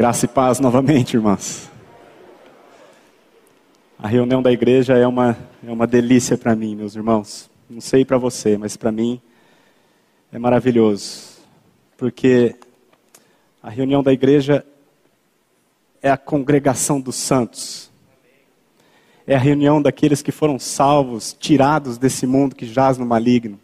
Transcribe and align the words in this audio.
Graça 0.00 0.24
e 0.24 0.28
paz 0.28 0.58
novamente, 0.60 1.14
irmãos. 1.14 1.68
A 3.98 4.08
reunião 4.08 4.40
da 4.40 4.50
igreja 4.50 4.96
é 4.96 5.06
uma, 5.06 5.36
é 5.62 5.70
uma 5.70 5.86
delícia 5.86 6.38
para 6.38 6.56
mim, 6.56 6.74
meus 6.74 6.96
irmãos. 6.96 7.50
Não 7.68 7.82
sei 7.82 8.02
para 8.02 8.16
você, 8.16 8.56
mas 8.56 8.78
para 8.78 8.90
mim 8.90 9.20
é 10.32 10.38
maravilhoso. 10.38 11.42
Porque 11.98 12.56
a 13.62 13.68
reunião 13.68 14.02
da 14.02 14.10
igreja 14.10 14.64
é 16.00 16.10
a 16.10 16.16
congregação 16.16 16.98
dos 16.98 17.16
santos. 17.16 17.90
É 19.26 19.34
a 19.34 19.38
reunião 19.38 19.82
daqueles 19.82 20.22
que 20.22 20.32
foram 20.32 20.58
salvos, 20.58 21.36
tirados 21.38 21.98
desse 21.98 22.26
mundo 22.26 22.56
que 22.56 22.64
jaz 22.64 22.96
no 22.96 23.04
maligno. 23.04 23.60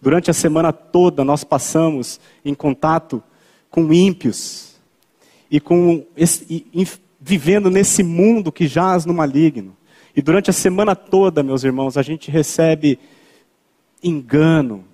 Durante 0.00 0.30
a 0.30 0.32
semana 0.32 0.72
toda 0.72 1.24
nós 1.24 1.42
passamos 1.42 2.20
em 2.44 2.54
contato 2.54 3.20
com 3.68 3.92
ímpios, 3.92 4.69
e 5.50 5.58
com 5.58 6.06
esse, 6.16 6.64
e, 6.72 6.86
vivendo 7.20 7.70
nesse 7.70 8.02
mundo 8.02 8.52
que 8.52 8.66
jaz 8.66 9.04
no 9.04 9.12
maligno. 9.12 9.76
E 10.14 10.22
durante 10.22 10.50
a 10.50 10.52
semana 10.52 10.94
toda, 10.94 11.42
meus 11.42 11.64
irmãos, 11.64 11.96
a 11.96 12.02
gente 12.02 12.30
recebe 12.30 12.98
engano, 14.02 14.84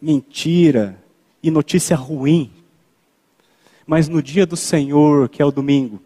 mentira 0.00 1.02
e 1.42 1.50
notícia 1.50 1.96
ruim. 1.96 2.50
Mas 3.86 4.08
no 4.08 4.22
dia 4.22 4.46
do 4.46 4.56
Senhor, 4.56 5.28
que 5.28 5.40
é 5.40 5.44
o 5.44 5.50
domingo, 5.50 6.00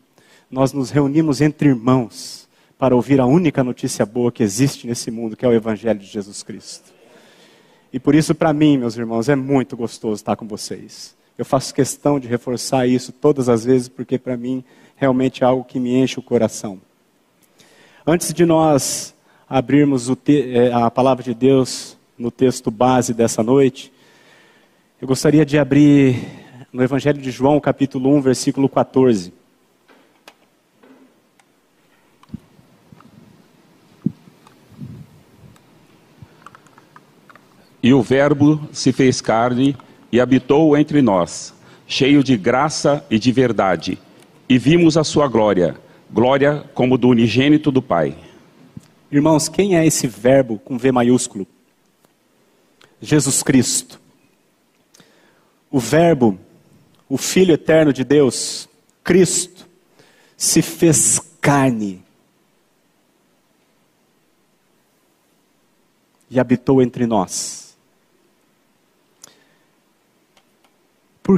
nós 0.50 0.72
nos 0.72 0.90
reunimos 0.90 1.40
entre 1.40 1.68
irmãos 1.68 2.48
para 2.78 2.96
ouvir 2.96 3.20
a 3.20 3.26
única 3.26 3.62
notícia 3.62 4.04
boa 4.04 4.32
que 4.32 4.42
existe 4.42 4.86
nesse 4.86 5.10
mundo, 5.10 5.36
que 5.36 5.44
é 5.44 5.48
o 5.48 5.52
Evangelho 5.52 5.98
de 5.98 6.06
Jesus 6.06 6.42
Cristo. 6.42 6.92
E 7.92 8.00
por 8.00 8.14
isso, 8.14 8.34
para 8.34 8.52
mim, 8.52 8.78
meus 8.78 8.96
irmãos, 8.96 9.28
é 9.28 9.36
muito 9.36 9.76
gostoso 9.76 10.14
estar 10.14 10.34
com 10.34 10.46
vocês. 10.48 11.14
Eu 11.42 11.44
faço 11.44 11.74
questão 11.74 12.20
de 12.20 12.28
reforçar 12.28 12.86
isso 12.86 13.10
todas 13.10 13.48
as 13.48 13.64
vezes, 13.64 13.88
porque 13.88 14.16
para 14.16 14.36
mim 14.36 14.62
realmente 14.94 15.42
é 15.42 15.44
algo 15.44 15.64
que 15.64 15.80
me 15.80 15.92
enche 15.92 16.20
o 16.20 16.22
coração. 16.22 16.80
Antes 18.06 18.32
de 18.32 18.46
nós 18.46 19.12
abrirmos 19.48 20.08
é, 20.28 20.72
a 20.72 20.88
palavra 20.88 21.24
de 21.24 21.34
Deus 21.34 21.98
no 22.16 22.30
texto 22.30 22.70
base 22.70 23.12
dessa 23.12 23.42
noite, 23.42 23.92
eu 25.00 25.08
gostaria 25.08 25.44
de 25.44 25.58
abrir 25.58 26.24
no 26.72 26.80
Evangelho 26.80 27.20
de 27.20 27.32
João, 27.32 27.58
capítulo 27.58 28.14
1, 28.14 28.20
versículo 28.20 28.68
14. 28.68 29.32
E 37.82 37.92
o 37.92 38.00
Verbo 38.00 38.60
se 38.70 38.92
fez 38.92 39.20
carne 39.20 39.76
e 40.12 40.20
habitou 40.20 40.76
entre 40.76 41.00
nós, 41.00 41.54
cheio 41.86 42.22
de 42.22 42.36
graça 42.36 43.04
e 43.10 43.18
de 43.18 43.32
verdade, 43.32 43.98
e 44.46 44.58
vimos 44.58 44.98
a 44.98 45.02
sua 45.02 45.26
glória, 45.26 45.74
glória 46.12 46.62
como 46.74 46.98
do 46.98 47.08
unigênito 47.08 47.72
do 47.72 47.80
Pai. 47.80 48.14
Irmãos, 49.10 49.48
quem 49.48 49.76
é 49.76 49.86
esse 49.86 50.06
verbo 50.06 50.58
com 50.58 50.76
V 50.76 50.92
maiúsculo? 50.92 51.46
Jesus 53.00 53.42
Cristo. 53.42 54.00
O 55.70 55.80
Verbo, 55.80 56.38
o 57.08 57.16
Filho 57.16 57.54
eterno 57.54 57.92
de 57.92 58.04
Deus, 58.04 58.68
Cristo, 59.02 59.66
se 60.36 60.60
fez 60.60 61.18
carne 61.40 62.02
e 66.30 66.38
habitou 66.38 66.82
entre 66.82 67.06
nós. 67.06 67.71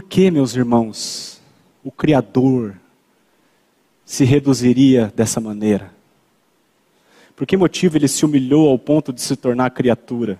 Que, 0.02 0.30
meus 0.30 0.54
irmãos, 0.54 1.40
o 1.82 1.90
Criador 1.90 2.74
se 4.04 4.24
reduziria 4.24 5.12
dessa 5.14 5.40
maneira? 5.40 5.92
Por 7.36 7.46
que 7.46 7.56
motivo 7.56 7.96
ele 7.96 8.08
se 8.08 8.24
humilhou 8.24 8.68
ao 8.68 8.78
ponto 8.78 9.12
de 9.12 9.20
se 9.20 9.36
tornar 9.36 9.70
criatura? 9.70 10.38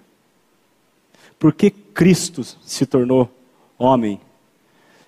Por 1.39 1.53
que 1.53 1.71
Cristo 1.71 2.45
se 2.45 2.87
tornou 2.87 3.31
homem? 3.79 4.21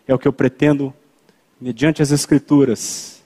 É 0.06 0.14
o 0.14 0.18
que 0.18 0.26
eu 0.26 0.32
pretendo, 0.32 0.92
mediante 1.60 2.02
as 2.02 2.10
Escrituras, 2.10 3.22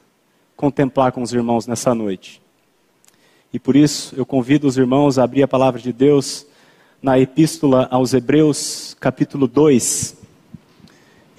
contemplar 0.56 1.10
com 1.10 1.22
os 1.22 1.32
irmãos 1.32 1.66
nessa 1.66 1.94
noite. 1.94 2.40
E 3.52 3.58
por 3.58 3.74
isso 3.74 4.14
eu 4.16 4.26
convido 4.26 4.68
os 4.68 4.76
irmãos 4.76 5.18
a 5.18 5.24
abrir 5.24 5.42
a 5.42 5.48
palavra 5.48 5.80
de 5.80 5.92
Deus 5.92 6.46
na 7.02 7.18
Epístola 7.18 7.88
aos 7.90 8.12
Hebreus, 8.12 8.94
capítulo 9.00 9.48
2. 9.48 10.19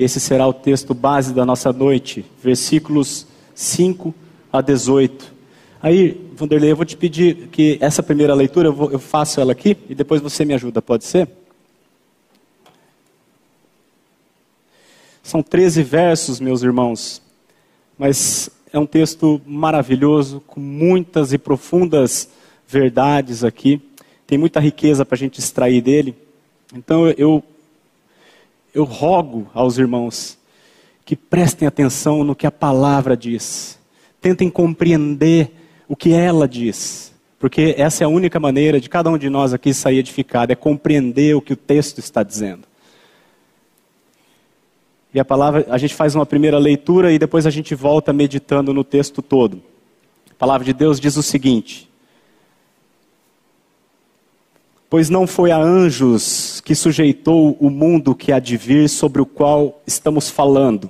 Esse 0.04 0.20
será 0.20 0.48
o 0.48 0.54
texto 0.54 0.96
base 0.96 1.32
da 1.32 1.46
nossa 1.46 1.72
noite, 1.72 2.26
versículos 2.42 3.28
5 3.54 4.12
a 4.52 4.60
18. 4.60 5.32
Aí, 5.80 6.20
Vanderlei, 6.34 6.72
eu 6.72 6.76
vou 6.76 6.86
te 6.86 6.98
pedir 6.98 7.50
que 7.50 7.78
essa 7.80 8.02
primeira 8.02 8.34
leitura 8.34 8.70
eu, 8.70 8.74
vou, 8.74 8.92
eu 8.92 8.98
faço 8.98 9.40
ela 9.40 9.52
aqui 9.52 9.78
e 9.88 9.94
depois 9.94 10.20
você 10.20 10.44
me 10.44 10.56
ajuda, 10.56 10.82
pode 10.82 11.04
ser? 11.04 11.30
São 15.22 15.44
13 15.44 15.84
versos, 15.84 16.40
meus 16.40 16.64
irmãos, 16.64 17.22
mas 17.96 18.50
é 18.74 18.80
um 18.80 18.88
texto 18.88 19.40
maravilhoso, 19.46 20.42
com 20.48 20.60
muitas 20.60 21.32
e 21.32 21.38
profundas 21.38 22.28
verdades 22.68 23.44
aqui. 23.44 23.80
Tem 24.26 24.36
muita 24.36 24.60
riqueza 24.60 25.06
para 25.06 25.14
a 25.14 25.20
gente 25.20 25.38
extrair 25.38 25.80
dele. 25.80 26.16
Então 26.74 27.08
eu 27.08 27.44
eu 28.74 28.84
rogo 28.84 29.50
aos 29.54 29.78
irmãos 29.78 30.38
que 31.06 31.16
prestem 31.16 31.68
atenção 31.68 32.24
no 32.24 32.36
que 32.36 32.48
a 32.48 32.52
palavra 32.52 33.18
diz. 33.18 33.80
Tentem 34.20 34.50
compreender 34.50 35.52
o 35.88 35.96
que 35.96 36.14
ela 36.14 36.48
diz. 36.48 37.12
Porque 37.38 37.74
essa 37.78 38.04
é 38.04 38.06
a 38.06 38.10
única 38.10 38.40
maneira 38.40 38.80
de 38.80 38.88
cada 38.88 39.10
um 39.10 39.18
de 39.18 39.30
nós 39.30 39.54
aqui 39.54 39.74
sair 39.74 39.98
edificado, 39.98 40.52
é 40.52 40.56
compreender 40.56 41.36
o 41.36 41.42
que 41.42 41.54
o 41.54 41.58
texto 41.58 41.98
está 41.98 42.24
dizendo. 42.24 42.68
E 45.14 45.20
a 45.20 45.26
palavra, 45.26 45.66
a 45.70 45.78
gente 45.78 45.94
faz 45.94 46.16
uma 46.16 46.26
primeira 46.26 46.58
leitura 46.58 47.12
e 47.12 47.20
depois 47.20 47.46
a 47.46 47.50
gente 47.50 47.76
volta 47.76 48.14
meditando 48.14 48.74
no 48.74 48.84
texto 48.84 49.22
todo. 49.22 49.62
A 50.30 50.36
palavra 50.36 50.64
de 50.64 50.72
Deus 50.72 51.00
diz 51.00 51.18
o 51.18 51.24
seguinte: 51.24 51.90
Pois 54.92 55.10
não 55.10 55.26
foi 55.26 55.52
a 55.52 55.58
anjos 55.58 56.60
que 56.66 56.76
sujeitou 56.76 57.56
o 57.62 57.70
mundo 57.70 58.14
que 58.14 58.30
há 58.30 58.40
de 58.40 58.58
vir 58.58 58.90
sobre 58.90 59.22
o 59.22 59.26
qual 59.26 59.82
estamos 59.88 60.30
falando. 60.30 60.90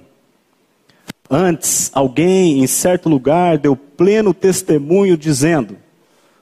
Antes, 1.30 1.92
alguém 1.94 2.64
em 2.64 2.66
certo 2.66 3.08
lugar 3.08 3.60
deu 3.60 3.76
pleno 3.76 4.34
testemunho 4.34 5.16
dizendo: 5.16 5.78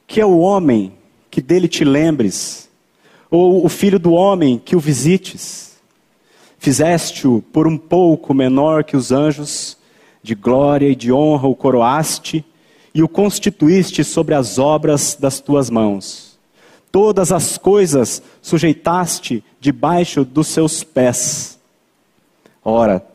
Que 0.08 0.22
é 0.22 0.26
o 0.26 0.40
homem 0.40 0.94
que 1.30 1.42
dele 1.42 1.68
te 1.68 1.84
lembres, 1.84 2.70
ou 3.30 3.66
o 3.66 3.68
filho 3.68 4.00
do 4.00 4.14
homem 4.14 4.58
que 4.58 4.78
o 4.78 4.80
visites. 4.80 5.78
Fizeste-o 6.60 7.42
por 7.52 7.68
um 7.68 7.78
pouco 7.78 8.34
menor 8.34 8.86
que 8.86 8.96
os 8.96 9.12
anjos, 9.12 9.78
de 10.24 10.34
glória 10.34 10.88
e 10.88 10.96
de 10.96 11.12
honra 11.12 11.50
o 11.50 11.56
coroaste, 11.58 12.46
e 12.96 13.04
o 13.04 13.10
constituíste 13.10 14.02
sobre 14.06 14.34
as 14.34 14.58
obras 14.58 15.18
das 15.20 15.42
tuas 15.42 15.70
mãos. 15.70 16.29
Todas 16.92 17.32
as 17.32 17.58
coisas 17.58 18.22
sujeitaste 18.42 19.44
debaixo 19.60 20.26
dos 20.26 20.48
seus 20.48 20.84
pés. 20.84 21.60
Ora, 22.64 23.06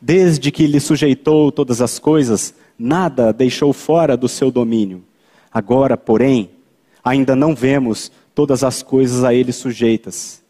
desde 0.00 0.50
que 0.50 0.66
lhe 0.66 0.78
sujeitou 0.78 1.50
todas 1.50 1.80
as 1.80 1.98
coisas, 1.98 2.54
nada 2.78 3.32
deixou 3.32 3.72
fora 3.72 4.16
do 4.16 4.28
seu 4.28 4.50
domínio. 4.50 5.02
Agora, 5.52 5.96
porém, 5.96 6.50
ainda 7.02 7.34
não 7.34 7.54
vemos 7.54 8.12
todas 8.34 8.62
as 8.62 8.82
coisas 8.82 9.24
a 9.24 9.34
ele 9.34 9.52
sujeitas. 9.52 10.42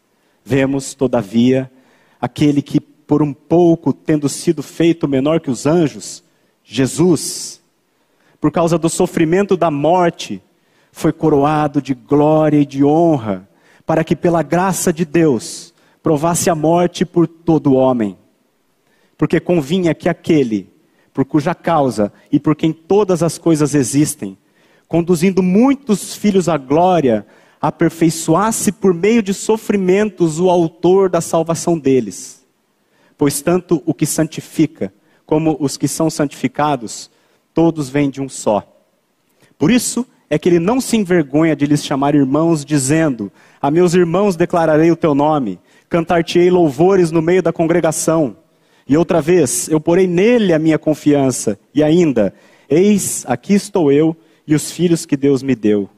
Vemos, 0.45 0.93
todavia, 0.93 1.71
aquele 2.21 2.61
que, 2.61 2.79
por 2.79 3.23
um 3.23 3.33
pouco, 3.33 3.91
tendo 3.91 4.29
sido 4.29 4.61
feito 4.61 5.07
menor 5.07 5.39
que 5.39 5.49
os 5.49 5.65
anjos, 5.65 6.23
Jesus, 6.63 7.59
por 8.39 8.51
causa 8.51 8.77
do 8.77 8.89
sofrimento 8.89 9.57
da 9.57 9.71
morte, 9.71 10.41
foi 10.91 11.11
coroado 11.11 11.81
de 11.81 11.93
glória 11.93 12.59
e 12.59 12.65
de 12.65 12.83
honra, 12.83 13.47
para 13.85 14.03
que 14.03 14.15
pela 14.15 14.43
graça 14.43 14.91
de 14.91 15.05
Deus 15.05 15.73
provasse 16.01 16.49
a 16.49 16.55
morte 16.55 17.05
por 17.05 17.27
todo 17.27 17.73
homem. 17.73 18.17
Porque 19.17 19.39
convinha 19.39 19.93
que 19.93 20.07
aquele, 20.07 20.71
por 21.13 21.25
cuja 21.25 21.53
causa 21.53 22.11
e 22.31 22.39
por 22.39 22.55
quem 22.55 22.71
todas 22.71 23.21
as 23.21 23.37
coisas 23.37 23.75
existem, 23.75 24.37
conduzindo 24.87 25.43
muitos 25.43 26.15
filhos 26.15 26.47
à 26.47 26.57
glória, 26.57 27.25
aperfeiçoasse 27.61 28.71
por 28.71 28.93
meio 28.93 29.21
de 29.21 29.33
sofrimentos 29.33 30.39
o 30.39 30.49
autor 30.49 31.09
da 31.09 31.21
salvação 31.21 31.77
deles. 31.77 32.45
Pois 33.17 33.41
tanto 33.41 33.83
o 33.85 33.93
que 33.93 34.05
santifica 34.05 34.93
como 35.25 35.57
os 35.59 35.77
que 35.77 35.87
são 35.87 36.09
santificados, 36.09 37.11
todos 37.53 37.89
vêm 37.89 38.09
de 38.09 38.21
um 38.21 38.29
só. 38.29 38.65
Por 39.57 39.69
isso, 39.69 40.07
é 40.29 40.37
que 40.37 40.47
ele 40.47 40.59
não 40.59 40.79
se 40.79 40.95
envergonha 40.95 41.55
de 41.55 41.65
lhes 41.65 41.83
chamar 41.83 42.13
irmãos, 42.13 42.63
dizendo: 42.63 43.31
A 43.61 43.71
meus 43.71 43.93
irmãos 43.93 44.35
declararei 44.35 44.91
o 44.91 44.95
teu 44.95 45.15
nome, 45.15 45.59
cantar-te-ei 45.89 46.51
louvores 46.51 47.11
no 47.11 47.21
meio 47.21 47.41
da 47.41 47.51
congregação. 47.51 48.37
E 48.87 48.95
outra 48.95 49.21
vez, 49.21 49.67
eu 49.69 49.79
porei 49.79 50.07
nele 50.07 50.53
a 50.53 50.59
minha 50.59 50.77
confiança. 50.77 51.59
E 51.73 51.83
ainda, 51.83 52.33
eis, 52.69 53.23
aqui 53.27 53.53
estou 53.53 53.91
eu 53.91 54.15
e 54.47 54.55
os 54.55 54.71
filhos 54.71 55.05
que 55.05 55.17
Deus 55.17 55.43
me 55.43 55.55
deu. 55.55 55.89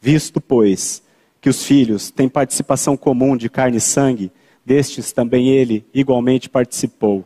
Visto, 0.00 0.40
pois, 0.40 1.02
que 1.40 1.48
os 1.48 1.64
filhos 1.64 2.10
têm 2.10 2.28
participação 2.28 2.96
comum 2.96 3.36
de 3.36 3.48
carne 3.48 3.78
e 3.78 3.80
sangue, 3.80 4.32
destes 4.64 5.12
também 5.12 5.48
ele 5.48 5.84
igualmente 5.94 6.48
participou, 6.48 7.24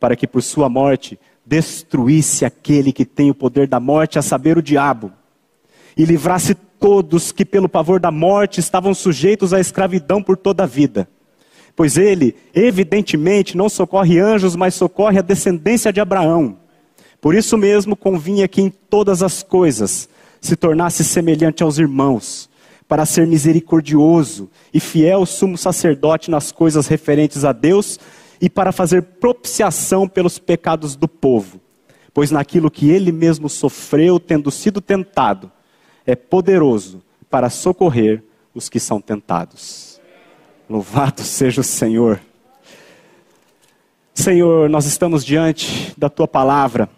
para 0.00 0.16
que 0.16 0.26
por 0.26 0.42
sua 0.42 0.70
morte 0.70 1.18
destruísse 1.44 2.44
aquele 2.44 2.92
que 2.92 3.04
tem 3.04 3.30
o 3.30 3.34
poder 3.34 3.66
da 3.66 3.78
morte, 3.78 4.18
a 4.18 4.22
saber, 4.22 4.56
o 4.56 4.62
diabo, 4.62 5.12
e 5.96 6.04
livrasse 6.04 6.54
todos 6.54 7.32
que, 7.32 7.44
pelo 7.44 7.68
pavor 7.68 8.00
da 8.00 8.10
morte, 8.10 8.60
estavam 8.60 8.94
sujeitos 8.94 9.52
à 9.52 9.60
escravidão 9.60 10.22
por 10.22 10.36
toda 10.36 10.62
a 10.62 10.66
vida. 10.66 11.08
Pois 11.74 11.96
ele, 11.96 12.34
evidentemente, 12.54 13.56
não 13.56 13.68
socorre 13.68 14.18
anjos, 14.18 14.56
mas 14.56 14.74
socorre 14.74 15.18
a 15.18 15.22
descendência 15.22 15.92
de 15.92 16.00
Abraão. 16.00 16.56
Por 17.20 17.34
isso 17.34 17.56
mesmo 17.56 17.96
convinha 17.96 18.48
que 18.48 18.60
em 18.60 18.70
todas 18.70 19.22
as 19.22 19.42
coisas 19.42 20.08
se 20.40 20.56
tornasse 20.56 21.04
semelhante 21.04 21.62
aos 21.62 21.78
irmãos, 21.78 22.48
para 22.86 23.04
ser 23.04 23.26
misericordioso 23.26 24.48
e 24.72 24.80
fiel 24.80 25.26
sumo 25.26 25.58
sacerdote 25.58 26.30
nas 26.30 26.50
coisas 26.50 26.86
referentes 26.86 27.44
a 27.44 27.52
Deus 27.52 27.98
e 28.40 28.48
para 28.48 28.72
fazer 28.72 29.02
propiciação 29.02 30.08
pelos 30.08 30.38
pecados 30.38 30.96
do 30.96 31.06
povo. 31.06 31.60
Pois 32.14 32.30
naquilo 32.30 32.70
que 32.70 32.88
ele 32.88 33.12
mesmo 33.12 33.48
sofreu, 33.48 34.18
tendo 34.18 34.50
sido 34.50 34.80
tentado, 34.80 35.52
é 36.08 36.16
poderoso 36.16 37.02
para 37.28 37.50
socorrer 37.50 38.22
os 38.54 38.70
que 38.70 38.80
são 38.80 38.98
tentados. 38.98 40.00
Louvado 40.66 41.20
seja 41.20 41.60
o 41.60 41.64
Senhor. 41.64 42.18
Senhor, 44.14 44.70
nós 44.70 44.86
estamos 44.86 45.22
diante 45.22 45.92
da 45.98 46.08
tua 46.08 46.26
palavra, 46.26 46.88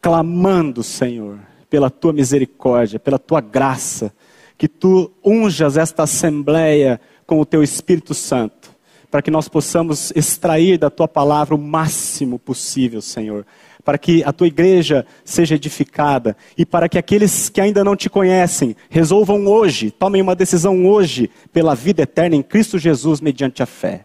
clamando, 0.00 0.84
Senhor, 0.84 1.40
pela 1.68 1.90
tua 1.90 2.12
misericórdia, 2.12 3.00
pela 3.00 3.18
tua 3.18 3.40
graça, 3.40 4.14
que 4.56 4.68
tu 4.68 5.10
unjas 5.24 5.76
esta 5.76 6.04
assembleia 6.04 7.00
com 7.26 7.40
o 7.40 7.44
teu 7.44 7.60
Espírito 7.60 8.14
Santo, 8.14 8.70
para 9.10 9.20
que 9.20 9.32
nós 9.32 9.48
possamos 9.48 10.12
extrair 10.14 10.78
da 10.78 10.90
tua 10.90 11.08
palavra 11.08 11.56
o 11.56 11.58
máximo 11.58 12.38
possível, 12.38 13.02
Senhor 13.02 13.44
para 13.84 13.98
que 13.98 14.22
a 14.24 14.32
tua 14.32 14.46
igreja 14.46 15.06
seja 15.24 15.54
edificada 15.54 16.36
e 16.56 16.66
para 16.66 16.88
que 16.88 16.98
aqueles 16.98 17.48
que 17.48 17.60
ainda 17.60 17.82
não 17.82 17.96
te 17.96 18.10
conhecem 18.10 18.76
resolvam 18.88 19.46
hoje, 19.46 19.90
tomem 19.90 20.20
uma 20.22 20.34
decisão 20.34 20.86
hoje 20.86 21.30
pela 21.52 21.74
vida 21.74 22.02
eterna 22.02 22.36
em 22.36 22.42
Cristo 22.42 22.78
Jesus 22.78 23.20
mediante 23.20 23.62
a 23.62 23.66
fé. 23.66 24.04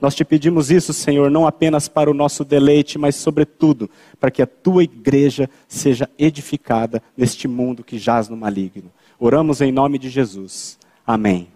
Nós 0.00 0.14
te 0.14 0.24
pedimos 0.24 0.70
isso, 0.70 0.92
Senhor, 0.92 1.30
não 1.30 1.46
apenas 1.46 1.88
para 1.88 2.10
o 2.10 2.14
nosso 2.14 2.44
deleite, 2.44 2.98
mas 2.98 3.16
sobretudo 3.16 3.88
para 4.20 4.30
que 4.30 4.42
a 4.42 4.46
tua 4.46 4.84
igreja 4.84 5.48
seja 5.66 6.08
edificada 6.18 7.02
neste 7.16 7.48
mundo 7.48 7.82
que 7.82 7.98
jaz 7.98 8.28
no 8.28 8.36
maligno. 8.36 8.90
Oramos 9.18 9.62
em 9.62 9.72
nome 9.72 9.98
de 9.98 10.10
Jesus. 10.10 10.78
Amém. 11.06 11.48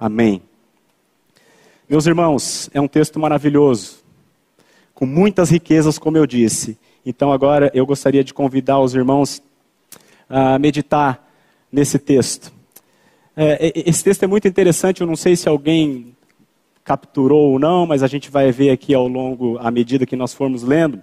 Amém. 0.00 0.40
Meus 1.86 2.06
irmãos, 2.06 2.70
é 2.72 2.80
um 2.80 2.88
texto 2.88 3.20
maravilhoso, 3.20 4.02
com 4.94 5.04
muitas 5.04 5.50
riquezas, 5.50 5.98
como 5.98 6.16
eu 6.16 6.26
disse, 6.26 6.78
então 7.04 7.32
agora 7.32 7.70
eu 7.74 7.84
gostaria 7.84 8.24
de 8.24 8.32
convidar 8.32 8.80
os 8.80 8.94
irmãos 8.94 9.42
a 10.28 10.58
meditar 10.58 11.26
nesse 11.70 11.98
texto. 11.98 12.52
É, 13.36 13.72
esse 13.74 14.02
texto 14.04 14.22
é 14.22 14.26
muito 14.26 14.46
interessante, 14.46 15.00
eu 15.00 15.06
não 15.06 15.16
sei 15.16 15.36
se 15.36 15.48
alguém 15.48 16.14
capturou 16.84 17.52
ou 17.52 17.58
não, 17.58 17.86
mas 17.86 18.02
a 18.02 18.06
gente 18.06 18.30
vai 18.30 18.52
ver 18.52 18.70
aqui 18.70 18.94
ao 18.94 19.08
longo, 19.08 19.58
à 19.58 19.70
medida 19.70 20.06
que 20.06 20.14
nós 20.14 20.34
formos 20.34 20.62
lendo. 20.62 21.02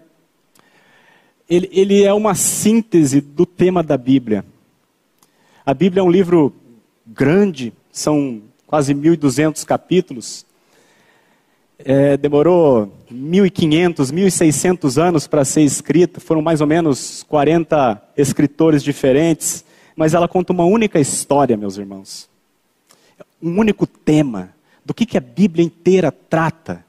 Ele, 1.50 1.70
ele 1.74 2.04
é 2.04 2.14
uma 2.14 2.36
síntese 2.36 3.20
do 3.20 3.46
tema 3.46 3.84
da 3.84 3.98
Bíblia. 3.98 4.46
A 5.66 5.74
Bíblia 5.74 6.02
é 6.02 6.04
um 6.04 6.12
livro 6.12 6.54
grande, 7.06 7.74
são 7.92 8.42
quase 8.66 8.94
1.200 8.94 9.66
capítulos, 9.66 10.46
é, 11.86 12.18
demorou 12.18 12.92
1.500, 13.12 14.12
1.600 14.12 15.02
anos 15.02 15.28
para 15.28 15.46
ser 15.46 15.62
escrita, 15.62 16.20
foram 16.20 16.42
mais 16.42 16.62
ou 16.62 16.68
menos 16.68 17.24
40 17.24 18.02
escritores 18.18 18.84
diferentes, 18.84 19.64
mas 19.96 20.14
ela 20.14 20.28
conta 20.28 20.54
uma 20.54 20.66
única 20.66 21.00
história, 21.00 21.58
meus 21.58 21.78
irmãos. 21.78 22.30
Um 23.42 23.60
único 23.60 23.86
tema. 23.86 24.50
Do 24.86 24.94
que, 24.94 25.06
que 25.06 25.18
a 25.18 25.22
Bíblia 25.22 25.66
inteira 25.66 26.12
trata? 26.12 26.84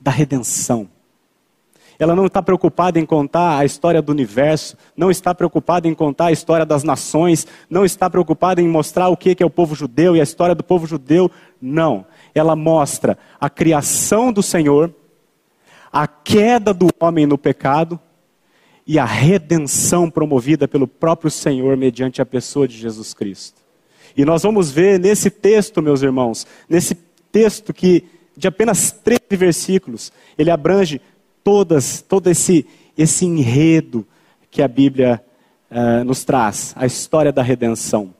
Da 0.00 0.10
redenção. 0.10 0.88
Ela 1.98 2.16
não 2.16 2.24
está 2.24 2.40
preocupada 2.42 2.98
em 2.98 3.04
contar 3.04 3.58
a 3.58 3.64
história 3.66 4.00
do 4.00 4.10
universo, 4.10 4.74
não 4.96 5.10
está 5.10 5.34
preocupada 5.34 5.86
em 5.86 5.94
contar 5.94 6.26
a 6.26 6.32
história 6.32 6.64
das 6.64 6.82
nações, 6.82 7.46
não 7.68 7.84
está 7.84 8.08
preocupada 8.08 8.62
em 8.62 8.66
mostrar 8.66 9.08
o 9.08 9.16
que 9.16 9.36
é 9.38 9.44
o 9.44 9.50
povo 9.50 9.74
judeu 9.74 10.16
e 10.16 10.20
a 10.20 10.22
história 10.22 10.54
do 10.54 10.64
povo 10.64 10.86
judeu. 10.86 11.30
Não 11.60 12.06
ela 12.34 12.54
mostra 12.54 13.18
a 13.40 13.50
criação 13.50 14.32
do 14.32 14.42
Senhor, 14.42 14.94
a 15.92 16.06
queda 16.06 16.72
do 16.72 16.88
homem 17.00 17.26
no 17.26 17.36
pecado 17.36 17.98
e 18.86 18.98
a 18.98 19.04
redenção 19.04 20.10
promovida 20.10 20.66
pelo 20.66 20.86
próprio 20.86 21.30
Senhor 21.30 21.76
mediante 21.76 22.20
a 22.22 22.26
pessoa 22.26 22.66
de 22.66 22.76
Jesus 22.76 23.14
Cristo. 23.14 23.60
E 24.16 24.24
nós 24.24 24.42
vamos 24.42 24.70
ver 24.70 24.98
nesse 24.98 25.30
texto, 25.30 25.82
meus 25.82 26.02
irmãos, 26.02 26.46
nesse 26.68 26.94
texto 27.30 27.72
que 27.72 28.04
de 28.36 28.48
apenas 28.48 28.90
13 28.90 29.20
versículos, 29.32 30.12
ele 30.38 30.50
abrange 30.50 31.00
todas, 31.44 32.00
todo 32.00 32.28
esse, 32.28 32.66
esse 32.96 33.26
enredo 33.26 34.06
que 34.50 34.62
a 34.62 34.68
Bíblia 34.68 35.22
uh, 35.70 36.02
nos 36.04 36.24
traz, 36.24 36.72
a 36.74 36.86
história 36.86 37.32
da 37.32 37.42
redenção. 37.42 38.14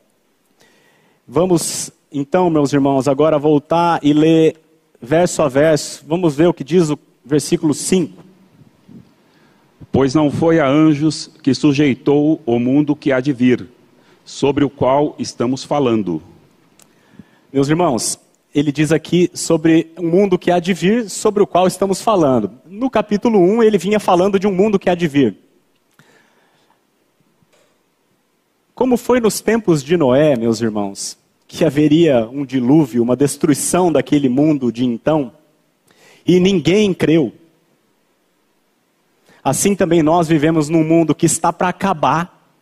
Vamos 1.26 1.90
então, 2.12 2.50
meus 2.50 2.72
irmãos, 2.72 3.06
agora 3.06 3.38
voltar 3.38 4.00
e 4.02 4.12
ler 4.12 4.56
verso 5.00 5.42
a 5.42 5.48
verso. 5.48 6.04
Vamos 6.06 6.34
ver 6.34 6.48
o 6.48 6.54
que 6.54 6.64
diz 6.64 6.90
o 6.90 6.98
versículo 7.24 7.72
5. 7.72 8.24
Pois 9.92 10.14
não 10.14 10.30
foi 10.30 10.58
a 10.58 10.68
anjos 10.68 11.30
que 11.42 11.54
sujeitou 11.54 12.40
o 12.44 12.58
mundo 12.58 12.96
que 12.96 13.12
há 13.12 13.20
de 13.20 13.32
vir, 13.32 13.66
sobre 14.24 14.64
o 14.64 14.70
qual 14.70 15.14
estamos 15.18 15.62
falando. 15.62 16.22
Meus 17.52 17.68
irmãos, 17.68 18.18
ele 18.52 18.72
diz 18.72 18.90
aqui 18.90 19.30
sobre 19.32 19.92
um 19.96 20.08
mundo 20.08 20.38
que 20.38 20.50
há 20.50 20.58
de 20.58 20.72
vir, 20.72 21.08
sobre 21.08 21.42
o 21.42 21.46
qual 21.46 21.66
estamos 21.66 22.00
falando. 22.00 22.50
No 22.66 22.90
capítulo 22.90 23.38
1, 23.38 23.62
ele 23.62 23.78
vinha 23.78 24.00
falando 24.00 24.38
de 24.38 24.46
um 24.46 24.52
mundo 24.52 24.78
que 24.78 24.90
há 24.90 24.94
de 24.94 25.06
vir. 25.06 25.36
Como 28.74 28.96
foi 28.96 29.20
nos 29.20 29.40
tempos 29.40 29.82
de 29.82 29.96
Noé, 29.96 30.36
meus 30.36 30.60
irmãos? 30.60 31.19
Que 31.52 31.64
haveria 31.64 32.28
um 32.28 32.46
dilúvio, 32.46 33.02
uma 33.02 33.16
destruição 33.16 33.90
daquele 33.90 34.28
mundo 34.28 34.70
de 34.70 34.84
então, 34.84 35.32
e 36.24 36.38
ninguém 36.38 36.94
creu. 36.94 37.32
Assim 39.42 39.74
também 39.74 40.00
nós 40.00 40.28
vivemos 40.28 40.68
num 40.68 40.84
mundo 40.84 41.12
que 41.12 41.26
está 41.26 41.52
para 41.52 41.68
acabar 41.68 42.54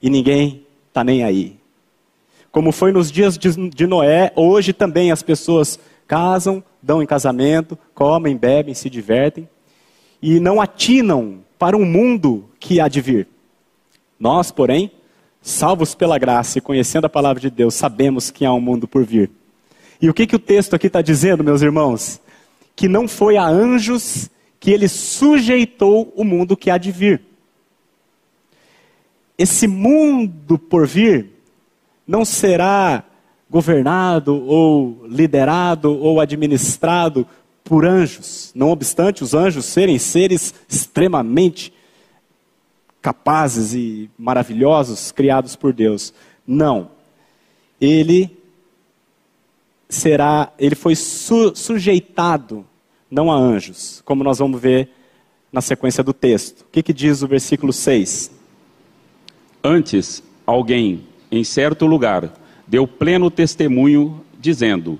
e 0.00 0.08
ninguém 0.08 0.64
está 0.86 1.02
nem 1.02 1.24
aí. 1.24 1.56
Como 2.52 2.70
foi 2.70 2.92
nos 2.92 3.10
dias 3.10 3.36
de 3.36 3.84
Noé, 3.84 4.32
hoje 4.36 4.72
também 4.72 5.10
as 5.10 5.20
pessoas 5.20 5.76
casam, 6.06 6.62
dão 6.80 7.02
em 7.02 7.06
casamento, 7.06 7.76
comem, 7.92 8.36
bebem, 8.36 8.74
se 8.74 8.88
divertem 8.88 9.48
e 10.22 10.38
não 10.38 10.60
atinam 10.60 11.40
para 11.58 11.76
um 11.76 11.84
mundo 11.84 12.48
que 12.60 12.78
há 12.78 12.86
de 12.86 13.00
vir. 13.00 13.26
Nós, 14.20 14.52
porém, 14.52 14.92
salvos 15.44 15.94
pela 15.94 16.18
graça 16.18 16.56
e 16.56 16.62
conhecendo 16.62 17.04
a 17.04 17.10
palavra 17.10 17.38
de 17.38 17.50
Deus, 17.50 17.74
sabemos 17.74 18.30
que 18.30 18.46
há 18.46 18.52
um 18.52 18.60
mundo 18.60 18.88
por 18.88 19.04
vir. 19.04 19.30
E 20.00 20.08
o 20.08 20.14
que, 20.14 20.26
que 20.26 20.34
o 20.34 20.38
texto 20.38 20.74
aqui 20.74 20.86
está 20.86 21.02
dizendo, 21.02 21.44
meus 21.44 21.60
irmãos? 21.60 22.18
Que 22.74 22.88
não 22.88 23.06
foi 23.06 23.36
a 23.36 23.46
anjos 23.46 24.30
que 24.58 24.70
ele 24.70 24.88
sujeitou 24.88 26.10
o 26.16 26.24
mundo 26.24 26.56
que 26.56 26.70
há 26.70 26.78
de 26.78 26.90
vir. 26.90 27.20
Esse 29.36 29.66
mundo 29.66 30.58
por 30.58 30.86
vir 30.86 31.26
não 32.06 32.24
será 32.24 33.04
governado 33.50 34.42
ou 34.46 35.04
liderado 35.06 35.92
ou 35.92 36.20
administrado 36.20 37.26
por 37.62 37.84
anjos, 37.84 38.50
não 38.54 38.70
obstante 38.70 39.22
os 39.22 39.34
anjos 39.34 39.66
serem 39.66 39.98
seres 39.98 40.54
extremamente 40.68 41.72
capazes 43.04 43.74
e 43.74 44.08
maravilhosos 44.18 45.12
criados 45.12 45.54
por 45.54 45.74
Deus. 45.74 46.14
Não. 46.46 46.90
Ele 47.78 48.34
será, 49.88 50.50
ele 50.58 50.74
foi 50.74 50.96
su, 50.96 51.54
sujeitado 51.54 52.64
não 53.10 53.30
a 53.30 53.36
anjos, 53.36 54.02
como 54.04 54.24
nós 54.24 54.38
vamos 54.38 54.58
ver 54.58 54.88
na 55.52 55.60
sequência 55.60 56.02
do 56.02 56.14
texto. 56.14 56.62
O 56.62 56.70
que, 56.72 56.82
que 56.82 56.92
diz 56.92 57.22
o 57.22 57.28
versículo 57.28 57.72
6? 57.72 58.30
Antes, 59.62 60.22
alguém 60.46 61.06
em 61.30 61.44
certo 61.44 61.84
lugar 61.86 62.32
deu 62.66 62.88
pleno 62.88 63.30
testemunho, 63.30 64.24
dizendo: 64.40 64.98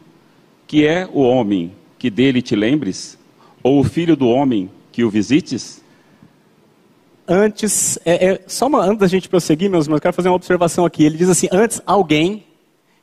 Que 0.67 0.87
é 0.87 1.09
o 1.11 1.23
homem 1.23 1.73
que 1.99 2.11
dele 2.11 2.43
te 2.43 2.55
lembres? 2.55 3.19
ou 3.65 3.81
o 3.81 3.85
filho 3.85 4.15
do 4.15 4.29
homem 4.29 4.71
que 4.93 5.03
o 5.03 5.11
visites? 5.11 5.83
Antes, 7.27 7.99
é, 8.05 8.33
é, 8.33 8.41
só 8.47 8.67
uma, 8.67 8.85
antes 8.85 8.99
da 8.99 9.07
gente 9.07 9.29
prosseguir, 9.29 9.71
meus 9.71 9.87
irmãos, 9.87 9.97
eu 9.97 10.03
quero 10.03 10.15
fazer 10.15 10.29
uma 10.29 10.37
observação 10.37 10.85
aqui. 10.85 11.05
Ele 11.05 11.17
diz 11.17 11.29
assim: 11.29 11.49
antes 11.51 11.81
alguém 11.87 12.45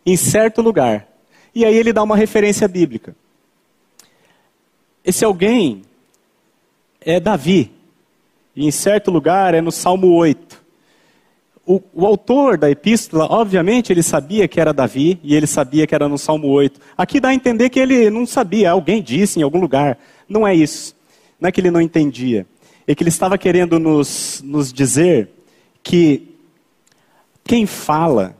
em 0.05 0.15
certo 0.15 0.61
lugar. 0.61 1.07
E 1.53 1.65
aí 1.65 1.75
ele 1.75 1.91
dá 1.91 2.03
uma 2.03 2.15
referência 2.15 2.67
bíblica. 2.67 3.15
Esse 5.03 5.25
alguém 5.25 5.81
é 7.01 7.19
Davi. 7.19 7.71
E 8.55 8.65
em 8.65 8.71
certo 8.71 9.09
lugar 9.09 9.53
é 9.53 9.61
no 9.61 9.71
Salmo 9.71 10.13
8. 10.13 10.61
O, 11.65 11.81
o, 11.93 12.05
autor 12.05 12.57
da 12.57 12.69
epístola, 12.69 13.27
obviamente, 13.29 13.93
ele 13.93 14.03
sabia 14.03 14.47
que 14.47 14.59
era 14.59 14.73
Davi 14.73 15.19
e 15.23 15.35
ele 15.35 15.47
sabia 15.47 15.85
que 15.85 15.95
era 15.95 16.09
no 16.09 16.17
Salmo 16.17 16.47
8. 16.47 16.79
Aqui 16.97 17.19
dá 17.19 17.29
a 17.29 17.33
entender 17.33 17.69
que 17.69 17.79
ele 17.79 18.09
não 18.09 18.25
sabia, 18.25 18.71
alguém 18.71 19.01
disse 19.01 19.39
em 19.39 19.43
algum 19.43 19.59
lugar. 19.59 19.97
Não 20.27 20.47
é 20.47 20.55
isso. 20.55 20.95
Não 21.39 21.47
é 21.47 21.51
que 21.51 21.61
ele 21.61 21.71
não 21.71 21.81
entendia. 21.81 22.45
É 22.87 22.95
que 22.95 23.03
ele 23.03 23.09
estava 23.09 23.37
querendo 23.37 23.79
nos, 23.79 24.41
nos 24.43 24.71
dizer 24.73 25.29
que 25.83 26.35
quem 27.43 27.65
fala, 27.65 28.35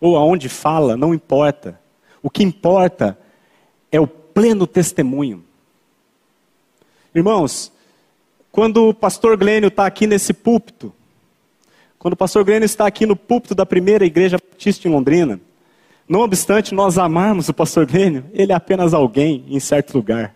ou 0.00 0.16
aonde 0.16 0.48
fala, 0.48 0.96
não 0.96 1.14
importa. 1.14 1.80
O 2.22 2.30
que 2.30 2.42
importa 2.42 3.18
é 3.90 4.00
o 4.00 4.06
pleno 4.06 4.66
testemunho. 4.66 5.44
Irmãos, 7.14 7.72
quando 8.52 8.88
o 8.88 8.94
pastor 8.94 9.36
Glênio 9.36 9.68
está 9.68 9.86
aqui 9.86 10.06
nesse 10.06 10.32
púlpito, 10.32 10.92
quando 11.98 12.14
o 12.14 12.16
pastor 12.16 12.44
Glênio 12.44 12.66
está 12.66 12.86
aqui 12.86 13.06
no 13.06 13.16
púlpito 13.16 13.54
da 13.54 13.64
primeira 13.64 14.04
igreja 14.04 14.38
batista 14.38 14.86
em 14.86 14.90
Londrina, 14.90 15.40
não 16.08 16.20
obstante 16.20 16.74
nós 16.74 16.98
amarmos 16.98 17.48
o 17.48 17.54
pastor 17.54 17.86
Glênio, 17.86 18.24
ele 18.32 18.52
é 18.52 18.54
apenas 18.54 18.94
alguém 18.94 19.44
em 19.48 19.58
certo 19.58 19.94
lugar. 19.94 20.34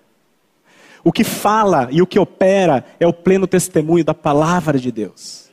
O 1.02 1.12
que 1.12 1.24
fala 1.24 1.88
e 1.90 2.02
o 2.02 2.06
que 2.06 2.18
opera 2.18 2.84
é 2.98 3.06
o 3.06 3.12
pleno 3.12 3.46
testemunho 3.46 4.04
da 4.04 4.14
palavra 4.14 4.78
de 4.78 4.92
Deus. 4.92 5.50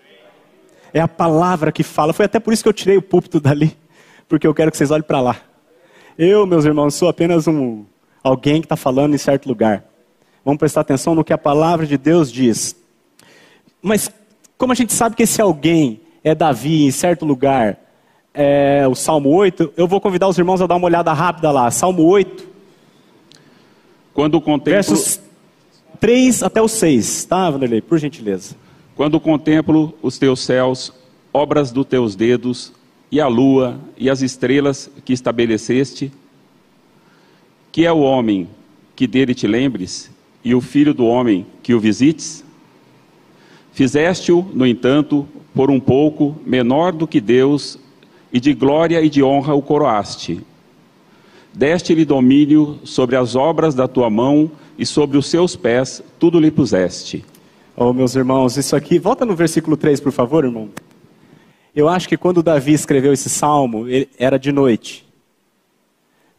É 0.94 1.00
a 1.00 1.08
palavra 1.08 1.72
que 1.72 1.84
fala. 1.84 2.14
Foi 2.14 2.26
até 2.26 2.40
por 2.40 2.54
isso 2.54 2.64
que 2.64 2.70
eu 2.70 2.74
tirei 2.74 2.98
o 2.98 3.02
púlpito 3.02 3.40
dali, 3.40 3.78
porque 4.28 4.46
eu 4.48 4.54
quero 4.54 4.72
que 4.72 4.78
vocês 4.78 4.92
olhem 4.92 5.04
para 5.04 5.22
lá. 5.22 5.38
Eu, 6.18 6.46
meus 6.46 6.66
irmãos, 6.66 6.96
sou 6.96 7.08
apenas 7.08 7.48
um 7.48 7.86
alguém 8.24 8.62
que 8.62 8.66
está 8.66 8.76
falando 8.76 9.14
em 9.14 9.18
certo 9.18 9.48
lugar. 9.48 9.86
Vamos 10.44 10.60
prestar 10.60 10.82
atenção 10.82 11.14
no 11.14 11.24
que 11.24 11.34
a 11.34 11.38
palavra 11.38 11.86
de 11.86 11.98
Deus 11.98 12.32
diz. 12.32 12.76
Mas 13.82 14.10
como 14.58 14.72
a 14.72 14.76
gente 14.76 14.92
sabe 14.94 15.16
que 15.16 15.24
esse 15.24 15.42
alguém 15.42 16.02
é 16.24 16.34
Davi 16.34 16.86
em 16.86 16.92
certo 16.92 17.26
lugar, 17.26 17.78
é 18.34 18.88
o 18.88 18.96
Salmo 18.96 19.30
8, 19.30 19.74
eu 19.78 19.88
vou 19.88 20.02
convidar 20.02 20.28
os 20.28 20.38
irmãos 20.38 20.62
a 20.62 20.68
dar 20.68 20.76
uma 20.76 20.86
olhada 20.86 21.14
rápida 21.14 21.52
lá. 21.52 21.70
Salmo 21.72 22.04
8. 22.04 22.48
Quando 24.14 24.42
contemplo... 24.42 24.74
Versos 24.74 25.27
3 26.00 26.44
até 26.44 26.62
o 26.62 26.68
6, 26.68 27.26
tá, 27.26 27.50
Vanderlei? 27.50 27.82
Por 27.82 27.98
gentileza. 27.98 28.56
Quando 28.96 29.20
contemplo 29.20 29.94
os 30.02 30.18
teus 30.18 30.40
céus, 30.42 30.94
obras 31.34 31.72
dos 31.72 31.86
teus 31.86 32.16
dedos, 32.16 32.74
e 33.12 33.22
a 33.22 33.28
lua 33.28 33.80
e 33.98 34.10
as 34.10 34.22
estrelas 34.22 34.90
que 35.06 35.14
estabeleceste, 35.14 36.12
que 37.72 37.86
é 37.86 37.92
o 37.92 38.00
homem 38.00 38.50
que 38.96 39.08
dele 39.08 39.34
te 39.34 39.48
lembres, 39.48 40.12
e 40.44 40.54
o 40.54 40.62
filho 40.62 40.94
do 40.94 41.06
homem 41.06 41.46
que 41.62 41.74
o 41.74 41.80
visites? 41.80 42.44
Fizeste-o, 43.72 44.46
no 44.54 44.66
entanto, 44.66 45.28
por 45.54 45.70
um 45.70 45.80
pouco 45.80 46.36
menor 46.46 46.92
do 46.92 47.08
que 47.08 47.22
Deus, 47.22 47.80
e 48.32 48.40
de 48.40 48.54
glória 48.54 49.02
e 49.02 49.10
de 49.10 49.24
honra 49.24 49.54
o 49.54 49.62
coroaste. 49.62 50.42
Deste-lhe 51.54 52.06
domínio 52.06 52.80
sobre 52.84 53.16
as 53.16 53.36
obras 53.36 53.74
da 53.74 53.88
tua 53.88 54.10
mão, 54.10 54.52
e 54.78 54.86
sobre 54.86 55.18
os 55.18 55.28
seus 55.28 55.56
pés 55.56 56.04
tudo 56.20 56.40
lhe 56.40 56.52
puseste. 56.52 57.26
Oh, 57.76 57.92
meus 57.94 58.16
irmãos, 58.16 58.58
isso 58.58 58.76
aqui, 58.76 59.00
volta 59.00 59.26
no 59.26 59.36
versículo 59.36 59.76
3, 59.76 60.00
por 60.00 60.12
favor, 60.12 60.46
irmão. 60.46 60.70
Eu 61.76 61.88
acho 61.88 62.08
que 62.08 62.18
quando 62.18 62.44
Davi 62.44 62.74
escreveu 62.74 63.14
esse 63.14 63.30
salmo, 63.30 63.86
era 64.18 64.38
de 64.38 64.52
noite. 64.52 65.08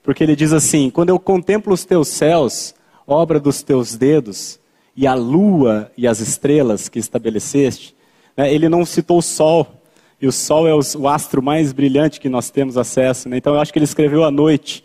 Porque 0.03 0.23
ele 0.25 0.35
diz 0.35 0.53
assim: 0.53 0.91
Quando 0.91 1.11
eu 1.11 1.19
contemplo 1.19 1.73
os 1.73 1.85
teus 1.85 2.09
céus, 2.09 2.75
obra 3.07 3.39
dos 3.39 3.63
teus 3.63 3.95
dedos, 3.95 4.59
e 4.97 5.07
a 5.07 5.15
lua 5.15 5.93
e 5.97 6.09
as 6.09 6.19
estrelas 6.19 6.89
que 6.89 6.99
estabeleceste. 6.99 7.95
Né? 8.37 8.53
Ele 8.53 8.69
não 8.69 8.85
citou 8.85 9.19
o 9.19 9.23
sol, 9.23 9.67
e 10.21 10.27
o 10.27 10.33
sol 10.33 10.67
é 10.67 10.75
o 10.75 11.09
astro 11.09 11.41
mais 11.41 11.73
brilhante 11.73 12.19
que 12.19 12.29
nós 12.29 12.51
temos 12.51 12.77
acesso. 12.77 13.29
Né? 13.29 13.37
Então 13.37 13.55
eu 13.55 13.61
acho 13.61 13.73
que 13.73 13.79
ele 13.79 13.85
escreveu 13.85 14.25
à 14.25 14.31
noite, 14.31 14.85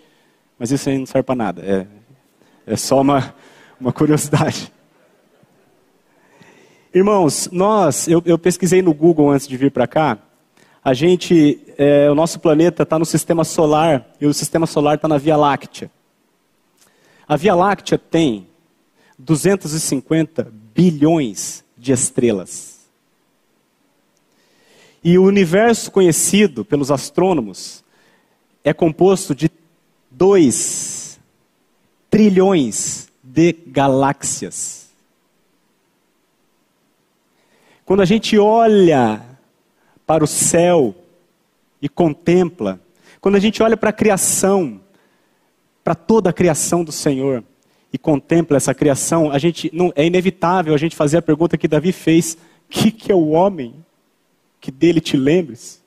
mas 0.63 0.71
isso 0.71 0.87
aí 0.87 0.97
não 0.97 1.05
serve 1.05 1.25
para 1.25 1.35
nada. 1.35 1.61
É, 1.61 1.85
é 2.65 2.77
só 2.77 3.01
uma, 3.01 3.35
uma 3.77 3.91
curiosidade. 3.91 4.71
Irmãos, 6.93 7.49
nós, 7.51 8.07
eu, 8.07 8.23
eu, 8.25 8.39
pesquisei 8.39 8.81
no 8.81 8.93
Google 8.93 9.29
antes 9.29 9.45
de 9.45 9.57
vir 9.57 9.71
para 9.71 9.85
cá. 9.85 10.17
A 10.81 10.93
gente, 10.93 11.61
é, 11.77 12.09
o 12.09 12.15
nosso 12.15 12.39
planeta 12.39 12.83
está 12.83 12.97
no 12.97 13.03
sistema 13.03 13.43
solar 13.43 14.07
e 14.21 14.25
o 14.25 14.33
sistema 14.33 14.65
solar 14.65 14.95
está 14.95 15.05
na 15.05 15.17
Via 15.17 15.35
Láctea. 15.35 15.91
A 17.27 17.35
Via 17.35 17.55
Láctea 17.55 17.97
tem 17.97 18.47
250 19.19 20.49
bilhões 20.73 21.65
de 21.77 21.91
estrelas. 21.91 22.87
E 25.03 25.17
o 25.17 25.25
universo 25.25 25.91
conhecido 25.91 26.63
pelos 26.63 26.89
astrônomos 26.89 27.83
é 28.63 28.71
composto 28.71 29.35
de 29.35 29.49
2 30.23 31.19
trilhões 32.09 33.09
de 33.21 33.51
galáxias. 33.51 34.87
Quando 37.83 38.01
a 38.01 38.05
gente 38.05 38.39
olha 38.39 39.21
para 40.07 40.23
o 40.23 40.27
céu 40.27 40.95
e 41.81 41.89
contempla, 41.89 42.79
quando 43.19 43.35
a 43.35 43.39
gente 43.39 43.61
olha 43.61 43.75
para 43.75 43.89
a 43.89 43.93
criação, 43.93 44.79
para 45.83 45.93
toda 45.93 46.29
a 46.29 46.33
criação 46.33 46.85
do 46.85 46.91
Senhor 46.93 47.43
e 47.91 47.97
contempla 47.97 48.55
essa 48.55 48.73
criação, 48.73 49.29
a 49.29 49.37
gente 49.37 49.69
não 49.73 49.91
é 49.93 50.05
inevitável 50.05 50.73
a 50.73 50.77
gente 50.77 50.95
fazer 50.95 51.17
a 51.17 51.21
pergunta 51.21 51.57
que 51.57 51.67
Davi 51.67 51.91
fez: 51.91 52.37
que 52.69 52.91
que 52.91 53.11
é 53.11 53.15
o 53.15 53.31
homem 53.31 53.75
que 54.61 54.71
dele 54.71 55.01
te 55.01 55.17
lembres? 55.17 55.82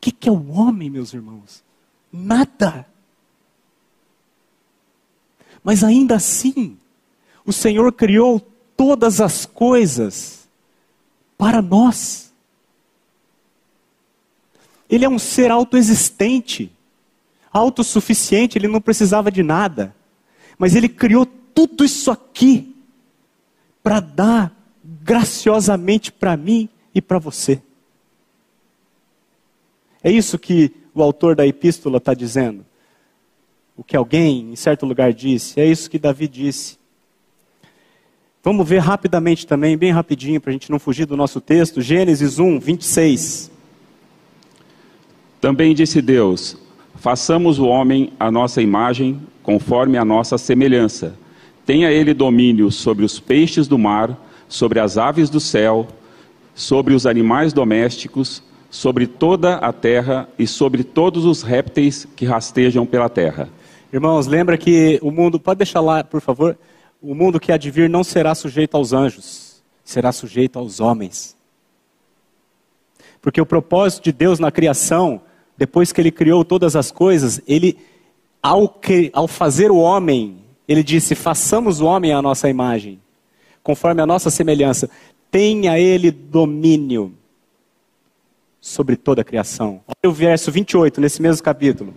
Que 0.00 0.10
que 0.10 0.28
é 0.28 0.32
o 0.32 0.50
homem, 0.50 0.88
meus 0.88 1.12
irmãos? 1.12 1.62
Nada. 2.12 2.86
Mas 5.62 5.84
ainda 5.84 6.16
assim, 6.16 6.78
o 7.44 7.52
Senhor 7.52 7.92
criou 7.92 8.40
todas 8.76 9.20
as 9.20 9.44
coisas 9.44 10.48
para 11.36 11.60
nós. 11.60 12.32
Ele 14.88 15.04
é 15.04 15.08
um 15.08 15.18
ser 15.18 15.50
autoexistente 15.50 16.72
autossuficiente, 17.52 18.56
ele 18.56 18.68
não 18.68 18.80
precisava 18.80 19.30
de 19.30 19.42
nada. 19.42 19.94
Mas 20.58 20.74
ele 20.74 20.88
criou 20.88 21.26
tudo 21.26 21.84
isso 21.84 22.10
aqui 22.10 22.74
para 23.82 24.00
dar 24.00 24.54
graciosamente 24.84 26.12
para 26.12 26.36
mim 26.36 26.68
e 26.94 27.00
para 27.00 27.18
você. 27.18 27.60
É 30.02 30.10
isso 30.10 30.38
que 30.38 30.72
o 30.94 31.02
autor 31.02 31.36
da 31.36 31.46
epístola 31.46 31.98
está 31.98 32.14
dizendo. 32.14 32.64
O 33.76 33.84
que 33.84 33.96
alguém 33.96 34.52
em 34.52 34.56
certo 34.56 34.84
lugar 34.84 35.12
disse, 35.12 35.60
é 35.60 35.66
isso 35.66 35.90
que 35.90 35.98
Davi 35.98 36.28
disse. 36.28 36.78
Vamos 38.42 38.66
ver 38.66 38.78
rapidamente 38.78 39.46
também, 39.46 39.76
bem 39.76 39.92
rapidinho, 39.92 40.40
para 40.40 40.50
a 40.50 40.52
gente 40.52 40.70
não 40.70 40.78
fugir 40.78 41.04
do 41.04 41.16
nosso 41.16 41.40
texto, 41.40 41.82
Gênesis 41.82 42.38
1, 42.38 42.58
26. 42.58 43.50
Também 45.40 45.74
disse 45.74 46.00
Deus: 46.00 46.56
Façamos 46.96 47.58
o 47.58 47.66
homem 47.66 48.12
à 48.18 48.30
nossa 48.30 48.62
imagem, 48.62 49.20
conforme 49.42 49.98
a 49.98 50.04
nossa 50.04 50.38
semelhança. 50.38 51.14
Tenha 51.66 51.90
ele 51.90 52.14
domínio 52.14 52.70
sobre 52.70 53.04
os 53.04 53.20
peixes 53.20 53.68
do 53.68 53.78
mar, 53.78 54.18
sobre 54.48 54.80
as 54.80 54.98
aves 54.98 55.30
do 55.30 55.40
céu, 55.40 55.86
sobre 56.54 56.94
os 56.94 57.06
animais 57.06 57.52
domésticos, 57.52 58.42
sobre 58.70 59.06
toda 59.06 59.56
a 59.56 59.72
terra 59.72 60.28
e 60.38 60.46
sobre 60.46 60.84
todos 60.84 61.24
os 61.24 61.42
répteis 61.42 62.06
que 62.16 62.24
rastejam 62.24 62.86
pela 62.86 63.08
terra. 63.08 63.48
Irmãos, 63.92 64.26
lembra 64.26 64.56
que 64.56 64.98
o 65.02 65.10
mundo, 65.10 65.40
pode 65.40 65.58
deixar 65.58 65.80
lá, 65.80 66.04
por 66.04 66.20
favor, 66.20 66.56
o 67.02 67.14
mundo 67.14 67.40
que 67.40 67.50
há 67.50 67.56
de 67.56 67.70
vir 67.70 67.90
não 67.90 68.04
será 68.04 68.34
sujeito 68.34 68.76
aos 68.76 68.92
anjos, 68.92 69.62
será 69.84 70.12
sujeito 70.12 70.58
aos 70.58 70.78
homens. 70.78 71.36
Porque 73.20 73.40
o 73.40 73.46
propósito 73.46 74.04
de 74.04 74.12
Deus 74.12 74.38
na 74.38 74.50
criação 74.50 75.20
depois 75.60 75.92
que 75.92 76.00
ele 76.00 76.10
criou 76.10 76.42
todas 76.42 76.74
as 76.74 76.90
coisas, 76.90 77.42
ele, 77.46 77.76
ao, 78.42 78.66
que, 78.66 79.10
ao 79.12 79.28
fazer 79.28 79.70
o 79.70 79.76
homem, 79.76 80.38
ele 80.66 80.82
disse: 80.82 81.14
façamos 81.14 81.82
o 81.82 81.84
homem 81.84 82.14
à 82.14 82.22
nossa 82.22 82.48
imagem, 82.48 82.98
conforme 83.62 84.00
a 84.00 84.06
nossa 84.06 84.30
semelhança. 84.30 84.88
Tenha 85.30 85.78
ele 85.78 86.10
domínio 86.10 87.12
sobre 88.60 88.96
toda 88.96 89.22
a 89.22 89.24
criação. 89.24 89.80
Olha 89.86 90.10
o 90.10 90.12
verso 90.12 90.50
28, 90.52 91.00
nesse 91.00 91.22
mesmo 91.22 91.42
capítulo. 91.42 91.94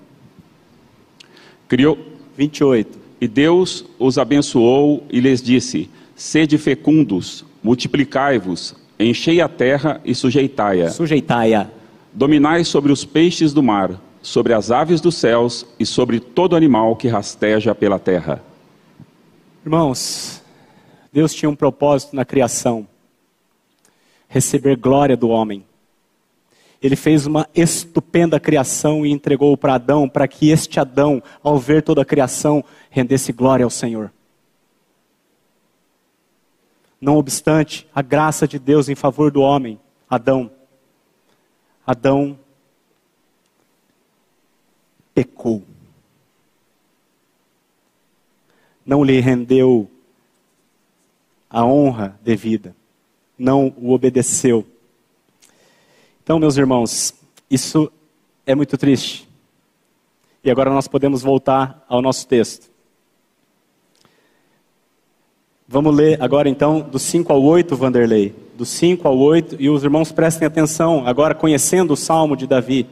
Criou. 1.68 1.98
28. 2.38 3.00
E 3.22 3.28
Deus 3.28 3.86
os 4.00 4.18
abençoou 4.18 5.06
e 5.10 5.20
lhes 5.20 5.42
disse: 5.42 5.90
Sede 6.16 6.58
fecundos, 6.58 7.46
multiplicai-vos, 7.64 8.76
enchei 9.00 9.40
a 9.42 9.48
terra 9.48 10.02
e 10.04 10.14
sujeitai-a. 10.16 10.90
Sujeitai-a. 10.90 11.68
Dominai 12.12 12.64
sobre 12.64 12.92
os 12.92 13.06
peixes 13.06 13.54
do 13.54 13.64
mar, 13.64 14.00
sobre 14.22 14.54
as 14.54 14.72
aves 14.72 15.02
dos 15.02 15.16
céus 15.16 15.66
e 15.80 15.86
sobre 15.86 16.20
todo 16.20 16.56
animal 16.56 16.96
que 16.96 17.08
rasteja 17.08 17.74
pela 17.74 17.98
terra. 17.98 18.44
Irmãos, 19.66 20.42
Deus 21.12 21.34
tinha 21.34 21.50
um 21.50 21.56
propósito 21.56 22.16
na 22.16 22.26
criação: 22.26 22.88
receber 24.28 24.76
glória 24.76 25.16
do 25.16 25.30
homem. 25.30 25.64
Ele 26.84 26.98
fez 26.98 27.26
uma 27.26 27.48
estupenda 27.56 28.38
criação 28.42 29.06
e 29.06 29.12
entregou 29.12 29.56
para 29.56 29.76
Adão, 29.76 30.10
para 30.10 30.28
que 30.28 30.50
este 30.50 30.82
Adão, 30.82 31.24
ao 31.42 31.58
ver 31.58 31.82
toda 31.82 32.02
a 32.02 32.06
criação, 32.06 32.62
rendesse 32.90 33.32
glória 33.32 33.64
ao 33.64 33.70
Senhor. 33.70 34.12
Não 37.00 37.16
obstante, 37.16 37.88
a 37.96 38.02
graça 38.02 38.46
de 38.46 38.60
Deus 38.60 38.90
em 38.90 38.96
favor 38.96 39.32
do 39.32 39.40
homem, 39.40 39.80
Adão, 40.10 40.52
Adão 41.88 42.38
pecou. 45.14 45.64
Não 48.86 49.06
lhe 49.06 49.22
rendeu 49.22 49.90
a 51.50 51.66
honra 51.66 52.20
devida, 52.22 52.76
não 53.38 53.74
o 53.78 53.94
obedeceu. 53.94 54.73
Então, 56.24 56.40
meus 56.40 56.56
irmãos, 56.56 57.14
isso 57.52 57.92
é 58.46 58.56
muito 58.56 58.78
triste. 58.78 59.28
E 60.42 60.50
agora 60.50 60.70
nós 60.70 60.88
podemos 60.88 61.22
voltar 61.22 61.86
ao 61.90 62.02
nosso 62.02 62.26
texto. 62.26 62.72
Vamos 65.68 65.94
ler 65.94 66.22
agora 66.22 66.48
então 66.48 66.80
do 66.80 66.98
5 66.98 67.34
ao 67.34 67.44
8, 67.44 67.76
Vanderlei. 67.76 68.34
Do 68.58 68.66
5 68.66 69.06
ao 69.06 69.18
8, 69.18 69.58
e 69.60 69.70
os 69.70 69.84
irmãos 69.84 70.14
prestem 70.14 70.48
atenção, 70.48 71.06
agora 71.06 71.36
conhecendo 71.36 71.92
o 71.92 71.98
salmo 71.98 72.38
de 72.38 72.48
Davi, 72.48 72.88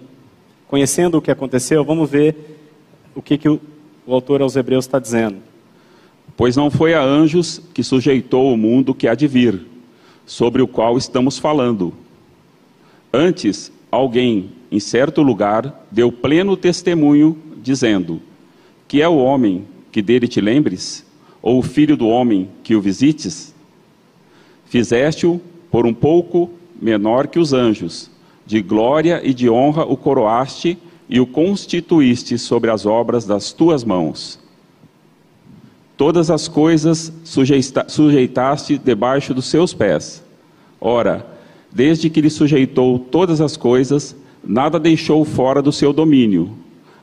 conhecendo 0.68 1.18
o 1.18 1.22
que 1.22 1.32
aconteceu, 1.32 1.86
vamos 1.86 2.10
ver 2.10 2.60
o 3.16 3.22
que, 3.22 3.38
que 3.38 3.48
o, 3.48 3.62
o 4.06 4.14
autor 4.14 4.42
aos 4.42 4.58
Hebreus 4.58 4.84
está 4.84 5.00
dizendo. 5.00 5.38
Pois 6.36 6.58
não 6.58 6.70
foi 6.70 6.94
a 6.94 7.02
anjos 7.02 7.62
que 7.74 7.82
sujeitou 7.82 8.54
o 8.54 8.58
mundo 8.58 8.94
que 8.94 9.08
há 9.08 9.16
de 9.16 9.28
vir, 9.28 9.66
sobre 10.26 10.62
o 10.62 10.68
qual 10.68 10.98
estamos 10.98 11.38
falando 11.38 11.94
Antes, 13.14 13.72
alguém, 13.92 14.52
em 14.72 14.80
certo 14.80 15.22
lugar, 15.22 15.86
deu 15.92 16.12
pleno 16.12 16.56
testemunho, 16.56 17.38
dizendo: 17.62 18.22
Que 18.88 19.02
é 19.02 19.08
o 19.08 19.18
homem 19.18 19.66
que 19.92 20.02
dele 20.02 20.28
te 20.28 20.40
lembres? 20.40 21.06
Ou 21.42 21.60
o 21.60 21.64
filho 21.64 21.98
do 21.98 22.08
homem 22.08 22.50
que 22.64 22.76
o 22.76 22.82
visites? 22.82 23.54
Fizeste-o 24.66 25.42
por 25.70 25.86
um 25.86 25.94
pouco 25.94 26.50
menor 26.82 27.28
que 27.28 27.40
os 27.40 27.52
anjos, 27.52 28.10
de 28.46 28.62
glória 28.62 29.22
e 29.24 29.34
de 29.34 29.50
honra 29.50 29.84
o 29.84 29.98
coroaste 29.98 30.78
e 31.10 31.20
o 31.20 31.28
constituíste 31.28 32.38
sobre 32.38 32.72
as 32.72 32.86
obras 32.86 33.26
das 33.26 33.52
tuas 33.52 33.84
mãos. 33.84 34.40
Todas 35.98 36.32
as 36.32 36.48
coisas 36.48 37.12
sujeitaste 37.24 38.78
debaixo 38.78 39.34
dos 39.34 39.46
seus 39.46 39.74
pés. 39.74 40.24
Ora, 40.80 41.28
Desde 41.72 42.10
que 42.10 42.20
lhe 42.20 42.30
sujeitou 42.30 43.00
todas 43.00 43.40
as 43.40 43.56
coisas, 43.56 44.16
nada 44.44 44.80
deixou 44.80 45.24
fora 45.24 45.62
do 45.62 45.72
seu 45.72 45.94
domínio. 45.94 46.52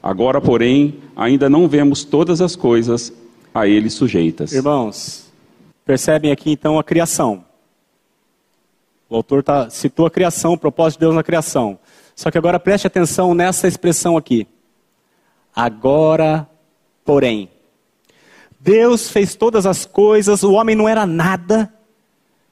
Agora, 0.03 0.41
porém, 0.41 0.99
ainda 1.17 1.49
não 1.49 1.67
vemos 1.67 2.05
todas 2.05 2.41
as 2.41 2.55
coisas 2.55 3.13
a 3.55 3.67
ele 3.67 3.89
sujeitas. 3.89 4.53
Irmãos, 4.53 5.33
percebem 5.85 6.31
aqui 6.31 6.51
então 6.51 6.79
a 6.79 6.85
criação. 6.85 7.45
O 9.09 9.17
autor 9.17 9.43
tá, 9.43 9.71
citou 9.71 10.05
a 10.05 10.11
criação, 10.11 10.53
o 10.53 10.59
propósito 10.59 10.99
de 10.99 11.07
Deus 11.07 11.15
na 11.15 11.23
criação. 11.23 11.79
Só 12.15 12.31
que 12.31 12.37
agora 12.37 12.61
preste 12.61 12.87
atenção 12.87 13.35
nessa 13.35 13.67
expressão 13.67 14.17
aqui. 14.17 14.47
Agora, 15.55 16.47
porém. 17.05 17.49
Deus 18.61 19.09
fez 19.09 19.35
todas 19.35 19.65
as 19.65 19.87
coisas, 19.87 20.43
o 20.43 20.53
homem 20.53 20.77
não 20.77 20.89
era 20.89 21.07
nada. 21.07 21.73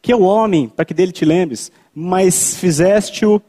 Que 0.00 0.12
é 0.12 0.16
o 0.16 0.22
homem, 0.22 0.68
para 0.68 0.84
que 0.84 0.94
dele 0.94 1.12
te 1.12 1.24
lembres 1.24 1.70
mas 1.98 2.54
fizeste-o 2.54 3.40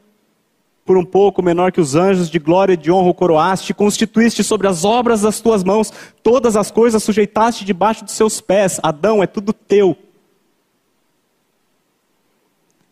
por 0.86 0.96
um 0.96 1.04
pouco 1.04 1.44
menor 1.44 1.70
que 1.70 1.82
os 1.82 1.96
anjos, 1.96 2.30
de 2.30 2.40
glória 2.40 2.76
e 2.76 2.78
de 2.78 2.90
honra 2.90 3.10
o 3.10 3.14
coroaste, 3.14 3.74
constituíste 3.74 4.42
sobre 4.42 4.68
as 4.68 4.86
obras 4.86 5.20
das 5.20 5.42
tuas 5.42 5.66
mãos, 5.66 5.92
todas 6.24 6.56
as 6.56 6.72
coisas 6.72 7.04
sujeitaste 7.04 7.66
debaixo 7.66 8.06
dos 8.06 8.14
seus 8.14 8.40
pés. 8.40 8.80
Adão, 8.82 9.22
é 9.22 9.28
tudo 9.28 9.52
teu. 9.52 9.98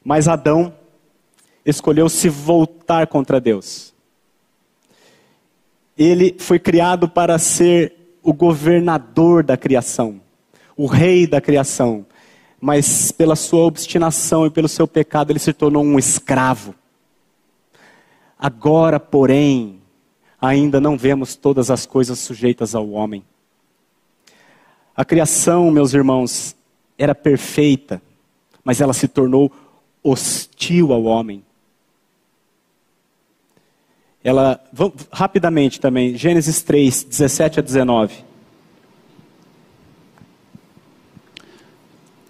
Mas 0.04 0.28
Adão 0.28 0.74
escolheu 1.66 2.10
se 2.10 2.28
voltar 2.28 3.08
contra 3.08 3.40
Deus. 3.40 3.94
Ele 5.98 6.36
foi 6.38 6.60
criado 6.60 7.08
para 7.08 7.40
ser 7.40 8.18
o 8.22 8.34
governador 8.34 9.42
da 9.42 9.56
criação, 9.56 10.20
o 10.76 10.86
rei 10.86 11.26
da 11.26 11.40
criação 11.40 12.06
mas 12.66 13.12
pela 13.12 13.36
sua 13.36 13.60
obstinação 13.60 14.48
e 14.48 14.50
pelo 14.50 14.68
seu 14.68 14.88
pecado 14.88 15.32
ele 15.32 15.38
se 15.38 15.54
tornou 15.54 15.84
um 15.84 16.00
escravo. 16.00 16.74
Agora, 18.40 19.00
porém, 19.00 19.80
ainda 20.42 20.82
não 20.82 20.98
vemos 20.98 21.36
todas 21.36 21.70
as 21.70 21.86
coisas 21.86 22.18
sujeitas 22.18 22.74
ao 22.74 22.90
homem. 22.90 23.24
A 24.96 25.06
criação, 25.06 25.70
meus 25.70 25.94
irmãos, 25.94 26.56
era 26.98 27.14
perfeita, 27.14 28.02
mas 28.64 28.82
ela 28.82 28.94
se 28.94 29.08
tornou 29.08 29.52
hostil 30.04 30.92
ao 30.92 31.04
homem. 31.04 31.44
Ela, 34.24 34.60
vamos, 34.74 35.08
rapidamente 35.12 35.80
também, 35.80 36.18
Gênesis 36.18 36.64
3, 36.64 37.04
17 37.04 37.60
a 37.60 37.62
19. 37.62 38.26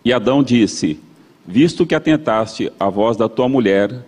E 0.06 0.14
Adão 0.14 0.44
disse: 0.44 1.00
Visto 1.46 1.84
que 1.84 1.96
atentaste 1.96 2.72
à 2.80 2.88
voz 2.88 3.18
da 3.18 3.28
tua 3.28 3.50
mulher 3.50 4.06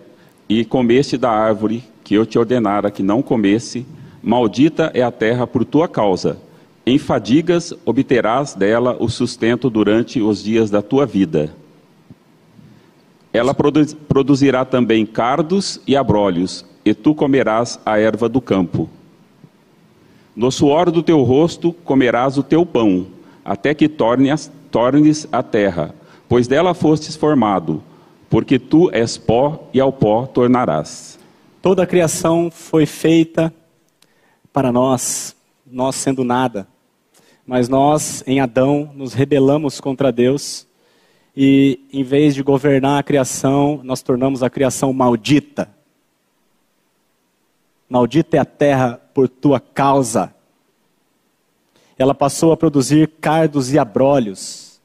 e 0.48 0.64
comeste 0.64 1.18
da 1.18 1.30
árvore 1.30 1.82
que 2.04 2.14
eu 2.14 2.24
te 2.24 2.38
ordenara 2.38 2.90
que 2.90 3.02
não 3.02 3.20
comesse, 3.20 3.84
maldita 4.22 4.92
é 4.94 5.02
a 5.02 5.10
terra 5.10 5.46
por 5.46 5.64
tua 5.64 5.88
causa. 5.88 6.38
Em 6.86 6.96
fadigas 6.96 7.74
obterás 7.84 8.54
dela 8.54 8.96
o 8.98 9.08
sustento 9.08 9.68
durante 9.68 10.22
os 10.22 10.42
dias 10.42 10.70
da 10.70 10.80
tua 10.80 11.04
vida. 11.04 11.52
Ela 13.30 13.52
produzirá 13.52 14.64
também 14.64 15.04
cardos 15.04 15.80
e 15.86 15.94
abrolhos, 15.94 16.64
e 16.82 16.94
tu 16.94 17.14
comerás 17.14 17.78
a 17.84 17.98
erva 17.98 18.26
do 18.26 18.40
campo. 18.40 18.88
No 20.34 20.50
suor 20.50 20.90
do 20.90 21.02
teu 21.02 21.22
rosto 21.22 21.72
comerás 21.84 22.38
o 22.38 22.42
teu 22.42 22.64
pão, 22.64 23.06
até 23.44 23.74
que 23.74 23.86
tornes 23.86 24.50
tornes 24.70 25.26
a 25.32 25.42
terra, 25.42 25.94
pois 26.28 26.46
dela 26.46 26.74
fostes 26.74 27.16
formado, 27.16 27.82
porque 28.28 28.58
tu 28.58 28.90
és 28.92 29.16
pó 29.16 29.68
e 29.72 29.80
ao 29.80 29.92
pó 29.92 30.26
tornarás. 30.26 31.18
Toda 31.60 31.82
a 31.82 31.86
criação 31.86 32.50
foi 32.50 32.86
feita 32.86 33.52
para 34.52 34.70
nós, 34.70 35.34
nós 35.66 35.96
sendo 35.96 36.24
nada. 36.24 36.66
Mas 37.46 37.68
nós, 37.68 38.22
em 38.26 38.40
Adão, 38.40 38.90
nos 38.94 39.14
rebelamos 39.14 39.80
contra 39.80 40.12
Deus 40.12 40.66
e, 41.36 41.80
em 41.92 42.02
vez 42.02 42.34
de 42.34 42.42
governar 42.42 42.98
a 42.98 43.02
criação, 43.02 43.80
nós 43.82 44.02
tornamos 44.02 44.42
a 44.42 44.50
criação 44.50 44.92
maldita. 44.92 45.70
Maldita 47.88 48.36
é 48.36 48.40
a 48.40 48.44
terra 48.44 49.00
por 49.14 49.28
tua 49.28 49.58
causa 49.58 50.34
ela 51.98 52.14
passou 52.14 52.52
a 52.52 52.56
produzir 52.56 53.08
cardos 53.20 53.72
e 53.72 53.78
abrolhos. 53.78 54.80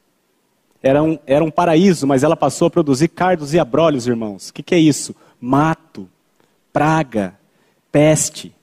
Era 0.82 1.02
um, 1.02 1.18
era 1.26 1.42
um 1.44 1.50
paraíso, 1.50 2.06
mas 2.06 2.22
ela 2.22 2.36
passou 2.36 2.66
a 2.66 2.70
produzir 2.70 3.08
cardos 3.08 3.54
e 3.54 3.58
abrolhos, 3.58 4.06
irmãos. 4.06 4.48
O 4.50 4.52
que, 4.52 4.62
que 4.62 4.74
é 4.74 4.78
isso? 4.78 5.14
Mato, 5.40 6.08
praga, 6.72 7.38
peste, 7.90 8.54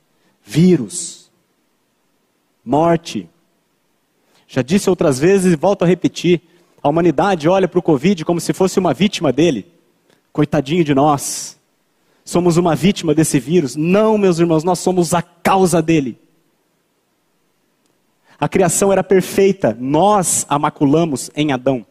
vírus, 0.43 1.31
morte. 2.63 3.27
Já 4.47 4.61
disse 4.61 4.89
outras 4.89 5.17
vezes 5.17 5.53
e 5.53 5.55
volto 5.55 5.83
a 5.83 5.87
repetir: 5.87 6.41
a 6.83 6.89
humanidade 6.89 7.47
olha 7.47 7.67
para 7.67 7.79
o 7.79 7.83
Covid 7.83 8.25
como 8.25 8.41
se 8.41 8.53
fosse 8.53 8.77
uma 8.77 8.93
vítima 8.93 9.31
dele. 9.31 9.65
Coitadinho 10.33 10.83
de 10.83 10.93
nós. 10.93 11.57
Somos 12.23 12.57
uma 12.57 12.75
vítima 12.75 13.15
desse 13.15 13.39
vírus. 13.39 13.75
Não, 13.75 14.17
meus 14.17 14.39
irmãos, 14.39 14.63
nós 14.63 14.79
somos 14.79 15.13
a 15.13 15.21
causa 15.21 15.81
dele. 15.81 16.19
A 18.41 18.49
criação 18.49 18.91
era 18.91 19.03
perfeita, 19.03 19.77
nós 19.79 20.47
a 20.49 20.57
maculamos 20.57 21.29
em 21.35 21.51
Adão. 21.51 21.85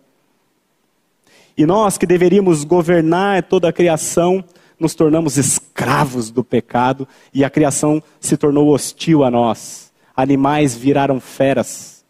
E 1.57 1.65
nós 1.65 1.97
que 1.97 2.05
deveríamos 2.05 2.65
governar 2.65 3.45
toda 3.45 3.69
a 3.69 3.73
criação, 3.73 4.45
nos 4.77 4.93
tornamos 4.93 5.37
escravos 5.37 6.29
do 6.29 6.43
pecado 6.43 7.07
e 7.33 7.45
a 7.45 7.51
criação 7.51 8.03
se 8.19 8.37
tornou 8.37 8.71
hostil 8.71 9.23
a 9.23 9.31
nós. 9.31 9.93
Animais 10.17 10.75
viraram 10.75 11.21
feras. 11.21 12.05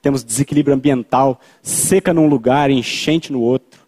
temos 0.00 0.24
desequilíbrio 0.24 0.74
ambiental, 0.74 1.38
seca 1.60 2.14
num 2.14 2.28
lugar, 2.28 2.70
enchente 2.70 3.30
no 3.30 3.42
outro, 3.42 3.80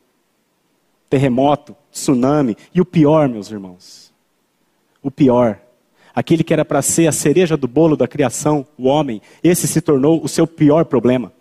terremoto, 1.09 1.75
tsunami. 1.91 2.55
E 2.75 2.83
o 2.83 2.85
pior, 2.85 3.31
meus 3.31 3.51
irmãos, 3.51 4.13
o 5.03 5.11
pior, 5.11 5.59
aquele 6.19 6.43
que 6.43 6.53
era 6.53 6.65
para 6.65 6.83
ser 6.83 7.07
a 7.07 7.13
cereja 7.13 7.57
do 7.57 7.69
bolo 7.69 7.97
da 7.97 8.09
criação, 8.09 8.67
o 8.77 8.89
homem, 8.89 9.23
esse 9.41 9.69
se 9.69 9.81
tornou 9.81 10.21
o 10.21 10.29
seu 10.29 10.49
pior 10.49 10.85
problema. 10.85 11.33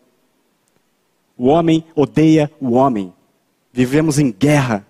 O 1.36 1.48
homem 1.48 1.84
odeia 1.96 2.52
o 2.62 2.74
homem. 2.74 3.12
Vivemos 3.74 4.20
em 4.20 4.32
guerra 4.32 4.86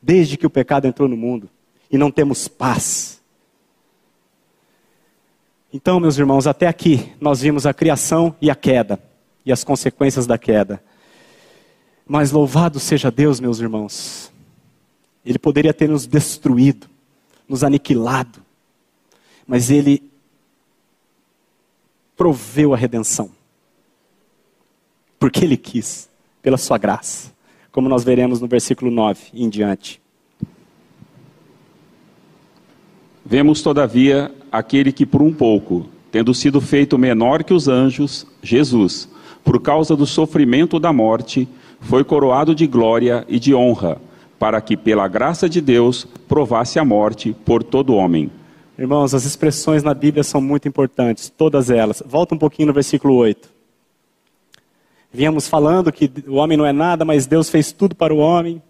desde 0.00 0.38
que 0.38 0.46
o 0.46 0.50
pecado 0.50 0.86
entrou 0.86 1.06
no 1.06 1.18
mundo 1.18 1.50
e 1.90 1.98
não 1.98 2.10
temos 2.10 2.48
paz. 2.48 3.20
Então, 5.70 6.00
meus 6.00 6.16
irmãos, 6.16 6.46
até 6.46 6.66
aqui 6.66 7.12
nós 7.20 7.42
vimos 7.42 7.66
a 7.66 7.74
criação 7.74 8.34
e 8.40 8.50
a 8.50 8.54
queda 8.54 8.98
e 9.44 9.52
as 9.52 9.62
consequências 9.62 10.26
da 10.26 10.38
queda. 10.38 10.82
Mas 12.06 12.32
louvado 12.32 12.80
seja 12.80 13.10
Deus, 13.10 13.38
meus 13.38 13.60
irmãos. 13.60 14.32
Ele 15.22 15.38
poderia 15.38 15.74
ter 15.74 15.90
nos 15.90 16.06
destruído, 16.06 16.86
nos 17.46 17.62
aniquilado, 17.62 18.43
mas 19.46 19.70
ele 19.70 20.02
proveu 22.16 22.72
a 22.72 22.76
redenção. 22.76 23.30
Porque 25.18 25.44
ele 25.44 25.56
quis, 25.56 26.08
pela 26.42 26.56
sua 26.56 26.78
graça, 26.78 27.32
como 27.72 27.88
nós 27.88 28.04
veremos 28.04 28.40
no 28.40 28.46
versículo 28.46 28.90
9 28.90 29.20
em 29.34 29.48
diante. 29.48 30.00
Vemos, 33.24 33.62
todavia, 33.62 34.30
aquele 34.52 34.92
que 34.92 35.06
por 35.06 35.22
um 35.22 35.32
pouco, 35.32 35.86
tendo 36.12 36.34
sido 36.34 36.60
feito 36.60 36.98
menor 36.98 37.42
que 37.42 37.54
os 37.54 37.68
anjos, 37.68 38.26
Jesus, 38.42 39.08
por 39.42 39.60
causa 39.60 39.96
do 39.96 40.06
sofrimento 40.06 40.78
da 40.78 40.92
morte, 40.92 41.48
foi 41.80 42.04
coroado 42.04 42.54
de 42.54 42.66
glória 42.66 43.24
e 43.28 43.38
de 43.38 43.54
honra, 43.54 44.00
para 44.38 44.60
que, 44.60 44.76
pela 44.76 45.08
graça 45.08 45.48
de 45.48 45.60
Deus, 45.60 46.06
provasse 46.28 46.78
a 46.78 46.84
morte 46.84 47.34
por 47.44 47.62
todo 47.62 47.94
homem. 47.94 48.30
Irmãos, 48.76 49.14
as 49.14 49.24
expressões 49.24 49.84
na 49.84 49.94
Bíblia 49.94 50.24
são 50.24 50.40
muito 50.40 50.66
importantes, 50.66 51.30
todas 51.30 51.70
elas. 51.70 52.02
Volta 52.04 52.34
um 52.34 52.38
pouquinho 52.38 52.66
no 52.66 52.72
versículo 52.72 53.14
8. 53.14 53.48
Vínhamos 55.12 55.46
falando 55.46 55.92
que 55.92 56.10
o 56.26 56.34
homem 56.34 56.58
não 56.58 56.66
é 56.66 56.72
nada, 56.72 57.04
mas 57.04 57.24
Deus 57.24 57.48
fez 57.48 57.70
tudo 57.70 57.94
para 57.94 58.12
o 58.12 58.18
homem. 58.18 58.60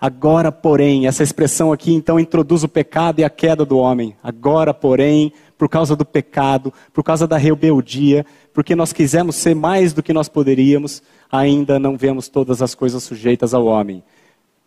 Agora, 0.00 0.50
porém, 0.50 1.06
essa 1.06 1.22
expressão 1.22 1.70
aqui 1.70 1.92
então 1.92 2.18
introduz 2.18 2.64
o 2.64 2.68
pecado 2.68 3.20
e 3.20 3.24
a 3.24 3.28
queda 3.28 3.62
do 3.62 3.76
homem. 3.76 4.16
Agora, 4.22 4.72
porém, 4.72 5.34
por 5.58 5.68
causa 5.68 5.94
do 5.94 6.04
pecado, 6.04 6.72
por 6.94 7.04
causa 7.04 7.26
da 7.26 7.36
rebeldia, 7.36 8.24
porque 8.54 8.74
nós 8.74 8.90
quisemos 8.90 9.36
ser 9.36 9.54
mais 9.54 9.92
do 9.92 10.02
que 10.02 10.14
nós 10.14 10.30
poderíamos, 10.30 11.02
ainda 11.30 11.78
não 11.78 11.94
vemos 11.94 12.28
todas 12.28 12.62
as 12.62 12.74
coisas 12.74 13.02
sujeitas 13.02 13.52
ao 13.52 13.66
homem. 13.66 14.02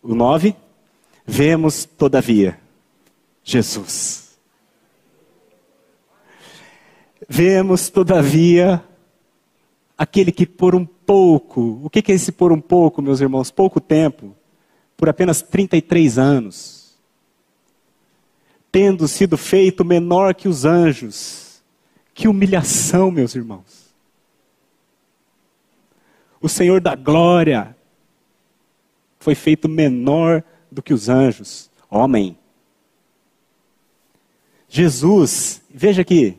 O 0.00 0.14
9, 0.14 0.54
vemos, 1.26 1.84
todavia, 1.86 2.56
Jesus. 3.44 4.38
Vemos, 7.28 7.88
todavia, 7.88 8.84
aquele 9.96 10.32
que 10.32 10.46
por 10.46 10.74
um 10.74 10.84
pouco, 10.84 11.80
o 11.82 11.90
que 11.90 12.10
é 12.10 12.14
esse 12.14 12.32
por 12.32 12.52
um 12.52 12.60
pouco, 12.60 13.00
meus 13.00 13.20
irmãos? 13.20 13.50
Pouco 13.50 13.80
tempo 13.80 14.34
por 14.96 15.08
apenas 15.08 15.42
33 15.42 16.18
anos, 16.18 16.94
tendo 18.70 19.08
sido 19.08 19.36
feito 19.36 19.84
menor 19.84 20.34
que 20.34 20.48
os 20.48 20.64
anjos. 20.64 21.62
Que 22.14 22.28
humilhação, 22.28 23.10
meus 23.10 23.34
irmãos. 23.34 23.92
O 26.40 26.48
Senhor 26.48 26.80
da 26.80 26.94
glória 26.94 27.76
foi 29.18 29.34
feito 29.34 29.68
menor 29.68 30.44
do 30.70 30.82
que 30.82 30.92
os 30.92 31.08
anjos, 31.08 31.70
homem. 31.88 32.36
Jesus, 34.74 35.60
veja 35.68 36.00
aqui, 36.00 36.34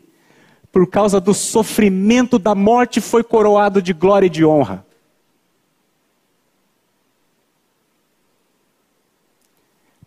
por 0.71 0.89
causa 0.89 1.21
do 1.21 1.35
sofrimento 1.35 2.39
da 2.39 2.55
morte, 2.55 2.99
foi 2.99 3.23
coroado 3.23 3.79
de 3.79 3.93
glória 3.93 4.25
e 4.25 4.29
de 4.29 4.43
honra. 4.43 4.83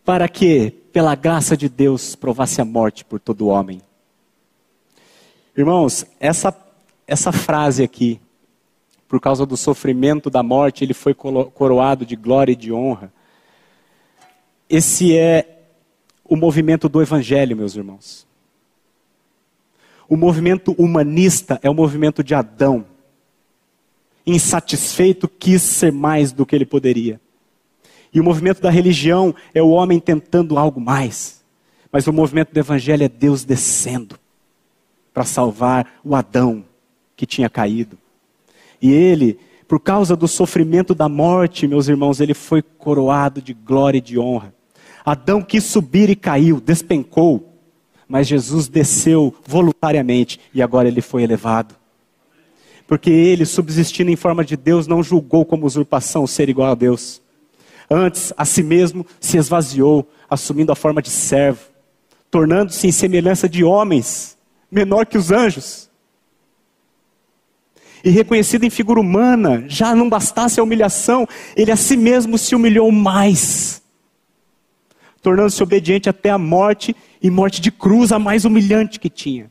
para 0.04 0.28
que, 0.28 0.70
pela 0.92 1.16
graça 1.16 1.56
de 1.56 1.68
Deus, 1.68 2.14
provasse 2.14 2.60
a 2.60 2.64
morte 2.64 3.04
por 3.04 3.18
todo 3.18 3.48
homem. 3.48 3.82
Irmãos, 5.56 6.06
essa, 6.20 6.56
essa 7.08 7.32
frase 7.32 7.82
aqui, 7.82 8.20
por 9.08 9.20
causa 9.20 9.44
do 9.44 9.56
sofrimento 9.56 10.30
da 10.30 10.44
morte, 10.44 10.84
ele 10.84 10.94
foi 10.94 11.12
coroado 11.12 12.06
de 12.06 12.14
glória 12.14 12.52
e 12.52 12.56
de 12.56 12.72
honra. 12.72 13.12
Esse 14.70 15.16
é 15.16 15.55
o 16.28 16.36
movimento 16.36 16.88
do 16.88 17.00
Evangelho, 17.00 17.56
meus 17.56 17.76
irmãos. 17.76 18.26
O 20.08 20.16
movimento 20.16 20.72
humanista 20.78 21.58
é 21.62 21.70
o 21.70 21.74
movimento 21.74 22.22
de 22.22 22.34
Adão. 22.34 22.86
Insatisfeito, 24.26 25.28
quis 25.28 25.62
ser 25.62 25.92
mais 25.92 26.32
do 26.32 26.46
que 26.46 26.54
ele 26.54 26.66
poderia. 26.66 27.20
E 28.12 28.20
o 28.20 28.24
movimento 28.24 28.60
da 28.60 28.70
religião 28.70 29.34
é 29.54 29.62
o 29.62 29.70
homem 29.70 30.00
tentando 30.00 30.58
algo 30.58 30.80
mais. 30.80 31.44
Mas 31.90 32.06
o 32.06 32.12
movimento 32.12 32.52
do 32.52 32.58
evangelho 32.58 33.04
é 33.04 33.08
Deus 33.08 33.44
descendo 33.44 34.18
para 35.12 35.24
salvar 35.24 36.00
o 36.04 36.14
Adão 36.14 36.64
que 37.16 37.26
tinha 37.26 37.48
caído. 37.48 37.98
E 38.80 38.92
ele, 38.92 39.38
por 39.66 39.80
causa 39.80 40.14
do 40.14 40.28
sofrimento 40.28 40.94
da 40.94 41.08
morte, 41.08 41.66
meus 41.66 41.88
irmãos, 41.88 42.20
ele 42.20 42.34
foi 42.34 42.62
coroado 42.62 43.40
de 43.40 43.54
glória 43.54 43.98
e 43.98 44.02
de 44.02 44.18
honra. 44.18 44.55
Adão 45.06 45.40
quis 45.40 45.62
subir 45.62 46.10
e 46.10 46.16
caiu, 46.16 46.60
despencou, 46.60 47.54
mas 48.08 48.26
Jesus 48.26 48.66
desceu 48.66 49.32
voluntariamente 49.46 50.40
e 50.52 50.60
agora 50.60 50.88
ele 50.88 51.00
foi 51.00 51.22
elevado. 51.22 51.76
Porque 52.88 53.08
ele, 53.08 53.46
subsistindo 53.46 54.10
em 54.10 54.16
forma 54.16 54.44
de 54.44 54.56
Deus, 54.56 54.88
não 54.88 55.04
julgou 55.04 55.44
como 55.44 55.64
usurpação 55.64 56.26
ser 56.26 56.48
igual 56.48 56.72
a 56.72 56.74
Deus. 56.74 57.22
Antes, 57.88 58.32
a 58.36 58.44
si 58.44 58.64
mesmo 58.64 59.06
se 59.20 59.36
esvaziou, 59.36 60.08
assumindo 60.28 60.72
a 60.72 60.76
forma 60.76 61.00
de 61.00 61.10
servo, 61.10 61.60
tornando-se 62.28 62.88
em 62.88 62.92
semelhança 62.92 63.48
de 63.48 63.62
homens, 63.62 64.36
menor 64.68 65.06
que 65.06 65.16
os 65.16 65.30
anjos. 65.30 65.88
E 68.02 68.10
reconhecido 68.10 68.64
em 68.64 68.70
figura 68.70 69.00
humana, 69.00 69.64
já 69.68 69.94
não 69.94 70.08
bastasse 70.08 70.58
a 70.58 70.64
humilhação, 70.64 71.28
ele 71.56 71.70
a 71.70 71.76
si 71.76 71.96
mesmo 71.96 72.36
se 72.36 72.56
humilhou 72.56 72.90
mais, 72.90 73.82
tornando-se 75.26 75.60
obediente 75.60 76.08
até 76.08 76.30
a 76.30 76.38
morte 76.38 76.94
e 77.20 77.28
morte 77.32 77.60
de 77.60 77.72
cruz, 77.72 78.12
a 78.12 78.18
mais 78.18 78.44
humilhante 78.44 79.00
que 79.00 79.10
tinha. 79.10 79.50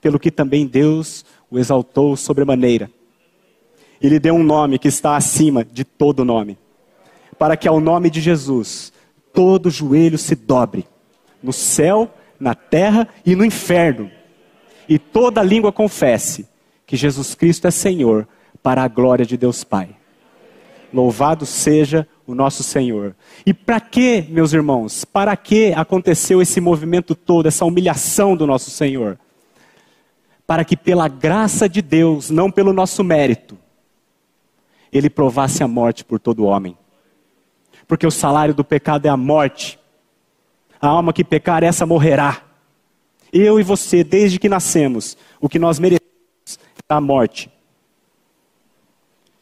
Pelo 0.00 0.18
que 0.18 0.32
também 0.32 0.66
Deus 0.66 1.24
o 1.48 1.60
exaltou 1.60 2.16
sobremaneira. 2.16 2.90
Ele 4.02 4.18
deu 4.18 4.34
um 4.34 4.42
nome 4.42 4.80
que 4.80 4.88
está 4.88 5.14
acima 5.14 5.64
de 5.64 5.84
todo 5.84 6.24
nome 6.24 6.58
para 7.38 7.56
que 7.56 7.68
ao 7.68 7.78
nome 7.78 8.10
de 8.10 8.20
Jesus 8.20 8.92
todo 9.32 9.70
joelho 9.70 10.18
se 10.18 10.34
dobre, 10.34 10.88
no 11.40 11.52
céu, 11.52 12.12
na 12.40 12.56
terra 12.56 13.06
e 13.24 13.36
no 13.36 13.44
inferno, 13.44 14.10
e 14.88 14.98
toda 14.98 15.40
língua 15.40 15.70
confesse 15.70 16.48
que 16.84 16.96
Jesus 16.96 17.36
Cristo 17.36 17.68
é 17.68 17.70
Senhor, 17.70 18.26
para 18.60 18.82
a 18.82 18.88
glória 18.88 19.24
de 19.24 19.36
Deus 19.36 19.62
Pai. 19.62 19.94
Louvado 20.92 21.46
seja 21.46 22.08
o 22.26 22.34
nosso 22.34 22.62
Senhor. 22.62 23.14
E 23.44 23.52
para 23.52 23.80
que, 23.80 24.22
meus 24.28 24.52
irmãos, 24.52 25.04
para 25.04 25.36
que 25.36 25.72
aconteceu 25.72 26.40
esse 26.40 26.60
movimento 26.60 27.14
todo, 27.14 27.46
essa 27.46 27.64
humilhação 27.64 28.36
do 28.36 28.46
nosso 28.46 28.70
Senhor? 28.70 29.18
Para 30.46 30.64
que 30.64 30.76
pela 30.76 31.08
graça 31.08 31.68
de 31.68 31.80
Deus, 31.80 32.30
não 32.30 32.50
pelo 32.50 32.72
nosso 32.72 33.02
mérito, 33.02 33.56
ele 34.92 35.10
provasse 35.10 35.62
a 35.62 35.68
morte 35.68 36.04
por 36.04 36.20
todo 36.20 36.44
homem 36.44 36.76
porque 37.86 38.06
o 38.06 38.10
salário 38.10 38.54
do 38.54 38.64
pecado 38.64 39.06
é 39.06 39.08
a 39.08 39.16
morte. 39.16 39.78
A 40.80 40.88
alma 40.88 41.12
que 41.12 41.24
pecar, 41.24 41.62
essa 41.62 41.86
morrerá. 41.86 42.42
Eu 43.32 43.58
e 43.58 43.62
você, 43.62 44.04
desde 44.04 44.38
que 44.38 44.48
nascemos, 44.48 45.16
o 45.40 45.48
que 45.48 45.58
nós 45.58 45.78
merecemos 45.78 46.04
é 46.88 46.94
a 46.94 47.00
morte. 47.00 47.50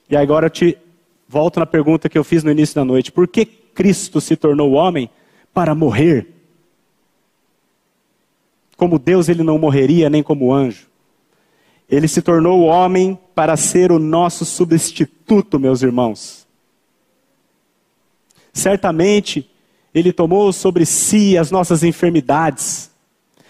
E 0.09 0.17
agora 0.17 0.47
eu 0.47 0.51
te 0.51 0.79
volto 1.33 1.59
na 1.59 1.65
pergunta 1.65 2.11
que 2.11 2.19
eu 2.19 2.23
fiz 2.23 2.45
no 2.45 2.51
início 2.51 2.75
da 2.75 2.85
noite: 2.85 3.11
por 3.11 3.27
que 3.27 3.47
Cristo 3.47 4.21
se 4.21 4.37
tornou 4.37 4.73
homem 4.73 5.09
para 5.55 5.75
morrer? 5.75 6.29
Como 8.77 8.99
Deus, 8.99 9.29
ele 9.29 9.43
não 9.43 9.59
morreria, 9.59 10.11
nem 10.11 10.23
como 10.23 10.53
anjo. 10.53 10.89
Ele 11.89 12.07
se 12.07 12.21
tornou 12.21 12.63
homem 12.63 13.19
para 13.35 13.57
ser 13.57 13.91
o 13.91 13.99
nosso 13.99 14.45
substituto, 14.45 15.59
meus 15.59 15.83
irmãos. 15.83 16.47
Certamente, 18.53 19.51
Ele 19.95 20.13
tomou 20.13 20.53
sobre 20.53 20.85
si 20.85 21.37
as 21.39 21.51
nossas 21.51 21.83
enfermidades, 21.83 22.91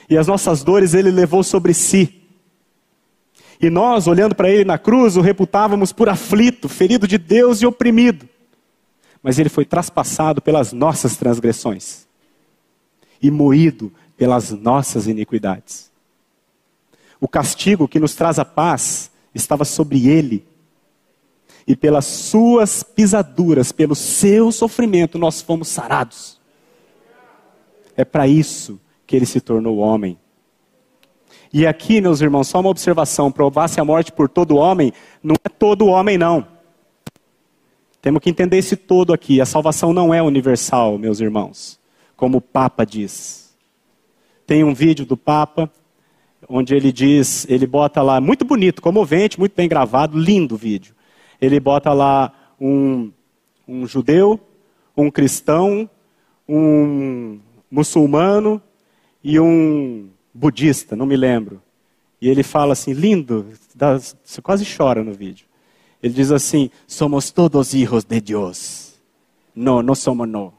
e 0.08 0.16
as 0.16 0.26
nossas 0.26 0.62
dores 0.62 0.94
Ele 0.94 1.10
levou 1.10 1.42
sobre 1.42 1.74
si. 1.74 2.21
E 3.62 3.70
nós, 3.70 4.08
olhando 4.08 4.34
para 4.34 4.50
ele 4.50 4.64
na 4.64 4.76
cruz, 4.76 5.16
o 5.16 5.20
reputávamos 5.20 5.92
por 5.92 6.08
aflito, 6.08 6.68
ferido 6.68 7.06
de 7.06 7.16
Deus 7.16 7.62
e 7.62 7.66
oprimido. 7.66 8.28
Mas 9.22 9.38
ele 9.38 9.48
foi 9.48 9.64
traspassado 9.64 10.42
pelas 10.42 10.72
nossas 10.72 11.16
transgressões 11.16 12.08
e 13.22 13.30
moído 13.30 13.92
pelas 14.16 14.50
nossas 14.50 15.06
iniquidades. 15.06 15.92
O 17.20 17.28
castigo 17.28 17.86
que 17.86 18.00
nos 18.00 18.16
traz 18.16 18.40
a 18.40 18.44
paz 18.44 19.12
estava 19.32 19.64
sobre 19.64 20.08
ele. 20.08 20.44
E 21.64 21.76
pelas 21.76 22.04
suas 22.04 22.82
pisaduras, 22.82 23.70
pelo 23.70 23.94
seu 23.94 24.50
sofrimento, 24.50 25.20
nós 25.20 25.40
fomos 25.40 25.68
sarados. 25.68 26.40
É 27.96 28.04
para 28.04 28.26
isso 28.26 28.80
que 29.06 29.14
ele 29.14 29.26
se 29.26 29.40
tornou 29.40 29.76
homem. 29.76 30.18
E 31.52 31.66
aqui, 31.66 32.00
meus 32.00 32.20
irmãos, 32.20 32.48
só 32.48 32.60
uma 32.60 32.70
observação: 32.70 33.30
provasse 33.30 33.80
a 33.80 33.84
morte 33.84 34.10
por 34.10 34.28
todo 34.28 34.56
homem, 34.56 34.92
não 35.22 35.34
é 35.44 35.48
todo 35.48 35.86
homem, 35.86 36.16
não. 36.16 36.46
Temos 38.00 38.20
que 38.20 38.30
entender 38.30 38.56
esse 38.58 38.76
todo 38.76 39.12
aqui. 39.12 39.40
A 39.40 39.46
salvação 39.46 39.92
não 39.92 40.12
é 40.12 40.22
universal, 40.22 40.98
meus 40.98 41.20
irmãos, 41.20 41.78
como 42.16 42.38
o 42.38 42.40
Papa 42.40 42.84
diz. 42.84 43.54
Tem 44.46 44.64
um 44.64 44.74
vídeo 44.74 45.06
do 45.06 45.16
Papa 45.16 45.70
onde 46.48 46.74
ele 46.74 46.92
diz, 46.92 47.46
ele 47.48 47.66
bota 47.66 48.02
lá, 48.02 48.20
muito 48.20 48.44
bonito, 48.44 48.82
comovente, 48.82 49.38
muito 49.38 49.54
bem 49.54 49.68
gravado, 49.68 50.18
lindo 50.18 50.56
vídeo. 50.56 50.94
Ele 51.40 51.58
bota 51.60 51.92
lá 51.92 52.32
um, 52.60 53.10
um 53.66 53.86
judeu, 53.86 54.40
um 54.96 55.10
cristão, 55.10 55.88
um 56.48 57.38
muçulmano 57.70 58.60
e 59.22 59.38
um 59.38 60.08
budista, 60.32 60.96
não 60.96 61.06
me 61.06 61.16
lembro. 61.16 61.62
E 62.20 62.28
ele 62.28 62.42
fala 62.42 62.72
assim, 62.72 62.92
lindo, 62.92 63.46
dá, 63.74 63.98
você 63.98 64.40
quase 64.40 64.64
chora 64.64 65.02
no 65.02 65.12
vídeo. 65.12 65.46
Ele 66.02 66.12
diz 66.12 66.32
assim: 66.32 66.70
somos 66.86 67.30
todos 67.30 67.74
hijos 67.74 68.04
de 68.04 68.20
Deus. 68.20 68.94
Não, 69.54 69.82
não 69.82 69.94
somos 69.94 70.28
não. 70.28 70.52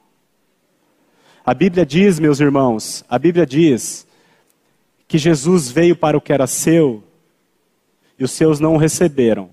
A 1.46 1.54
Bíblia 1.54 1.86
diz, 1.86 2.20
meus 2.20 2.40
irmãos, 2.40 3.04
a 3.10 3.20
Bíblia 3.20 3.46
diz 3.46 4.08
que 5.08 5.18
Jesus 5.18 5.70
veio 5.70 5.96
para 5.96 6.18
o 6.18 6.22
que 6.22 6.32
era 6.32 6.48
seu 6.48 7.04
e 8.18 8.24
os 8.24 8.32
seus 8.32 8.60
não 8.60 8.76
o 8.76 8.78
receberam. 8.78 9.50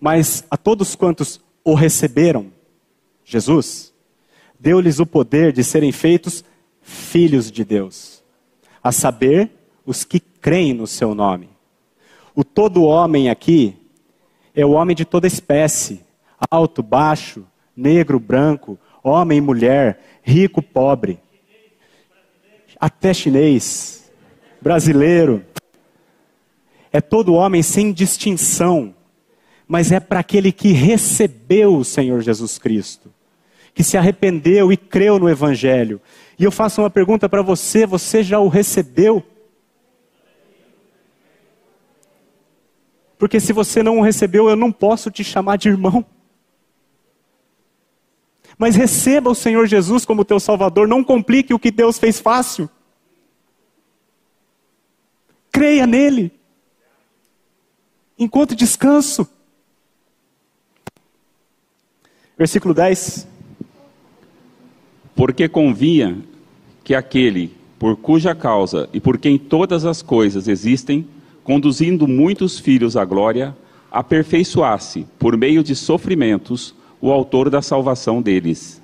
Mas 0.00 0.44
a 0.50 0.56
todos 0.56 0.94
quantos 0.94 1.40
o 1.62 1.74
receberam, 1.74 2.50
Jesus, 3.24 3.92
deu-lhes 4.58 5.00
o 5.00 5.06
poder 5.06 5.52
de 5.52 5.62
serem 5.62 5.92
feitos 5.92 6.42
filhos 6.80 7.50
de 7.50 7.64
Deus, 7.64 8.17
a 8.82 8.92
saber, 8.92 9.50
os 9.84 10.04
que 10.04 10.20
creem 10.20 10.74
no 10.74 10.86
seu 10.86 11.14
nome. 11.14 11.48
O 12.34 12.44
todo 12.44 12.84
homem 12.84 13.30
aqui 13.30 13.76
é 14.54 14.64
o 14.64 14.72
homem 14.72 14.94
de 14.94 15.04
toda 15.04 15.26
espécie, 15.26 16.02
alto, 16.50 16.82
baixo, 16.82 17.44
negro, 17.76 18.18
branco, 18.18 18.78
homem 19.02 19.40
mulher, 19.40 20.00
rico, 20.22 20.62
pobre, 20.62 21.18
até 22.78 23.12
chinês, 23.12 24.10
brasileiro. 24.60 25.44
É 26.92 27.00
todo 27.00 27.34
homem 27.34 27.62
sem 27.62 27.92
distinção, 27.92 28.94
mas 29.66 29.92
é 29.92 30.00
para 30.00 30.20
aquele 30.20 30.52
que 30.52 30.72
recebeu 30.72 31.76
o 31.76 31.84
Senhor 31.84 32.20
Jesus 32.20 32.58
Cristo, 32.58 33.12
que 33.74 33.84
se 33.84 33.96
arrependeu 33.96 34.72
e 34.72 34.76
creu 34.76 35.18
no 35.18 35.28
Evangelho. 35.28 36.00
E 36.38 36.44
eu 36.44 36.52
faço 36.52 36.80
uma 36.80 36.90
pergunta 36.90 37.28
para 37.28 37.42
você: 37.42 37.84
você 37.84 38.22
já 38.22 38.38
o 38.38 38.48
recebeu? 38.48 39.24
Porque 43.18 43.40
se 43.40 43.52
você 43.52 43.82
não 43.82 43.98
o 43.98 44.02
recebeu, 44.02 44.48
eu 44.48 44.54
não 44.54 44.70
posso 44.70 45.10
te 45.10 45.24
chamar 45.24 45.56
de 45.56 45.68
irmão. 45.68 46.06
Mas 48.56 48.76
receba 48.76 49.30
o 49.30 49.34
Senhor 49.34 49.66
Jesus 49.66 50.04
como 50.04 50.24
teu 50.24 50.38
Salvador, 50.38 50.86
não 50.86 51.02
complique 51.02 51.52
o 51.52 51.58
que 51.58 51.70
Deus 51.70 51.98
fez 51.98 52.20
fácil. 52.20 52.70
Creia 55.50 55.86
nele. 55.86 56.32
Encontre 58.16 58.56
descanso. 58.56 59.28
Versículo 62.36 62.72
10. 62.74 63.26
Porque 65.14 65.48
convinha 65.48 66.24
que 66.88 66.94
aquele 66.94 67.52
por 67.78 67.98
cuja 67.98 68.34
causa 68.34 68.88
e 68.94 68.98
por 68.98 69.18
quem 69.18 69.36
todas 69.36 69.84
as 69.84 70.00
coisas 70.00 70.48
existem, 70.48 71.06
conduzindo 71.44 72.08
muitos 72.08 72.58
filhos 72.58 72.96
à 72.96 73.04
glória, 73.04 73.54
aperfeiçoasse, 73.90 75.06
por 75.18 75.36
meio 75.36 75.62
de 75.62 75.76
sofrimentos, 75.76 76.74
o 76.98 77.12
autor 77.12 77.50
da 77.50 77.60
salvação 77.60 78.22
deles. 78.22 78.80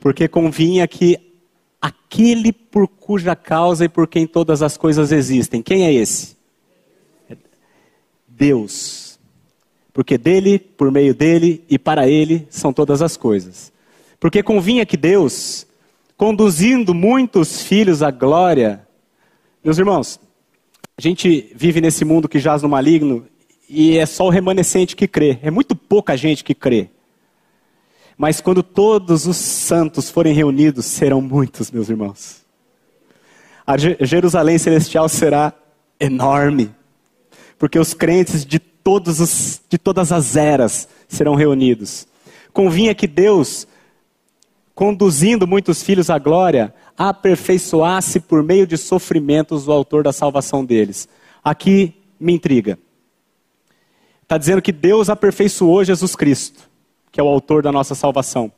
Porque 0.00 0.26
convinha 0.26 0.88
que 0.88 1.18
aquele 1.78 2.54
por 2.54 2.88
cuja 2.88 3.36
causa 3.36 3.84
e 3.84 3.88
por 3.90 4.08
quem 4.08 4.26
todas 4.26 4.62
as 4.62 4.78
coisas 4.78 5.12
existem. 5.12 5.60
Quem 5.60 5.84
é 5.84 5.92
esse? 5.92 6.38
Deus. 8.26 9.20
Porque 9.92 10.16
dele, 10.16 10.58
por 10.58 10.90
meio 10.90 11.14
dele 11.14 11.62
e 11.68 11.78
para 11.78 12.08
ele 12.08 12.46
são 12.48 12.72
todas 12.72 13.02
as 13.02 13.14
coisas. 13.14 13.70
Porque 14.18 14.42
convinha 14.42 14.86
que 14.86 14.96
Deus, 14.96 15.67
conduzindo 16.18 16.92
muitos 16.92 17.62
filhos 17.62 18.02
à 18.02 18.10
glória. 18.10 18.84
Meus 19.62 19.78
irmãos, 19.78 20.20
a 20.96 21.00
gente 21.00 21.52
vive 21.54 21.80
nesse 21.80 22.04
mundo 22.04 22.28
que 22.28 22.40
jaz 22.40 22.60
no 22.60 22.68
maligno 22.68 23.24
e 23.68 23.96
é 23.96 24.04
só 24.04 24.26
o 24.26 24.30
remanescente 24.30 24.96
que 24.96 25.06
crê. 25.06 25.38
É 25.42 25.50
muito 25.50 25.76
pouca 25.76 26.16
gente 26.16 26.42
que 26.42 26.56
crê. 26.56 26.90
Mas 28.16 28.40
quando 28.40 28.64
todos 28.64 29.26
os 29.28 29.36
santos 29.36 30.10
forem 30.10 30.34
reunidos, 30.34 30.86
serão 30.86 31.20
muitos, 31.20 31.70
meus 31.70 31.88
irmãos. 31.88 32.44
A 33.64 33.76
Jerusalém 33.76 34.58
celestial 34.58 35.08
será 35.08 35.52
enorme, 36.00 36.74
porque 37.56 37.78
os 37.78 37.94
crentes 37.94 38.44
de, 38.44 38.58
todos 38.58 39.20
os, 39.20 39.60
de 39.68 39.78
todas 39.78 40.10
as 40.10 40.34
eras 40.34 40.88
serão 41.06 41.36
reunidos. 41.36 42.08
Convinha 42.52 42.92
que 42.92 43.06
Deus, 43.06 43.67
conduzindo 44.78 45.44
muitos 45.44 45.82
filhos 45.82 46.08
à 46.08 46.20
glória, 46.20 46.72
aperfeiçoasse 46.96 48.20
por 48.20 48.44
meio 48.44 48.64
de 48.64 48.78
sofrimentos 48.78 49.66
o 49.66 49.72
autor 49.72 50.04
da 50.04 50.12
salvação 50.12 50.64
deles. 50.64 51.08
Aqui 51.42 51.92
me 52.20 52.32
intriga. 52.32 52.78
Está 54.22 54.38
dizendo 54.38 54.62
que 54.62 54.70
Deus 54.70 55.10
aperfeiçoou 55.10 55.82
Jesus 55.82 56.14
Cristo 56.14 56.68
que 57.10 57.20
é 57.20 57.24
o 57.24 57.26
autor 57.26 57.64
da 57.64 57.72
nossa 57.72 57.96
salvação. 57.96 58.52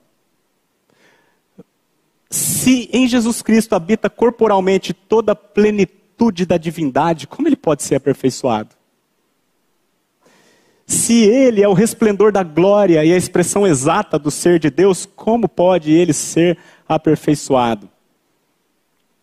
Se 2.28 2.90
em 2.92 3.08
Jesus 3.08 3.40
Cristo 3.40 3.74
habita 3.74 4.10
corporalmente 4.10 4.92
toda 4.92 5.32
a 5.32 5.36
plenitude 5.36 6.44
da 6.44 6.58
divindade, 6.58 7.26
como 7.26 7.48
ele 7.48 7.56
pode 7.56 7.82
ser 7.82 7.94
aperfeiçoado? 7.94 8.76
Se 10.90 11.22
ele 11.22 11.62
é 11.62 11.68
o 11.68 11.72
resplendor 11.72 12.32
da 12.32 12.42
glória 12.42 13.04
e 13.04 13.12
a 13.12 13.16
expressão 13.16 13.64
exata 13.64 14.18
do 14.18 14.28
ser 14.28 14.58
de 14.58 14.68
Deus, 14.70 15.06
como 15.06 15.48
pode 15.48 15.92
ele 15.92 16.12
ser 16.12 16.58
aperfeiçoado? 16.88 17.88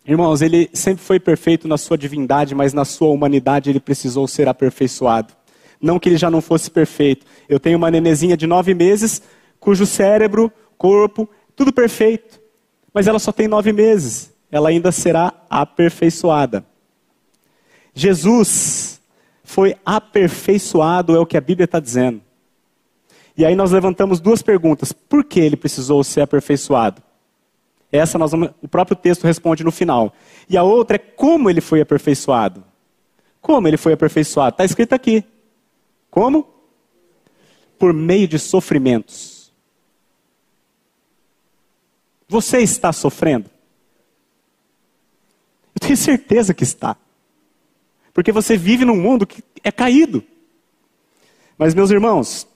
Irmãos, 0.07 0.41
ele 0.41 0.69
sempre 0.71 1.03
foi 1.03 1.19
perfeito 1.19 1.67
na 1.67 1.77
sua 1.77 1.97
divindade, 1.97 2.55
mas 2.55 2.71
na 2.71 2.85
sua 2.85 3.09
humanidade 3.09 3.69
ele 3.69 3.81
precisou 3.81 4.29
ser 4.29 4.47
aperfeiçoado. 4.47 5.33
Não 5.81 5.99
que 5.99 6.07
ele 6.07 6.15
já 6.15 6.31
não 6.31 6.39
fosse 6.39 6.71
perfeito. 6.71 7.25
Eu 7.49 7.59
tenho 7.59 7.77
uma 7.77 7.91
nenezinha 7.91 8.37
de 8.37 8.47
nove 8.47 8.73
meses, 8.73 9.21
cujo 9.59 9.85
cérebro, 9.85 10.49
corpo, 10.77 11.29
tudo 11.53 11.73
perfeito. 11.73 12.39
Mas 12.93 13.07
ela 13.07 13.19
só 13.19 13.33
tem 13.33 13.45
nove 13.45 13.73
meses. 13.73 14.33
Ela 14.49 14.69
ainda 14.69 14.89
será 14.89 15.33
aperfeiçoada. 15.49 16.65
Jesus 17.93 18.86
foi 19.47 19.77
aperfeiçoado, 19.85 21.15
é 21.15 21.19
o 21.19 21.25
que 21.25 21.37
a 21.37 21.41
Bíblia 21.41 21.63
está 21.63 21.79
dizendo. 21.79 22.21
E 23.35 23.45
aí 23.45 23.55
nós 23.55 23.71
levantamos 23.71 24.19
duas 24.19 24.41
perguntas. 24.41 24.91
Por 24.91 25.23
que 25.23 25.39
ele 25.39 25.55
precisou 25.55 26.03
ser 26.03 26.19
aperfeiçoado? 26.19 27.01
Essa 27.89 28.17
nós 28.17 28.31
vamos, 28.31 28.49
o 28.61 28.67
próprio 28.67 28.97
texto 28.97 29.23
responde 29.23 29.63
no 29.63 29.71
final. 29.71 30.13
E 30.49 30.57
a 30.57 30.63
outra 30.63 30.97
é 30.97 30.99
como 30.99 31.49
ele 31.49 31.61
foi 31.61 31.79
aperfeiçoado. 31.79 32.61
Como 33.39 33.65
ele 33.69 33.77
foi 33.77 33.93
aperfeiçoado? 33.93 34.53
Está 34.53 34.65
escrito 34.65 34.91
aqui. 34.91 35.23
Como? 36.11 36.45
Por 37.79 37.93
meio 37.93 38.27
de 38.27 38.37
sofrimentos. 38.37 39.53
Você 42.27 42.57
está 42.57 42.91
sofrendo? 42.91 43.49
Eu 45.73 45.79
tenho 45.79 45.95
certeza 45.95 46.53
que 46.53 46.65
está. 46.65 46.97
Porque 48.17 48.31
você 48.31 48.57
vive 48.57 48.83
num 48.83 48.99
mundo 48.99 49.27
que 49.27 49.43
é 49.63 49.71
caído. 49.71 50.23
Mas, 51.55 51.75
meus 51.75 51.91
irmãos, 51.91 52.47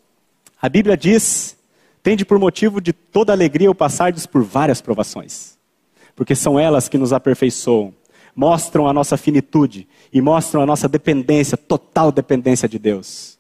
a 0.59 0.67
Bíblia 0.67 0.97
diz: 0.97 1.55
tende 2.01 2.25
por 2.25 2.39
motivo 2.39 2.81
de 2.81 2.91
toda 2.91 3.31
alegria 3.31 3.69
o 3.69 3.75
passardes 3.75 4.25
por 4.25 4.41
várias 4.41 4.81
provações, 4.81 5.59
porque 6.15 6.33
são 6.33 6.59
elas 6.59 6.89
que 6.89 6.97
nos 6.97 7.13
aperfeiçoam, 7.13 7.93
mostram 8.35 8.87
a 8.87 8.93
nossa 8.93 9.15
finitude 9.17 9.87
e 10.11 10.19
mostram 10.19 10.63
a 10.63 10.65
nossa 10.65 10.89
dependência, 10.89 11.55
total 11.55 12.11
dependência 12.11 12.67
de 12.67 12.79
Deus. 12.79 13.37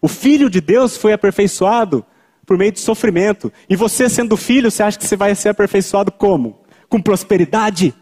O 0.00 0.08
Filho 0.08 0.50
de 0.50 0.60
Deus 0.60 0.96
foi 0.96 1.12
aperfeiçoado 1.12 2.04
por 2.44 2.58
meio 2.58 2.72
de 2.72 2.80
sofrimento. 2.80 3.52
E 3.70 3.76
você, 3.76 4.08
sendo 4.08 4.36
filho, 4.36 4.68
você 4.68 4.82
acha 4.82 4.98
que 4.98 5.06
você 5.06 5.14
vai 5.14 5.32
ser 5.36 5.50
aperfeiçoado 5.50 6.10
como? 6.10 6.58
Com 6.88 7.00
prosperidade? 7.00 7.94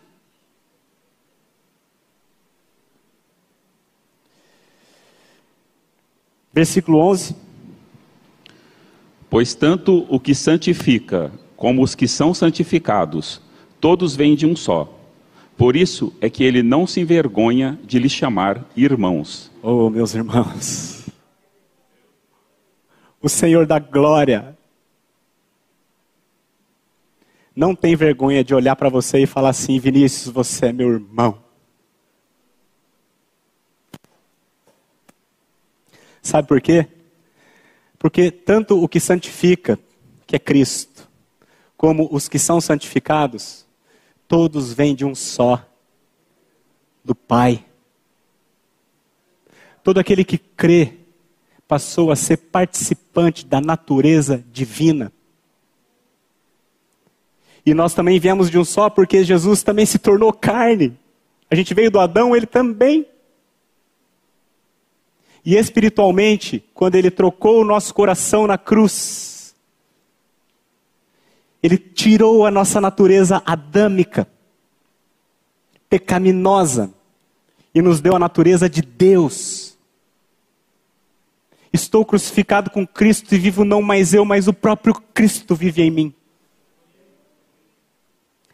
Versículo 6.60 6.98
11. 6.98 7.34
Pois 9.30 9.54
tanto 9.54 10.04
o 10.10 10.20
que 10.20 10.34
santifica 10.34 11.32
como 11.56 11.82
os 11.82 11.94
que 11.94 12.06
são 12.06 12.34
santificados, 12.34 13.40
todos 13.80 14.14
vêm 14.14 14.36
de 14.36 14.44
um 14.44 14.54
só. 14.54 14.94
Por 15.56 15.74
isso 15.74 16.12
é 16.20 16.28
que 16.28 16.44
ele 16.44 16.62
não 16.62 16.86
se 16.86 17.00
envergonha 17.00 17.80
de 17.82 17.98
lhes 17.98 18.12
chamar 18.12 18.62
irmãos. 18.76 19.50
Oh, 19.62 19.88
meus 19.88 20.14
irmãos. 20.14 21.06
O 23.22 23.28
Senhor 23.30 23.64
da 23.64 23.78
glória 23.78 24.54
não 27.56 27.74
tem 27.74 27.96
vergonha 27.96 28.44
de 28.44 28.54
olhar 28.54 28.76
para 28.76 28.90
você 28.90 29.20
e 29.20 29.26
falar 29.26 29.48
assim: 29.48 29.78
Vinícius, 29.78 30.30
você 30.30 30.66
é 30.66 30.72
meu 30.74 30.90
irmão. 30.90 31.38
Sabe 36.22 36.46
por 36.46 36.60
quê? 36.60 36.86
Porque 37.98 38.30
tanto 38.30 38.82
o 38.82 38.88
que 38.88 39.00
santifica, 39.00 39.78
que 40.26 40.36
é 40.36 40.38
Cristo, 40.38 41.08
como 41.76 42.08
os 42.10 42.28
que 42.28 42.38
são 42.38 42.60
santificados, 42.60 43.66
todos 44.28 44.72
vêm 44.72 44.94
de 44.94 45.04
um 45.04 45.14
só, 45.14 45.64
do 47.04 47.14
Pai. 47.14 47.64
Todo 49.82 49.98
aquele 49.98 50.24
que 50.24 50.38
crê 50.38 50.94
passou 51.66 52.10
a 52.10 52.16
ser 52.16 52.36
participante 52.36 53.46
da 53.46 53.60
natureza 53.60 54.44
divina. 54.52 55.12
E 57.64 57.74
nós 57.74 57.94
também 57.94 58.18
viemos 58.18 58.50
de 58.50 58.58
um 58.58 58.64
só 58.64 58.90
porque 58.90 59.22
Jesus 59.24 59.62
também 59.62 59.86
se 59.86 59.98
tornou 59.98 60.32
carne. 60.32 60.96
A 61.50 61.54
gente 61.54 61.74
veio 61.74 61.90
do 61.90 62.00
Adão, 62.00 62.34
ele 62.34 62.46
também 62.46 63.06
e 65.44 65.56
espiritualmente, 65.56 66.62
quando 66.74 66.96
ele 66.96 67.10
trocou 67.10 67.60
o 67.60 67.64
nosso 67.64 67.94
coração 67.94 68.46
na 68.46 68.58
cruz, 68.58 69.54
ele 71.62 71.78
tirou 71.78 72.46
a 72.46 72.50
nossa 72.50 72.80
natureza 72.80 73.42
adâmica, 73.44 74.26
pecaminosa, 75.88 76.92
e 77.74 77.80
nos 77.80 78.00
deu 78.00 78.16
a 78.16 78.18
natureza 78.18 78.68
de 78.68 78.82
Deus. 78.82 79.78
Estou 81.72 82.04
crucificado 82.04 82.70
com 82.70 82.86
Cristo 82.86 83.34
e 83.34 83.38
vivo 83.38 83.64
não 83.64 83.80
mais 83.80 84.12
eu, 84.12 84.24
mas 84.24 84.48
o 84.48 84.52
próprio 84.52 84.94
Cristo 85.14 85.54
vive 85.54 85.82
em 85.82 85.90
mim. 85.90 86.14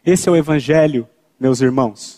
Esse 0.05 0.29
é 0.29 0.31
o 0.31 0.35
Evangelho, 0.35 1.07
meus 1.39 1.59
irmãos 1.59 2.16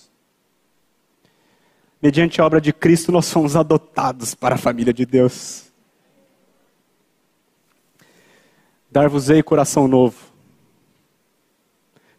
mediante 2.01 2.39
a 2.39 2.45
obra 2.45 2.61
de 2.61 2.71
Cristo, 2.71 3.11
nós 3.11 3.31
fomos 3.31 3.55
adotados 3.55 4.33
para 4.33 4.55
a 4.55 4.57
família 4.57 4.93
de 4.93 5.05
Deus. 5.05 5.65
Dar-vos-ei 8.91 9.43
coração 9.43 9.87
novo, 9.87 10.17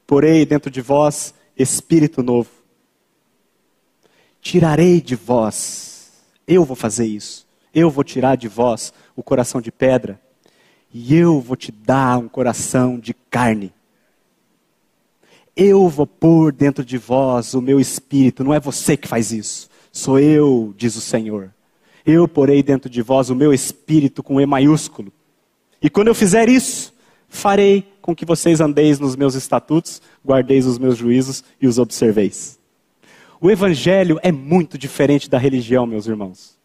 porei 0.06 0.46
dentro 0.46 0.70
de 0.70 0.80
vós 0.80 1.34
espírito 1.56 2.22
novo. 2.22 2.48
Tirarei 4.40 5.00
de 5.00 5.16
vós, 5.16 6.12
eu 6.46 6.64
vou 6.64 6.76
fazer 6.76 7.06
isso, 7.06 7.46
eu 7.74 7.90
vou 7.90 8.04
tirar 8.04 8.36
de 8.36 8.48
vós 8.48 8.92
o 9.16 9.22
coração 9.22 9.60
de 9.60 9.72
pedra, 9.72 10.20
e 10.92 11.14
eu 11.14 11.40
vou 11.40 11.56
te 11.56 11.70
dar 11.70 12.18
um 12.18 12.28
coração 12.28 12.98
de 12.98 13.14
carne. 13.14 13.72
Eu 15.56 15.88
vou 15.88 16.06
pôr 16.06 16.52
dentro 16.52 16.84
de 16.84 16.96
vós 16.96 17.52
o 17.52 17.60
meu 17.60 17.80
espírito, 17.80 18.44
não 18.44 18.54
é 18.54 18.60
você 18.60 18.96
que 18.96 19.08
faz 19.08 19.32
isso. 19.32 19.69
Sou 19.92 20.18
eu, 20.18 20.72
diz 20.76 20.96
o 20.96 21.00
Senhor. 21.00 21.52
Eu 22.06 22.26
porei 22.28 22.62
dentro 22.62 22.88
de 22.88 23.02
vós 23.02 23.30
o 23.30 23.34
meu 23.34 23.52
espírito 23.52 24.22
com 24.22 24.40
E 24.40 24.46
maiúsculo. 24.46 25.12
E 25.82 25.90
quando 25.90 26.08
eu 26.08 26.14
fizer 26.14 26.48
isso, 26.48 26.94
farei 27.28 27.86
com 28.00 28.14
que 28.14 28.24
vocês 28.24 28.60
andeis 28.60 28.98
nos 28.98 29.16
meus 29.16 29.34
estatutos, 29.34 30.00
guardeis 30.24 30.66
os 30.66 30.78
meus 30.78 30.96
juízos 30.96 31.44
e 31.60 31.66
os 31.66 31.78
observeis. 31.78 32.58
O 33.40 33.50
evangelho 33.50 34.18
é 34.22 34.30
muito 34.30 34.76
diferente 34.76 35.28
da 35.28 35.38
religião, 35.38 35.86
meus 35.86 36.06
irmãos. 36.06 36.58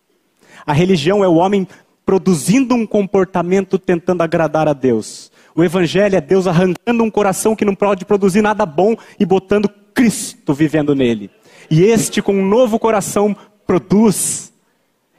A 0.66 0.74
religião 0.74 1.24
é 1.24 1.28
o 1.28 1.36
homem 1.36 1.68
produzindo 2.06 2.76
um 2.76 2.86
comportamento 2.86 3.80
tentando 3.80 4.22
agradar 4.22 4.68
a 4.68 4.74
Deus. 4.74 5.32
O 5.56 5.64
evangelho 5.64 6.16
é 6.16 6.22
Deus 6.22 6.48
arrancando 6.48 7.04
um 7.04 7.10
coração 7.10 7.56
que 7.56 7.66
não 7.66 7.74
pode 7.74 8.06
produzir 8.06 8.42
nada 8.42 8.66
bom 8.66 8.96
e 9.20 9.26
botando 9.26 9.70
Cristo 9.94 10.54
vivendo 10.54 10.94
nele. 10.94 11.32
E 11.70 11.84
este, 11.84 12.22
com 12.22 12.34
um 12.34 12.46
novo 12.46 12.80
coração, 12.80 13.36
produz, 13.66 14.54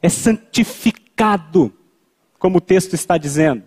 é 0.03 0.09
santificado, 0.09 1.73
como 2.39 2.59
o 2.59 2.61
texto 2.61 2.95
está 2.95 3.19
dizendo. 3.19 3.63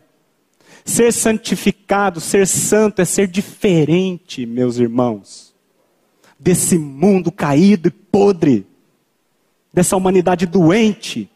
Ser 0.86 1.12
santificado, 1.12 2.20
ser 2.20 2.48
santo, 2.48 3.02
é 3.02 3.06
ser 3.06 3.28
diferente, 3.28 4.46
meus 4.46 4.78
irmãos, 4.78 5.54
desse 6.40 6.78
mundo 6.78 7.32
caído 7.32 7.90
e 7.90 7.92
podre, 7.92 8.66
dessa 9.74 9.98
humanidade 9.98 10.46
doente. 10.46 11.30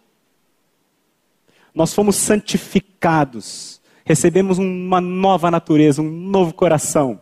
Nós 1.75 1.93
fomos 1.93 2.15
santificados, 2.15 3.81
recebemos 4.05 4.57
uma 4.57 5.01
nova 5.01 5.51
natureza, 5.51 6.01
um 6.01 6.09
novo 6.09 6.53
coração. 6.53 7.19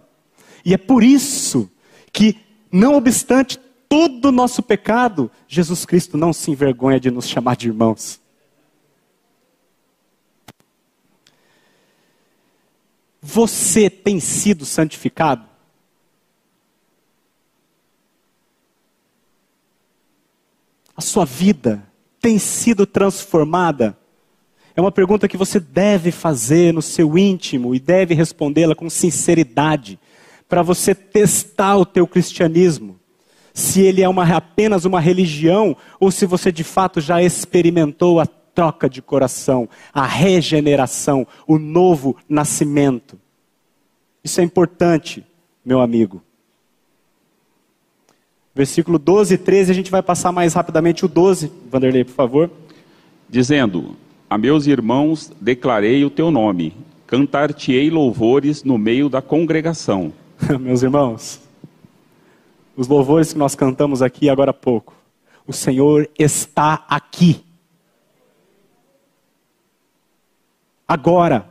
E 0.63 0.73
é 0.73 0.77
por 0.77 1.03
isso 1.03 1.69
que, 2.13 2.37
não 2.71 2.95
obstante 2.95 3.59
todo 3.91 4.29
o 4.29 4.31
nosso 4.31 4.63
pecado, 4.63 5.29
Jesus 5.49 5.85
Cristo 5.85 6.15
não 6.17 6.31
se 6.31 6.49
envergonha 6.49 6.97
de 6.97 7.11
nos 7.11 7.27
chamar 7.27 7.57
de 7.57 7.67
irmãos. 7.67 8.21
Você 13.21 13.89
tem 13.89 14.17
sido 14.21 14.63
santificado? 14.63 15.45
A 20.95 21.01
sua 21.01 21.25
vida 21.25 21.85
tem 22.21 22.39
sido 22.39 22.85
transformada? 22.85 23.97
É 24.73 24.79
uma 24.79 24.91
pergunta 24.91 25.27
que 25.27 25.35
você 25.35 25.59
deve 25.59 26.11
fazer 26.11 26.73
no 26.73 26.81
seu 26.81 27.17
íntimo 27.17 27.75
e 27.75 27.79
deve 27.79 28.13
respondê-la 28.13 28.73
com 28.73 28.89
sinceridade, 28.89 29.99
para 30.47 30.61
você 30.61 30.95
testar 30.95 31.75
o 31.75 31.85
teu 31.85 32.07
cristianismo 32.07 33.00
se 33.53 33.81
ele 33.81 34.01
é 34.01 34.09
uma, 34.09 34.23
apenas 34.35 34.85
uma 34.85 34.99
religião 34.99 35.75
ou 35.99 36.11
se 36.11 36.25
você 36.25 36.51
de 36.51 36.63
fato 36.63 37.01
já 37.01 37.21
experimentou 37.21 38.19
a 38.19 38.25
troca 38.25 38.89
de 38.89 39.01
coração, 39.01 39.67
a 39.93 40.05
regeneração, 40.05 41.25
o 41.47 41.57
novo 41.57 42.15
nascimento. 42.27 43.19
Isso 44.23 44.39
é 44.41 44.43
importante, 44.43 45.25
meu 45.65 45.81
amigo. 45.81 46.21
Versículo 48.53 48.99
12 48.99 49.35
e 49.35 49.37
13, 49.37 49.71
a 49.71 49.75
gente 49.75 49.89
vai 49.89 50.03
passar 50.03 50.31
mais 50.31 50.53
rapidamente 50.53 51.05
o 51.05 51.07
12. 51.07 51.51
Vanderlei, 51.69 52.03
por 52.03 52.13
favor. 52.13 52.51
Dizendo: 53.29 53.95
A 54.29 54.37
meus 54.37 54.67
irmãos 54.67 55.31
declarei 55.39 56.03
o 56.03 56.09
teu 56.09 56.29
nome, 56.29 56.75
cantar-te-ei 57.07 57.89
louvores 57.89 58.63
no 58.63 58.77
meio 58.77 59.07
da 59.07 59.21
congregação. 59.21 60.11
meus 60.59 60.83
irmãos, 60.83 61.39
os 62.75 62.87
louvores 62.87 63.33
que 63.33 63.39
nós 63.39 63.55
cantamos 63.55 64.01
aqui 64.01 64.29
agora 64.29 64.51
há 64.51 64.53
pouco. 64.53 64.95
O 65.45 65.53
Senhor 65.53 66.09
está 66.17 66.85
aqui. 66.87 67.45
Agora. 70.87 71.49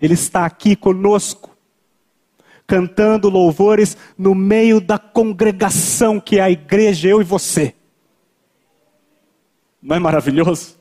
Ele 0.00 0.14
está 0.14 0.46
aqui 0.46 0.74
conosco, 0.74 1.54
cantando 2.66 3.28
louvores 3.28 3.96
no 4.16 4.34
meio 4.34 4.80
da 4.80 4.98
congregação 4.98 6.18
que 6.18 6.38
é 6.38 6.40
a 6.40 6.50
igreja, 6.50 7.08
eu 7.08 7.20
e 7.20 7.24
você. 7.24 7.74
Não 9.82 9.96
é 9.96 9.98
maravilhoso? 9.98 10.78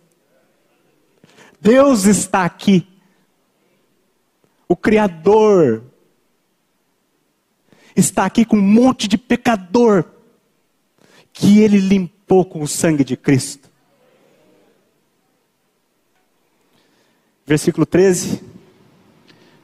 Deus 1.59 2.05
está 2.05 2.45
aqui. 2.45 2.88
O 4.67 4.75
Criador 4.75 5.84
está 8.00 8.26
aqui 8.26 8.45
com 8.45 8.58
um 8.58 8.62
monte 8.62 9.08
de 9.08 9.18
pecador 9.18 10.06
que 11.34 11.60
ele 11.60 11.78
limpou 11.78 12.43
com 12.43 12.62
o 12.62 12.68
sangue 12.68 13.04
de 13.04 13.16
Cristo. 13.16 13.70
Versículo 17.45 17.86
13. 17.86 18.41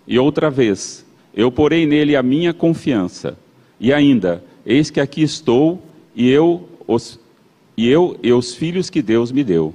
E 0.08 0.18
outra 0.20 0.50
vez, 0.50 1.06
eu 1.34 1.52
porei 1.52 1.86
nele 1.86 2.16
a 2.16 2.24
minha 2.24 2.54
confiança. 2.54 3.38
E 3.80 3.94
ainda, 3.94 4.44
eis 4.66 4.90
que 4.90 5.00
aqui 5.00 5.22
estou, 5.22 5.82
e 6.16 6.30
eu, 6.30 6.68
os, 6.88 7.20
e 7.76 7.90
eu 7.90 8.18
e 8.24 8.32
os 8.32 8.56
filhos 8.56 8.90
que 8.90 9.02
Deus 9.02 9.32
me 9.32 9.44
deu. 9.44 9.74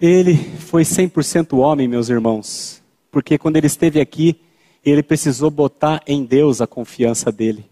Ele 0.00 0.34
foi 0.34 0.82
100% 0.82 1.58
homem, 1.58 1.86
meus 1.86 2.08
irmãos, 2.08 2.82
porque 3.10 3.36
quando 3.36 3.56
ele 3.56 3.66
esteve 3.66 4.00
aqui, 4.00 4.40
ele 4.84 5.02
precisou 5.02 5.50
botar 5.50 6.02
em 6.06 6.24
Deus 6.24 6.60
a 6.60 6.66
confiança 6.66 7.30
dele. 7.30 7.68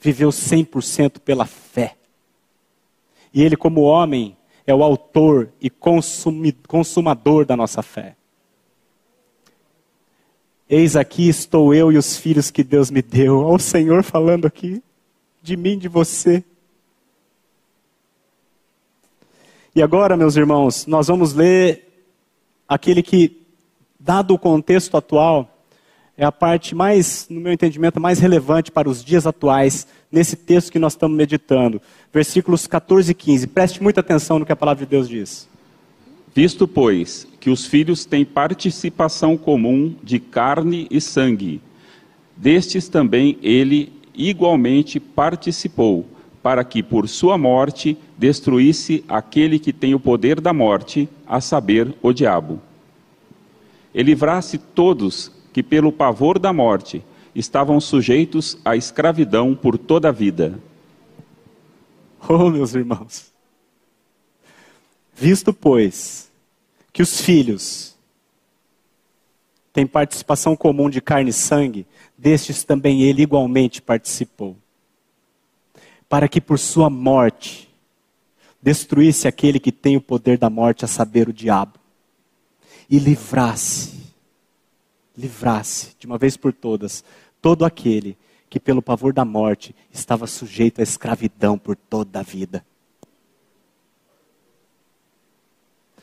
Viveu 0.00 0.30
100% 0.30 1.18
pela 1.18 1.46
fé. 1.46 1.96
E 3.32 3.42
ele, 3.42 3.56
como 3.56 3.82
homem, 3.82 4.36
é 4.66 4.74
o 4.74 4.82
autor 4.82 5.50
e 5.60 5.68
consumador 5.70 7.44
da 7.44 7.56
nossa 7.56 7.82
fé. 7.82 8.16
Eis 10.68 10.96
aqui 10.96 11.28
estou 11.28 11.74
eu 11.74 11.92
e 11.92 11.98
os 11.98 12.16
filhos 12.16 12.50
que 12.50 12.64
Deus 12.64 12.90
me 12.90 13.02
deu. 13.02 13.40
Olha 13.40 13.56
o 13.56 13.58
Senhor 13.58 14.02
falando 14.02 14.46
aqui 14.46 14.82
de 15.42 15.56
mim, 15.56 15.78
de 15.78 15.88
você. 15.88 16.42
E 19.74 19.82
agora, 19.82 20.16
meus 20.16 20.36
irmãos, 20.36 20.86
nós 20.86 21.08
vamos 21.08 21.34
ler 21.34 22.06
aquele 22.66 23.02
que, 23.02 23.43
dado 24.04 24.34
o 24.34 24.38
contexto 24.38 24.98
atual, 24.98 25.50
é 26.16 26.24
a 26.26 26.30
parte 26.30 26.74
mais, 26.74 27.26
no 27.30 27.40
meu 27.40 27.52
entendimento, 27.52 27.98
mais 27.98 28.18
relevante 28.18 28.70
para 28.70 28.88
os 28.88 29.02
dias 29.02 29.26
atuais, 29.26 29.86
nesse 30.12 30.36
texto 30.36 30.70
que 30.70 30.78
nós 30.78 30.92
estamos 30.92 31.16
meditando. 31.16 31.80
Versículos 32.12 32.66
14 32.66 33.10
e 33.10 33.14
15. 33.14 33.46
Preste 33.46 33.82
muita 33.82 34.00
atenção 34.00 34.38
no 34.38 34.44
que 34.44 34.52
a 34.52 34.56
palavra 34.56 34.84
de 34.84 34.90
Deus 34.90 35.08
diz. 35.08 35.48
Visto, 36.34 36.68
pois, 36.68 37.26
que 37.40 37.48
os 37.48 37.64
filhos 37.64 38.04
têm 38.04 38.24
participação 38.24 39.38
comum 39.38 39.94
de 40.02 40.18
carne 40.18 40.86
e 40.90 41.00
sangue, 41.00 41.60
destes 42.36 42.88
também 42.88 43.38
ele 43.42 43.92
igualmente 44.14 45.00
participou, 45.00 46.06
para 46.42 46.62
que 46.62 46.82
por 46.82 47.08
sua 47.08 47.38
morte 47.38 47.96
destruísse 48.18 49.02
aquele 49.08 49.58
que 49.58 49.72
tem 49.72 49.94
o 49.94 50.00
poder 50.00 50.40
da 50.40 50.52
morte, 50.52 51.08
a 51.26 51.40
saber, 51.40 51.94
o 52.02 52.12
diabo. 52.12 52.60
E 53.94 54.02
livrasse 54.02 54.58
todos 54.58 55.30
que, 55.52 55.62
pelo 55.62 55.92
pavor 55.92 56.38
da 56.38 56.52
morte, 56.52 57.04
estavam 57.34 57.80
sujeitos 57.80 58.58
à 58.64 58.76
escravidão 58.76 59.54
por 59.54 59.78
toda 59.78 60.08
a 60.08 60.12
vida. 60.12 60.60
Oh, 62.28 62.50
meus 62.50 62.74
irmãos! 62.74 63.32
Visto, 65.14 65.52
pois, 65.52 66.30
que 66.92 67.02
os 67.02 67.20
filhos 67.20 67.94
têm 69.72 69.86
participação 69.86 70.56
comum 70.56 70.88
de 70.88 71.00
carne 71.00 71.30
e 71.30 71.32
sangue, 71.32 71.86
destes 72.16 72.64
também 72.64 73.02
ele 73.02 73.22
igualmente 73.22 73.82
participou, 73.82 74.56
para 76.08 76.28
que 76.28 76.40
por 76.40 76.58
sua 76.58 76.88
morte 76.88 77.68
destruísse 78.62 79.28
aquele 79.28 79.60
que 79.60 79.70
tem 79.70 79.96
o 79.96 80.00
poder 80.00 80.38
da 80.38 80.48
morte, 80.48 80.84
a 80.84 80.88
saber, 80.88 81.28
o 81.28 81.32
diabo, 81.32 81.78
e 82.88 82.98
livrasse, 82.98 84.12
livrasse, 85.16 85.94
de 85.98 86.06
uma 86.06 86.18
vez 86.18 86.36
por 86.36 86.52
todas, 86.52 87.04
todo 87.40 87.64
aquele 87.64 88.16
que 88.48 88.60
pelo 88.60 88.82
pavor 88.82 89.12
da 89.12 89.24
morte 89.24 89.74
estava 89.92 90.26
sujeito 90.26 90.80
à 90.80 90.82
escravidão 90.82 91.58
por 91.58 91.76
toda 91.76 92.20
a 92.20 92.22
vida. 92.22 92.64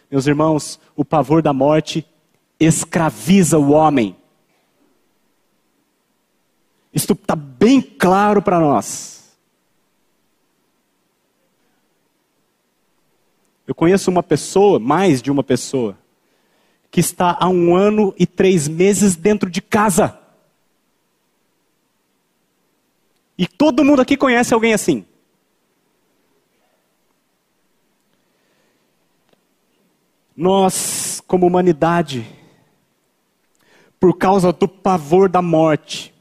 Meus 0.09 0.27
irmãos, 0.27 0.77
o 0.93 1.05
pavor 1.05 1.41
da 1.41 1.53
morte 1.53 2.05
escraviza 2.59 3.57
o 3.57 3.71
homem. 3.71 4.17
Isto 6.93 7.13
está 7.13 7.35
bem 7.35 7.81
claro 7.81 8.41
para 8.41 8.59
nós. 8.59 9.37
Eu 13.65 13.73
conheço 13.73 14.11
uma 14.11 14.21
pessoa, 14.21 14.77
mais 14.77 15.21
de 15.21 15.31
uma 15.31 15.43
pessoa, 15.43 15.97
que 16.91 16.99
está 16.99 17.37
há 17.39 17.47
um 17.47 17.73
ano 17.73 18.13
e 18.19 18.27
três 18.27 18.67
meses 18.67 19.15
dentro 19.15 19.49
de 19.49 19.61
casa. 19.61 20.19
E 23.37 23.47
todo 23.47 23.83
mundo 23.83 24.01
aqui 24.01 24.17
conhece 24.17 24.53
alguém 24.53 24.73
assim. 24.73 25.05
Nós, 30.35 31.23
como 31.25 31.47
humanidade, 31.47 32.27
por 33.99 34.17
causa 34.17 34.51
do 34.51 34.67
pavor 34.67 35.29
da 35.29 35.41
morte, 35.41 36.13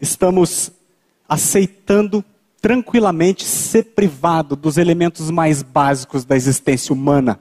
estamos 0.00 0.72
aceitando 1.28 2.24
tranquilamente 2.60 3.44
ser 3.44 3.94
privado 3.94 4.56
dos 4.56 4.78
elementos 4.78 5.30
mais 5.30 5.62
básicos 5.62 6.24
da 6.24 6.34
existência 6.34 6.92
humana. 6.92 7.40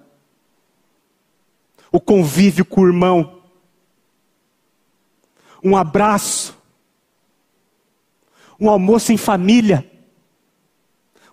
O 1.94 2.02
convívio 2.02 2.66
com 2.66 2.82
o 2.82 2.88
irmão, 2.88 3.40
um 5.64 5.78
abraço, 5.78 6.58
um 8.60 8.68
almoço 8.68 9.14
em 9.14 9.18
família, 9.18 9.88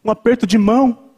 um 0.05 0.11
aperto 0.11 0.47
de 0.47 0.59
mão. 0.59 1.13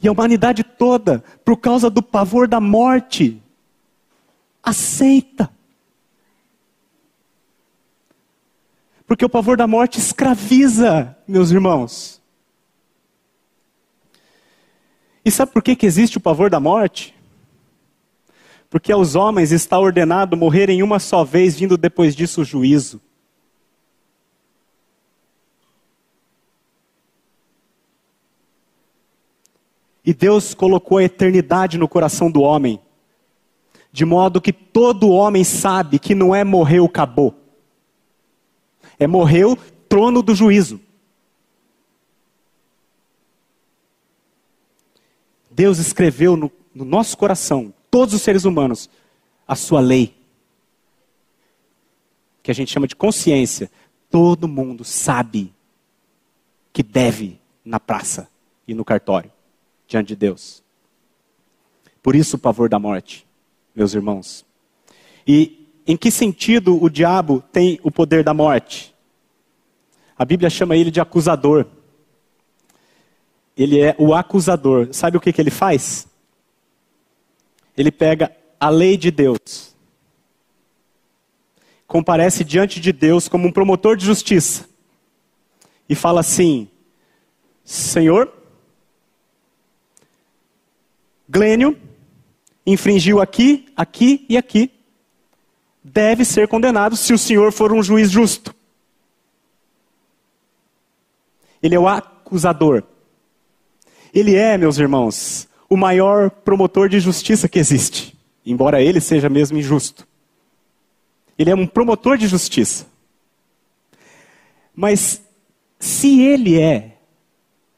E 0.00 0.06
a 0.06 0.12
humanidade 0.12 0.62
toda, 0.62 1.24
por 1.44 1.56
causa 1.56 1.90
do 1.90 2.00
pavor 2.00 2.46
da 2.46 2.60
morte, 2.60 3.42
aceita. 4.62 5.52
Porque 9.04 9.24
o 9.24 9.28
pavor 9.28 9.56
da 9.56 9.66
morte 9.66 9.98
escraviza, 9.98 11.18
meus 11.26 11.50
irmãos. 11.50 12.17
E 15.24 15.30
sabe 15.30 15.52
por 15.52 15.62
que, 15.62 15.76
que 15.76 15.86
existe 15.86 16.18
o 16.18 16.20
pavor 16.20 16.48
da 16.48 16.60
morte? 16.60 17.14
Porque 18.70 18.92
aos 18.92 19.14
homens 19.14 19.50
está 19.50 19.78
ordenado 19.78 20.36
morrerem 20.36 20.82
uma 20.82 20.98
só 20.98 21.24
vez, 21.24 21.58
vindo 21.58 21.76
depois 21.76 22.14
disso 22.14 22.42
o 22.42 22.44
juízo. 22.44 23.00
E 30.04 30.14
Deus 30.14 30.54
colocou 30.54 30.98
a 30.98 31.04
eternidade 31.04 31.76
no 31.76 31.86
coração 31.86 32.30
do 32.30 32.40
homem, 32.40 32.80
de 33.92 34.04
modo 34.04 34.40
que 34.40 34.52
todo 34.52 35.10
homem 35.10 35.44
sabe 35.44 35.98
que 35.98 36.14
não 36.14 36.34
é 36.34 36.44
morreu, 36.44 36.86
acabou. 36.86 37.34
É 38.98 39.06
morreu, 39.06 39.56
trono 39.88 40.22
do 40.22 40.34
juízo. 40.34 40.80
Deus 45.58 45.78
escreveu 45.78 46.36
no, 46.36 46.52
no 46.72 46.84
nosso 46.84 47.18
coração, 47.18 47.74
todos 47.90 48.14
os 48.14 48.22
seres 48.22 48.44
humanos, 48.44 48.88
a 49.44 49.56
sua 49.56 49.80
lei, 49.80 50.14
que 52.44 52.52
a 52.52 52.54
gente 52.54 52.70
chama 52.70 52.86
de 52.86 52.94
consciência. 52.94 53.68
Todo 54.08 54.46
mundo 54.46 54.84
sabe 54.84 55.52
que 56.72 56.80
deve 56.80 57.40
na 57.64 57.80
praça 57.80 58.28
e 58.68 58.72
no 58.72 58.84
cartório 58.84 59.32
diante 59.88 60.06
de 60.06 60.16
Deus. 60.16 60.62
Por 62.04 62.14
isso 62.14 62.36
o 62.36 62.38
pavor 62.38 62.68
da 62.68 62.78
morte, 62.78 63.26
meus 63.74 63.94
irmãos. 63.94 64.46
E 65.26 65.66
em 65.88 65.96
que 65.96 66.12
sentido 66.12 66.80
o 66.80 66.88
diabo 66.88 67.42
tem 67.52 67.80
o 67.82 67.90
poder 67.90 68.22
da 68.22 68.32
morte? 68.32 68.94
A 70.16 70.24
Bíblia 70.24 70.50
chama 70.50 70.76
ele 70.76 70.92
de 70.92 71.00
acusador. 71.00 71.66
Ele 73.58 73.80
é 73.80 73.96
o 73.98 74.14
acusador. 74.14 74.88
Sabe 74.92 75.16
o 75.16 75.20
que, 75.20 75.32
que 75.32 75.40
ele 75.40 75.50
faz? 75.50 76.06
Ele 77.76 77.90
pega 77.90 78.34
a 78.60 78.68
lei 78.68 78.96
de 78.96 79.10
Deus, 79.10 79.74
comparece 81.86 82.44
diante 82.44 82.80
de 82.80 82.92
Deus 82.92 83.26
como 83.28 83.48
um 83.48 83.52
promotor 83.52 83.96
de 83.96 84.06
justiça 84.06 84.68
e 85.88 85.94
fala 85.94 86.20
assim: 86.20 86.68
Senhor, 87.64 88.32
Glênio 91.28 91.78
infringiu 92.64 93.20
aqui, 93.20 93.68
aqui 93.76 94.24
e 94.28 94.36
aqui. 94.36 94.70
Deve 95.82 96.24
ser 96.24 96.46
condenado 96.48 96.96
se 96.96 97.12
o 97.12 97.18
senhor 97.18 97.50
for 97.50 97.72
um 97.72 97.82
juiz 97.82 98.10
justo. 98.10 98.54
Ele 101.62 101.74
é 101.74 101.78
o 101.78 101.88
acusador. 101.88 102.84
Ele 104.14 104.34
é, 104.34 104.56
meus 104.56 104.78
irmãos, 104.78 105.48
o 105.68 105.76
maior 105.76 106.30
promotor 106.30 106.88
de 106.88 106.98
justiça 106.98 107.48
que 107.48 107.58
existe, 107.58 108.16
embora 108.44 108.80
ele 108.80 109.00
seja 109.00 109.28
mesmo 109.28 109.58
injusto. 109.58 110.06
Ele 111.38 111.50
é 111.50 111.54
um 111.54 111.66
promotor 111.66 112.16
de 112.16 112.26
justiça. 112.26 112.86
Mas 114.74 115.22
se 115.78 116.20
ele 116.20 116.60
é 116.60 116.96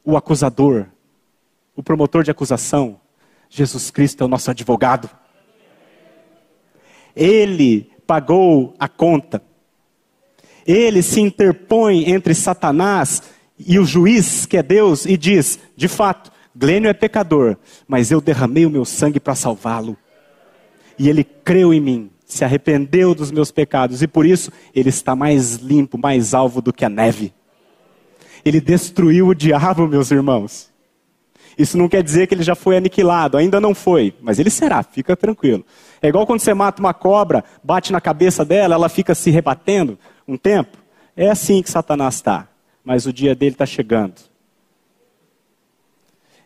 o 0.04 0.16
acusador, 0.16 0.86
o 1.76 1.82
promotor 1.82 2.22
de 2.22 2.30
acusação, 2.30 3.00
Jesus 3.48 3.90
Cristo 3.90 4.22
é 4.22 4.24
o 4.24 4.28
nosso 4.28 4.50
advogado. 4.50 5.10
Ele 7.14 7.90
pagou 8.06 8.74
a 8.78 8.88
conta. 8.88 9.42
Ele 10.66 11.02
se 11.02 11.20
interpõe 11.20 12.10
entre 12.10 12.34
Satanás 12.34 13.22
e 13.66 13.78
o 13.78 13.84
juiz, 13.84 14.46
que 14.46 14.56
é 14.56 14.62
Deus, 14.62 15.06
e 15.06 15.16
diz: 15.16 15.58
de 15.76 15.88
fato, 15.88 16.30
Glênio 16.54 16.88
é 16.88 16.92
pecador, 16.92 17.56
mas 17.86 18.10
eu 18.10 18.20
derramei 18.20 18.66
o 18.66 18.70
meu 18.70 18.84
sangue 18.84 19.20
para 19.20 19.34
salvá-lo. 19.34 19.96
E 20.98 21.08
ele 21.08 21.24
creu 21.24 21.72
em 21.72 21.80
mim, 21.80 22.10
se 22.26 22.44
arrependeu 22.44 23.14
dos 23.14 23.30
meus 23.30 23.50
pecados, 23.50 24.02
e 24.02 24.06
por 24.06 24.26
isso 24.26 24.50
ele 24.74 24.88
está 24.88 25.14
mais 25.16 25.56
limpo, 25.56 25.96
mais 25.96 26.34
alvo 26.34 26.60
do 26.60 26.72
que 26.72 26.84
a 26.84 26.88
neve. 26.88 27.32
Ele 28.44 28.60
destruiu 28.60 29.28
o 29.28 29.34
diabo, 29.34 29.86
meus 29.86 30.10
irmãos. 30.10 30.70
Isso 31.58 31.76
não 31.76 31.88
quer 31.88 32.02
dizer 32.02 32.26
que 32.26 32.34
ele 32.34 32.42
já 32.42 32.54
foi 32.54 32.76
aniquilado, 32.76 33.36
ainda 33.36 33.60
não 33.60 33.74
foi, 33.74 34.14
mas 34.20 34.38
ele 34.38 34.50
será, 34.50 34.82
fica 34.82 35.16
tranquilo. 35.16 35.64
É 36.00 36.08
igual 36.08 36.26
quando 36.26 36.40
você 36.40 36.54
mata 36.54 36.80
uma 36.80 36.94
cobra, 36.94 37.44
bate 37.62 37.92
na 37.92 38.00
cabeça 38.00 38.44
dela, 38.44 38.74
ela 38.74 38.88
fica 38.88 39.14
se 39.14 39.30
rebatendo 39.30 39.98
um 40.26 40.36
tempo. 40.36 40.78
É 41.16 41.28
assim 41.28 41.62
que 41.62 41.70
Satanás 41.70 42.14
está, 42.14 42.48
mas 42.90 43.06
o 43.06 43.12
dia 43.12 43.36
dele 43.36 43.52
está 43.52 43.64
chegando. 43.64 44.16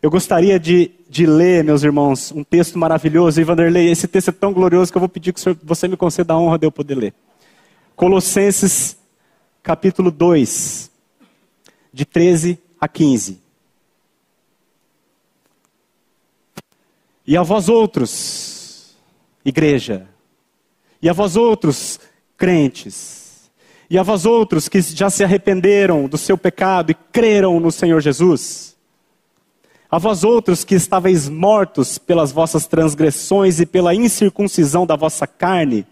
Eu 0.03 0.11
gostaria 0.11 0.61
de, 0.61 0.91
de 1.09 1.25
ler, 1.25 1.65
meus 1.65 1.83
irmãos, 1.83 2.31
um 2.33 2.45
texto 2.45 2.79
maravilhoso. 2.79 3.41
E 3.41 3.45
Vanderlei, 3.45 3.91
esse 3.91 4.07
texto 4.07 4.29
é 4.29 4.33
tão 4.33 4.53
glorioso 4.53 4.93
que 4.93 4.99
eu 4.99 5.01
vou 5.01 5.09
pedir 5.09 5.33
que 5.33 5.41
você 5.63 5.89
me 5.89 5.97
conceda 5.97 6.35
a 6.35 6.39
honra 6.39 6.59
de 6.59 6.67
eu 6.67 6.71
poder 6.71 6.97
ler. 6.97 7.15
Colossenses, 7.97 8.99
capítulo 9.63 10.11
2, 10.11 10.91
de 11.91 12.05
13 12.05 12.59
a 12.79 12.87
15. 12.89 13.41
E 17.27 17.39
a 17.39 17.43
vós 17.43 17.71
outros, 17.71 18.95
igreja, 19.43 20.07
e 21.01 21.09
a 21.09 21.15
vós 21.15 21.37
outros, 21.37 21.99
crentes, 22.37 23.24
e 23.89 23.99
a 23.99 24.03
vós 24.03 24.25
outros 24.25 24.69
que 24.69 24.81
já 24.81 25.11
se 25.11 25.23
arrependeram 25.25 26.09
do 26.09 26.17
seu 26.17 26.39
pecado 26.39 26.91
e 26.91 26.95
creram 27.13 27.61
no 27.61 27.71
Senhor 27.71 28.01
Jesus, 28.01 28.77
a 29.91 29.99
vós 29.99 30.25
outros 30.25 30.65
que 30.65 30.75
estáveis 30.75 31.29
mortos 31.29 31.99
pelas 31.99 32.33
vossas 32.33 32.67
transgressões 32.67 33.61
e 33.61 33.67
pela 33.67 33.95
incircuncisão 33.95 34.87
da 34.87 34.97
vossa 34.97 35.27
carne, 35.27 35.87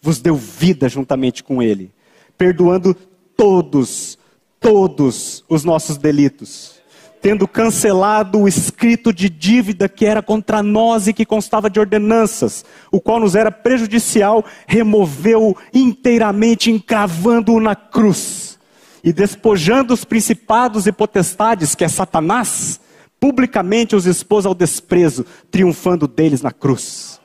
vos 0.00 0.20
deu 0.20 0.34
vida 0.34 0.88
juntamente 0.88 1.42
com 1.42 1.62
Ele, 1.62 1.90
perdoando 2.36 2.94
todos, 3.36 4.18
todos 4.60 5.44
os 5.48 5.64
nossos 5.64 5.96
delitos 5.96 6.77
tendo 7.20 7.48
cancelado 7.48 8.40
o 8.40 8.48
escrito 8.48 9.12
de 9.12 9.28
dívida 9.28 9.88
que 9.88 10.06
era 10.06 10.22
contra 10.22 10.62
nós 10.62 11.08
e 11.08 11.12
que 11.12 11.24
constava 11.24 11.68
de 11.68 11.80
ordenanças, 11.80 12.64
o 12.90 13.00
qual 13.00 13.20
nos 13.20 13.34
era 13.34 13.50
prejudicial, 13.50 14.44
removeu 14.66 15.56
inteiramente, 15.72 16.70
encravando-o 16.70 17.60
na 17.60 17.74
cruz. 17.74 18.58
E 19.02 19.12
despojando 19.12 19.94
os 19.94 20.04
principados 20.04 20.86
e 20.86 20.92
potestades, 20.92 21.74
que 21.74 21.84
é 21.84 21.88
Satanás, 21.88 22.80
publicamente 23.20 23.96
os 23.96 24.06
expôs 24.06 24.46
ao 24.46 24.54
desprezo, 24.54 25.24
triunfando 25.50 26.06
deles 26.06 26.42
na 26.42 26.50
cruz. 26.50 27.20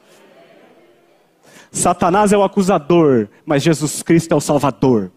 Satanás 1.71 2.31
é 2.31 2.37
o 2.37 2.43
acusador, 2.43 3.27
mas 3.45 3.63
Jesus 3.63 4.03
Cristo 4.03 4.31
é 4.31 4.35
o 4.35 4.41
salvador, 4.41 5.11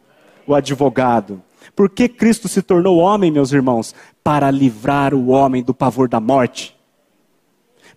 o 0.46 0.54
advogado. 0.54 1.42
Por 1.74 1.90
que 1.90 2.08
Cristo 2.08 2.48
se 2.48 2.62
tornou 2.62 2.96
homem, 2.96 3.30
meus 3.30 3.52
irmãos? 3.52 3.94
Para 4.26 4.50
livrar 4.50 5.14
o 5.14 5.28
homem 5.28 5.62
do 5.62 5.72
pavor 5.72 6.08
da 6.08 6.18
morte. 6.18 6.76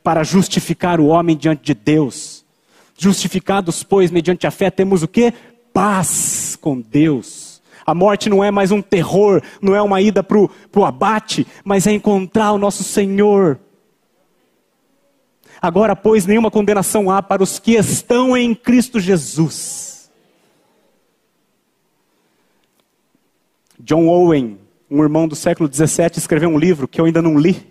Para 0.03 0.23
justificar 0.23 0.99
o 0.99 1.07
homem 1.07 1.36
diante 1.36 1.63
de 1.63 1.73
Deus. 1.73 2.45
Justificados, 2.95 3.82
pois, 3.82 4.11
mediante 4.11 4.45
a 4.45 4.51
fé, 4.51 4.69
temos 4.69 5.01
o 5.01 5.07
que? 5.07 5.34
Paz 5.73 6.55
com 6.61 6.80
Deus. 6.80 7.63
A 7.84 7.95
morte 7.95 8.30
não 8.30 8.43
é 8.43 8.51
mais 8.51 8.69
um 8.69 8.80
terror, 8.80 9.41
não 9.59 9.75
é 9.75 9.82
uma 9.82 9.99
ida 9.99 10.21
para 10.21 10.38
o 10.38 10.86
abate, 10.86 11.47
mas 11.63 11.88
é 11.88 11.93
encontrar 11.93 12.51
o 12.51 12.59
nosso 12.59 12.84
Senhor. 12.84 13.59
Agora, 15.59 15.95
pois, 15.95 16.27
nenhuma 16.27 16.51
condenação 16.51 17.09
há 17.09 17.23
para 17.23 17.41
os 17.41 17.57
que 17.57 17.71
estão 17.71 18.38
em 18.38 18.53
Cristo 18.53 18.99
Jesus 18.99 19.89
John 23.80 24.07
Owen, 24.07 24.59
um 24.90 25.04
irmão 25.04 25.28
do 25.28 25.36
século 25.36 25.70
XVII, 25.72 26.12
escreveu 26.18 26.50
um 26.50 26.58
livro 26.58 26.88
que 26.88 27.00
eu 27.00 27.06
ainda 27.06 27.22
não 27.22 27.38
li, 27.38 27.68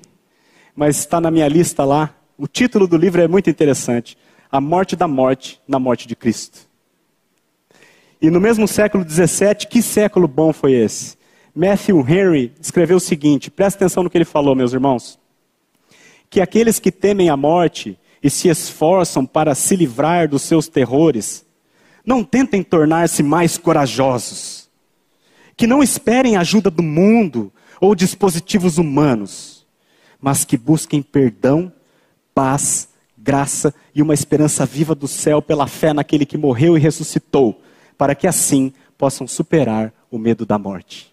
mas 0.74 0.98
está 0.98 1.20
na 1.20 1.30
minha 1.30 1.48
lista 1.48 1.84
lá. 1.84 2.14
O 2.36 2.46
título 2.46 2.86
do 2.86 2.96
livro 2.96 3.20
é 3.20 3.26
muito 3.26 3.50
interessante: 3.50 4.16
A 4.50 4.60
Morte 4.60 4.94
da 4.94 5.08
Morte 5.08 5.60
na 5.66 5.78
Morte 5.78 6.06
de 6.06 6.14
Cristo. 6.14 6.68
E 8.20 8.30
no 8.30 8.40
mesmo 8.40 8.68
século 8.68 9.04
XVII, 9.08 9.66
que 9.68 9.82
século 9.82 10.28
bom 10.28 10.52
foi 10.52 10.72
esse? 10.72 11.16
Matthew 11.54 12.00
Henry 12.08 12.52
escreveu 12.60 12.98
o 12.98 13.00
seguinte: 13.00 13.50
presta 13.50 13.78
atenção 13.78 14.04
no 14.04 14.10
que 14.10 14.16
ele 14.16 14.24
falou, 14.24 14.54
meus 14.54 14.72
irmãos. 14.72 15.18
Que 16.30 16.40
aqueles 16.40 16.78
que 16.78 16.92
temem 16.92 17.30
a 17.30 17.36
morte 17.36 17.98
e 18.22 18.28
se 18.28 18.48
esforçam 18.48 19.24
para 19.24 19.54
se 19.54 19.74
livrar 19.74 20.28
dos 20.28 20.42
seus 20.42 20.68
terrores, 20.68 21.46
não 22.04 22.22
tentem 22.22 22.62
tornar-se 22.62 23.22
mais 23.22 23.56
corajosos 23.56 24.57
que 25.58 25.66
não 25.66 25.82
esperem 25.82 26.36
ajuda 26.36 26.70
do 26.70 26.84
mundo 26.84 27.52
ou 27.80 27.92
dispositivos 27.92 28.78
humanos, 28.78 29.66
mas 30.20 30.44
que 30.44 30.56
busquem 30.56 31.02
perdão, 31.02 31.72
paz, 32.32 32.88
graça 33.16 33.74
e 33.92 34.00
uma 34.00 34.14
esperança 34.14 34.64
viva 34.64 34.94
do 34.94 35.08
céu 35.08 35.42
pela 35.42 35.66
fé 35.66 35.92
naquele 35.92 36.24
que 36.24 36.38
morreu 36.38 36.76
e 36.76 36.80
ressuscitou, 36.80 37.60
para 37.98 38.14
que 38.14 38.28
assim 38.28 38.72
possam 38.96 39.26
superar 39.26 39.92
o 40.08 40.16
medo 40.16 40.46
da 40.46 40.56
morte. 40.56 41.12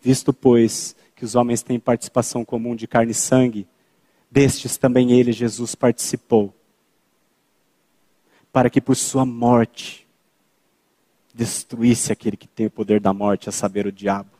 Visto, 0.00 0.32
pois, 0.32 0.94
que 1.16 1.24
os 1.24 1.34
homens 1.34 1.62
têm 1.62 1.80
participação 1.80 2.44
comum 2.44 2.76
de 2.76 2.86
carne 2.86 3.10
e 3.10 3.14
sangue, 3.14 3.66
destes 4.30 4.76
também 4.76 5.10
ele, 5.10 5.32
Jesus, 5.32 5.74
participou, 5.74 6.54
para 8.52 8.70
que 8.70 8.80
por 8.80 8.94
sua 8.94 9.26
morte 9.26 10.08
destruísse 11.34 12.12
aquele 12.12 12.36
que 12.36 12.48
tem 12.48 12.66
o 12.66 12.70
poder 12.70 13.00
da 13.00 13.12
morte, 13.12 13.48
a 13.48 13.52
saber, 13.52 13.86
o 13.86 13.92
diabo, 13.92 14.30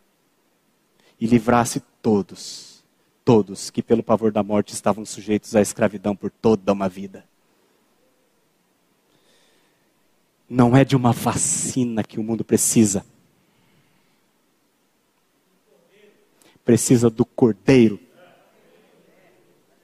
e 1.21 1.27
livrasse 1.27 1.81
todos, 2.03 2.83
todos 3.25 3.71
que 3.71 3.83
pelo 3.83 4.03
pavor 4.03 4.33
da 4.33 4.43
morte 4.43 4.73
estavam 4.73 5.05
sujeitos 5.05 5.55
à 5.55 5.61
escravidão 5.61 6.17
por 6.17 6.31
toda 6.31 6.73
uma 6.73 6.89
vida. 6.89 7.25
Não 10.49 10.77
é 10.77 10.85
de 10.85 10.97
uma 10.97 11.13
vacina 11.13 12.03
que 12.03 12.19
o 12.19 12.25
mundo 12.25 12.45
precisa. 12.45 13.05
Precisa 16.65 17.09
do 17.09 17.25
cordeiro. 17.25 18.01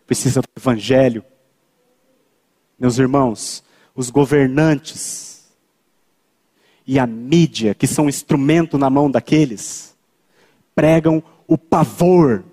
Precisa 0.07 0.41
do 0.41 0.49
evangelho. 0.57 1.25
Meus 2.77 2.99
irmãos, 2.99 3.63
os 3.95 4.11
governantes 4.11 5.36
e 6.87 6.99
a 6.99 7.07
mídia, 7.07 7.75
que 7.75 7.87
são 7.87 8.09
instrumento 8.09 8.79
na 8.79 8.89
mão 8.89 9.11
daqueles, 9.11 9.97
pregam 10.75 11.23
o 11.47 11.59
pavor, 11.59 12.45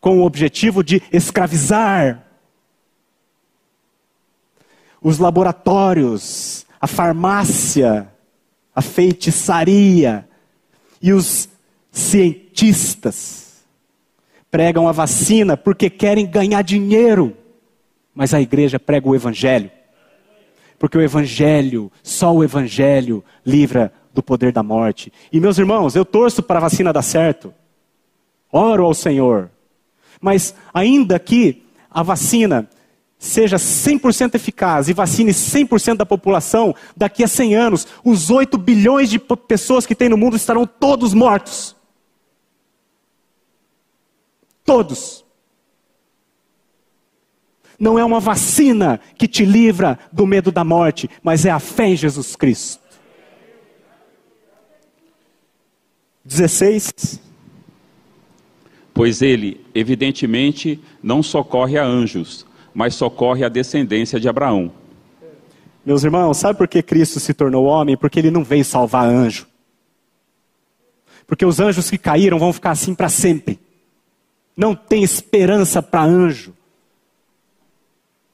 com 0.00 0.18
o 0.18 0.24
objetivo 0.24 0.82
de 0.82 1.00
escravizar. 1.12 2.26
Os 5.00 5.18
laboratórios, 5.18 6.66
a 6.80 6.86
farmácia, 6.86 8.12
a 8.74 8.82
feitiçaria 8.82 10.28
e 11.00 11.12
os 11.12 11.48
cientistas 11.90 13.62
pregam 14.50 14.86
a 14.86 14.92
vacina 14.92 15.56
porque 15.56 15.88
querem 15.88 16.26
ganhar 16.26 16.62
dinheiro, 16.62 17.36
mas 18.14 18.34
a 18.34 18.40
igreja 18.40 18.78
prega 18.78 19.08
o 19.08 19.14
evangelho. 19.14 19.70
Porque 20.82 20.98
o 20.98 21.00
Evangelho, 21.00 21.92
só 22.02 22.34
o 22.34 22.42
Evangelho, 22.42 23.24
livra 23.46 23.92
do 24.12 24.20
poder 24.20 24.50
da 24.50 24.64
morte. 24.64 25.12
E 25.32 25.38
meus 25.38 25.56
irmãos, 25.56 25.94
eu 25.94 26.04
torço 26.04 26.42
para 26.42 26.58
a 26.58 26.62
vacina 26.62 26.92
dar 26.92 27.02
certo. 27.02 27.54
Oro 28.50 28.84
ao 28.84 28.92
Senhor. 28.92 29.48
Mas 30.20 30.56
ainda 30.74 31.20
que 31.20 31.62
a 31.88 32.02
vacina 32.02 32.68
seja 33.16 33.58
100% 33.58 34.34
eficaz 34.34 34.88
e 34.88 34.92
vacine 34.92 35.30
100% 35.30 35.98
da 35.98 36.04
população, 36.04 36.74
daqui 36.96 37.22
a 37.22 37.28
100 37.28 37.54
anos, 37.54 37.86
os 38.04 38.28
8 38.28 38.58
bilhões 38.58 39.08
de 39.08 39.20
pessoas 39.20 39.86
que 39.86 39.94
tem 39.94 40.08
no 40.08 40.16
mundo 40.16 40.34
estarão 40.34 40.66
todos 40.66 41.14
mortos. 41.14 41.76
Todos 44.64 45.21
não 47.82 47.98
é 47.98 48.04
uma 48.04 48.20
vacina 48.20 49.00
que 49.18 49.26
te 49.26 49.44
livra 49.44 49.98
do 50.12 50.24
medo 50.24 50.52
da 50.52 50.62
morte, 50.62 51.10
mas 51.20 51.44
é 51.44 51.50
a 51.50 51.58
fé 51.58 51.88
em 51.88 51.96
Jesus 51.96 52.36
Cristo. 52.36 52.80
16. 56.24 57.20
Pois 58.94 59.20
ele, 59.20 59.66
evidentemente, 59.74 60.80
não 61.02 61.24
socorre 61.24 61.76
a 61.76 61.84
anjos, 61.84 62.46
mas 62.72 62.94
socorre 62.94 63.44
a 63.44 63.48
descendência 63.48 64.20
de 64.20 64.28
Abraão. 64.28 64.70
Meus 65.84 66.04
irmãos, 66.04 66.36
sabe 66.36 66.56
por 66.56 66.68
que 66.68 66.84
Cristo 66.84 67.18
se 67.18 67.34
tornou 67.34 67.64
homem? 67.64 67.96
Porque 67.96 68.20
ele 68.20 68.30
não 68.30 68.44
veio 68.44 68.64
salvar 68.64 69.06
anjo. 69.06 69.48
Porque 71.26 71.44
os 71.44 71.58
anjos 71.58 71.90
que 71.90 71.98
caíram 71.98 72.38
vão 72.38 72.52
ficar 72.52 72.70
assim 72.70 72.94
para 72.94 73.08
sempre. 73.08 73.58
Não 74.56 74.72
tem 74.72 75.02
esperança 75.02 75.82
para 75.82 76.04
anjo. 76.04 76.54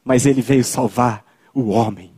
Mas 0.08 0.24
ele 0.24 0.40
veio 0.40 0.64
salvar 0.64 1.22
o 1.52 1.68
homem, 1.68 2.10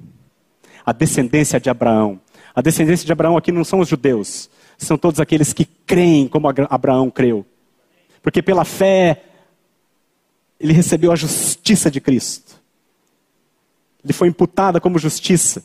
a 0.86 0.92
descendência 0.92 1.58
de 1.58 1.68
Abraão. 1.68 2.20
A 2.54 2.62
descendência 2.62 3.04
de 3.04 3.10
Abraão 3.10 3.36
aqui 3.36 3.50
não 3.50 3.64
são 3.64 3.80
os 3.80 3.88
judeus, 3.88 4.48
são 4.78 4.96
todos 4.96 5.18
aqueles 5.18 5.52
que 5.52 5.64
creem 5.64 6.28
como 6.28 6.46
Abraão 6.46 7.10
creu. 7.10 7.44
Porque 8.22 8.40
pela 8.40 8.64
fé, 8.64 9.24
ele 10.60 10.72
recebeu 10.72 11.10
a 11.10 11.16
justiça 11.16 11.90
de 11.90 12.00
Cristo. 12.00 12.62
Ele 14.04 14.12
foi 14.12 14.28
imputada 14.28 14.80
como 14.80 14.96
justiça. 14.96 15.60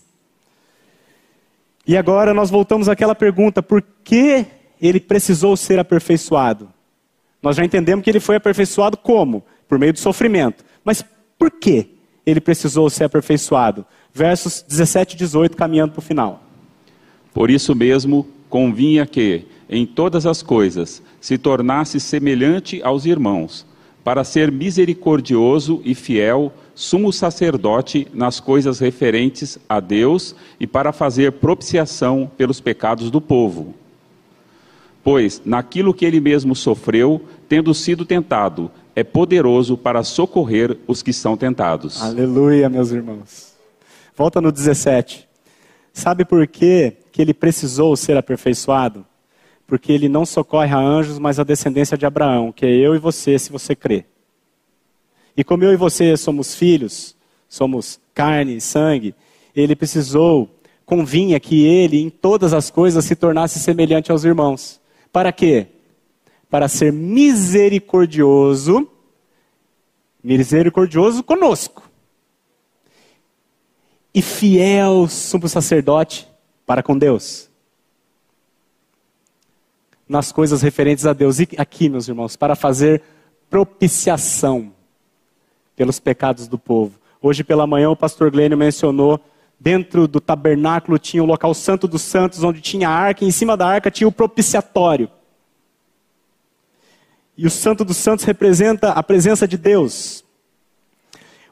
E 1.86 1.96
agora 1.96 2.34
nós 2.34 2.50
voltamos 2.50 2.90
àquela 2.90 3.14
pergunta: 3.14 3.62
por 3.62 3.84
que 4.04 4.48
ele 4.82 5.00
precisou 5.00 5.56
ser 5.56 5.78
aperfeiçoado? 5.78 6.74
Nós 7.40 7.56
já 7.56 7.64
entendemos 7.64 8.04
que 8.04 8.10
ele 8.10 8.20
foi 8.20 8.38
aperfeiçoado 8.38 8.98
como? 8.98 9.46
Por 9.68 9.78
meio 9.78 9.94
do 9.94 10.00
sofrimento. 10.00 10.66
Mas 10.84 11.06
por 11.38 11.52
que 11.52 11.95
ele 12.26 12.42
precisou 12.42 12.90
ser 12.90 13.06
aperfeiçoado? 13.06 13.86
Versos 14.14 14.64
17 14.68 15.16
e 15.16 15.18
18, 15.18 15.56
caminhando 15.56 15.94
para 15.94 16.00
o 16.00 16.04
final. 16.04 16.44
Por 17.34 17.52
isso 17.52 17.76
mesmo, 17.76 18.28
convinha 18.50 19.06
que, 19.06 19.46
em 19.70 19.86
todas 19.86 20.26
as 20.26 20.42
coisas, 20.42 21.02
se 21.20 21.38
tornasse 21.38 22.00
semelhante 22.00 22.82
aos 22.82 23.06
irmãos, 23.06 23.66
para 24.04 24.24
ser 24.24 24.52
misericordioso 24.52 25.82
e 25.84 25.96
fiel, 25.96 26.54
sumo 26.76 27.12
sacerdote 27.12 28.08
nas 28.14 28.40
coisas 28.40 28.80
referentes 28.80 29.58
a 29.68 29.80
Deus 29.80 30.36
e 30.60 30.68
para 30.68 30.94
fazer 30.94 31.34
propiciação 31.34 32.30
pelos 32.38 32.62
pecados 32.62 33.10
do 33.10 33.20
povo. 33.20 33.74
Pois, 35.06 35.40
naquilo 35.46 35.94
que 35.94 36.04
ele 36.04 36.20
mesmo 36.20 36.56
sofreu, 36.56 37.22
tendo 37.48 37.76
sido 37.76 38.04
tentado, 38.04 38.72
é 38.96 39.04
poderoso 39.04 39.78
para 39.78 40.02
socorrer 40.04 40.80
os 40.88 41.04
que 41.04 41.14
são 41.14 41.38
tentados. 41.38 42.02
Aleluia, 42.02 42.68
meus 42.70 42.90
irmãos. 42.90 43.54
Volta 44.18 44.42
no 44.42 44.52
17. 44.52 45.28
Sabe 45.94 46.26
por 46.26 46.48
que 46.48 46.96
ele 47.16 47.36
precisou 47.36 47.96
ser 47.96 48.18
aperfeiçoado? 48.18 49.06
Porque 49.68 49.92
ele 49.92 50.10
não 50.10 50.26
socorre 50.26 50.74
a 50.74 50.80
anjos, 50.80 51.20
mas 51.20 51.40
a 51.40 51.44
descendência 51.44 51.96
de 51.96 52.08
Abraão, 52.08 52.52
que 52.52 52.66
é 52.66 52.72
eu 52.72 52.96
e 52.96 52.98
você, 52.98 53.38
se 53.38 53.52
você 53.52 53.76
crê. 53.76 54.06
E 55.38 55.44
como 55.44 55.64
eu 55.64 55.72
e 55.72 55.78
você 55.78 56.18
somos 56.18 56.56
filhos, 56.56 57.16
somos 57.48 58.00
carne 58.12 58.58
e 58.58 58.62
sangue, 58.62 59.14
ele 59.56 59.76
precisou, 59.76 60.50
convinha 60.84 61.40
que 61.40 61.64
ele, 61.64 62.02
em 62.02 62.10
todas 62.10 62.54
as 62.54 62.72
coisas, 62.72 63.06
se 63.06 63.16
tornasse 63.16 63.60
semelhante 63.60 64.12
aos 64.12 64.24
irmãos. 64.24 64.84
Para 65.16 65.32
quê? 65.32 65.68
Para 66.50 66.68
ser 66.68 66.92
misericordioso, 66.92 68.86
misericordioso 70.22 71.24
conosco. 71.24 71.90
E 74.14 74.22
fiel 74.22 75.08
sumo 75.08 75.48
sacerdote 75.48 76.28
para 76.66 76.84
com 76.84 76.98
Deus. 76.98 77.50
Nas 80.06 80.34
coisas 80.34 80.62
referentes 80.62 81.06
a 81.06 81.14
Deus. 81.14 81.40
E 81.40 81.48
aqui, 81.58 81.88
meus 81.88 82.10
irmãos, 82.10 82.36
para 82.36 82.54
fazer 82.54 83.02
propiciação 83.50 84.74
pelos 85.78 85.98
pecados 85.98 86.46
do 86.46 86.60
povo. 86.60 87.00
Hoje 87.22 87.42
pela 87.42 87.66
manhã 87.66 87.90
o 87.90 87.96
pastor 87.96 88.30
Glênio 88.30 88.58
mencionou 88.58 89.22
dentro 89.60 90.08
do 90.08 90.20
tabernáculo 90.20 91.00
tinha 91.00 91.24
o 91.24 91.26
local 91.26 91.54
santo 91.54 91.88
dos 91.88 92.02
santos, 92.02 92.44
onde 92.44 92.62
tinha 92.62 92.90
a 92.90 92.94
arca, 92.94 93.24
e 93.24 93.28
em 93.28 93.32
cima 93.32 93.56
da 93.56 93.68
arca 93.68 93.90
tinha 93.90 94.08
o 94.08 94.12
propiciatório. 94.12 95.10
E 97.38 97.46
o 97.46 97.50
santo 97.50 97.84
dos 97.84 97.98
santos 97.98 98.24
representa 98.24 98.92
a 98.92 99.04
presença 99.04 99.48
de 99.48 99.58
Deus. 99.58 100.24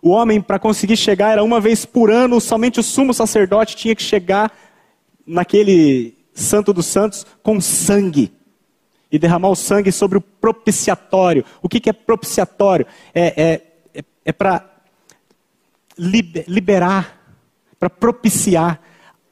O 0.02 0.10
homem, 0.10 0.42
para 0.42 0.60
conseguir 0.60 0.98
chegar, 0.98 1.32
era 1.32 1.44
uma 1.44 1.60
vez 1.60 1.86
por 1.86 2.12
ano, 2.12 2.40
somente 2.40 2.80
o 2.80 2.84
sumo 2.84 3.14
sacerdote 3.14 3.76
tinha 3.76 3.96
que 3.96 4.04
chegar 4.04 4.52
naquele 5.26 6.18
santo 6.34 6.74
dos 6.74 6.86
santos 6.86 7.26
com 7.42 7.60
sangue. 7.62 8.32
E 9.12 9.20
derramar 9.20 9.50
o 9.50 9.56
sangue 9.56 9.92
sobre 9.92 10.18
o 10.18 10.22
propiciatório. 10.22 11.46
O 11.62 11.70
que, 11.70 11.80
que 11.80 11.90
é 11.90 11.94
propiciatório? 11.94 12.86
É, 13.14 13.28
é, 13.42 13.62
é, 13.94 14.04
é 14.26 14.32
para 14.32 14.70
liberar 15.98 17.23
para 17.84 17.90
propiciar 17.90 18.80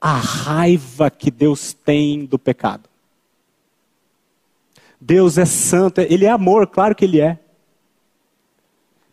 a 0.02 0.14
raiva 0.14 1.10
que 1.10 1.32
Deus 1.32 1.72
tem 1.72 2.26
do 2.26 2.38
pecado. 2.38 2.90
Deus 5.00 5.38
é 5.38 5.46
santo, 5.46 6.02
ele 6.02 6.26
é 6.26 6.30
amor, 6.30 6.68
claro 6.68 6.94
que 6.94 7.06
ele 7.06 7.22
é. 7.22 7.40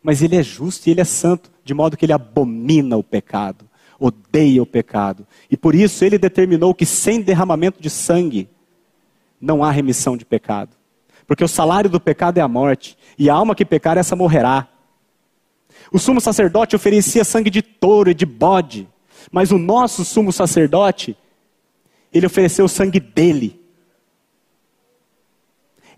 Mas 0.02 0.22
ele 0.22 0.34
é 0.34 0.42
justo 0.42 0.88
e 0.88 0.90
ele 0.90 1.00
é 1.00 1.04
santo, 1.04 1.52
de 1.64 1.72
modo 1.72 1.96
que 1.96 2.04
ele 2.04 2.12
abomina 2.12 2.96
o 2.96 3.04
pecado, 3.04 3.64
odeia 3.96 4.60
o 4.60 4.66
pecado. 4.66 5.24
E 5.48 5.56
por 5.56 5.72
isso 5.72 6.04
ele 6.04 6.18
determinou 6.18 6.74
que 6.74 6.84
sem 6.84 7.20
derramamento 7.20 7.80
de 7.80 7.90
sangue 7.90 8.48
não 9.40 9.62
há 9.62 9.70
remissão 9.70 10.16
de 10.16 10.24
pecado. 10.24 10.74
Porque 11.28 11.44
o 11.44 11.48
salário 11.48 11.88
do 11.88 12.00
pecado 12.00 12.38
é 12.38 12.40
a 12.40 12.48
morte, 12.48 12.98
e 13.16 13.30
a 13.30 13.34
alma 13.34 13.54
que 13.54 13.64
pecar, 13.64 13.96
essa 13.98 14.16
morrerá. 14.16 14.66
O 15.92 15.98
sumo 16.00 16.20
sacerdote 16.20 16.74
oferecia 16.74 17.22
sangue 17.22 17.50
de 17.50 17.62
touro 17.62 18.10
e 18.10 18.14
de 18.14 18.26
bode 18.26 18.88
mas 19.30 19.50
o 19.50 19.58
nosso 19.58 20.04
sumo 20.04 20.32
sacerdote, 20.32 21.16
ele 22.12 22.26
ofereceu 22.26 22.64
o 22.64 22.68
sangue 22.68 23.00
dele. 23.00 23.60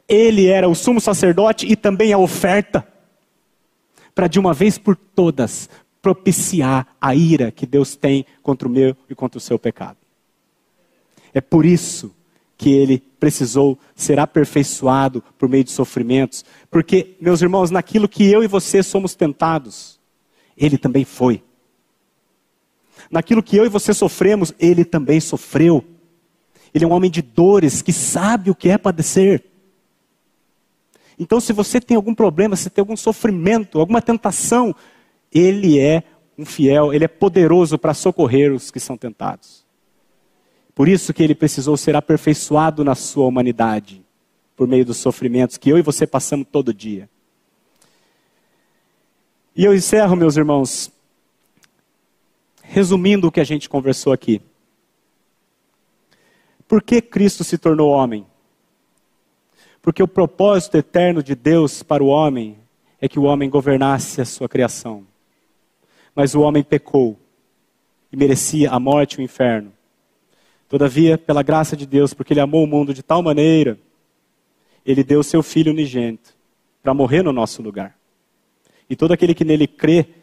Ele 0.08 0.46
era 0.46 0.68
o 0.68 0.74
sumo 0.74 1.00
sacerdote 1.00 1.66
e 1.66 1.76
também 1.76 2.12
a 2.12 2.18
oferta, 2.18 2.86
para 4.14 4.26
de 4.26 4.38
uma 4.38 4.52
vez 4.52 4.76
por 4.76 4.96
todas 4.96 5.68
propiciar 6.02 6.86
a 7.00 7.14
ira 7.14 7.50
que 7.50 7.66
Deus 7.66 7.94
tem 7.94 8.24
contra 8.42 8.66
o 8.66 8.70
meu 8.70 8.96
e 9.08 9.14
contra 9.14 9.38
o 9.38 9.40
seu 9.40 9.58
pecado. 9.58 9.98
É 11.32 11.40
por 11.40 11.64
isso 11.64 12.12
que 12.56 12.70
ele 12.70 12.98
precisou 13.18 13.78
ser 13.94 14.18
aperfeiçoado 14.18 15.22
por 15.38 15.48
meio 15.48 15.64
de 15.64 15.70
sofrimentos, 15.70 16.44
porque, 16.70 17.16
meus 17.20 17.40
irmãos, 17.40 17.70
naquilo 17.70 18.08
que 18.08 18.30
eu 18.30 18.42
e 18.42 18.46
você 18.46 18.82
somos 18.82 19.14
tentados, 19.14 19.98
ele 20.56 20.76
também 20.76 21.04
foi. 21.04 21.42
Naquilo 23.10 23.42
que 23.42 23.56
eu 23.56 23.66
e 23.66 23.68
você 23.68 23.92
sofremos, 23.92 24.54
ele 24.58 24.84
também 24.84 25.20
sofreu. 25.20 25.84
Ele 26.72 26.84
é 26.84 26.88
um 26.88 26.92
homem 26.92 27.10
de 27.10 27.20
dores 27.20 27.82
que 27.82 27.92
sabe 27.92 28.50
o 28.50 28.54
que 28.54 28.68
é 28.68 28.78
padecer. 28.78 29.44
Então, 31.18 31.40
se 31.40 31.52
você 31.52 31.80
tem 31.80 31.96
algum 31.96 32.14
problema, 32.14 32.54
se 32.56 32.70
tem 32.70 32.80
algum 32.80 32.96
sofrimento, 32.96 33.80
alguma 33.80 34.00
tentação, 34.00 34.74
ele 35.32 35.78
é 35.78 36.04
um 36.38 36.46
fiel, 36.46 36.94
ele 36.94 37.04
é 37.04 37.08
poderoso 37.08 37.76
para 37.76 37.92
socorrer 37.92 38.52
os 38.52 38.70
que 38.70 38.80
são 38.80 38.96
tentados. 38.96 39.66
Por 40.74 40.88
isso 40.88 41.12
que 41.12 41.22
ele 41.22 41.34
precisou 41.34 41.76
ser 41.76 41.94
aperfeiçoado 41.94 42.82
na 42.84 42.94
sua 42.94 43.26
humanidade, 43.26 44.02
por 44.56 44.66
meio 44.66 44.84
dos 44.84 44.96
sofrimentos 44.96 45.58
que 45.58 45.68
eu 45.68 45.76
e 45.76 45.82
você 45.82 46.06
passamos 46.06 46.46
todo 46.50 46.72
dia. 46.72 47.10
E 49.54 49.64
eu 49.64 49.74
encerro, 49.74 50.16
meus 50.16 50.36
irmãos, 50.36 50.90
Resumindo 52.72 53.26
o 53.26 53.32
que 53.32 53.40
a 53.40 53.44
gente 53.44 53.68
conversou 53.68 54.12
aqui. 54.12 54.40
Por 56.68 56.80
que 56.80 57.02
Cristo 57.02 57.42
se 57.42 57.58
tornou 57.58 57.90
homem? 57.90 58.24
Porque 59.82 60.00
o 60.00 60.06
propósito 60.06 60.76
eterno 60.76 61.20
de 61.20 61.34
Deus 61.34 61.82
para 61.82 62.00
o 62.00 62.06
homem 62.06 62.56
é 63.00 63.08
que 63.08 63.18
o 63.18 63.24
homem 63.24 63.50
governasse 63.50 64.20
a 64.20 64.24
sua 64.24 64.48
criação. 64.48 65.04
Mas 66.14 66.36
o 66.36 66.42
homem 66.42 66.62
pecou 66.62 67.18
e 68.12 68.16
merecia 68.16 68.70
a 68.70 68.78
morte 68.78 69.14
e 69.14 69.18
o 69.18 69.24
inferno. 69.24 69.72
Todavia, 70.68 71.18
pela 71.18 71.42
graça 71.42 71.76
de 71.76 71.84
Deus, 71.84 72.14
porque 72.14 72.32
ele 72.32 72.40
amou 72.40 72.62
o 72.62 72.68
mundo 72.68 72.94
de 72.94 73.02
tal 73.02 73.20
maneira, 73.20 73.80
ele 74.86 75.02
deu 75.02 75.24
seu 75.24 75.42
filho 75.42 75.72
unigênito 75.72 76.36
para 76.84 76.94
morrer 76.94 77.24
no 77.24 77.32
nosso 77.32 77.62
lugar. 77.62 77.98
E 78.88 78.94
todo 78.94 79.10
aquele 79.10 79.34
que 79.34 79.44
nele 79.44 79.66
crê 79.66 80.19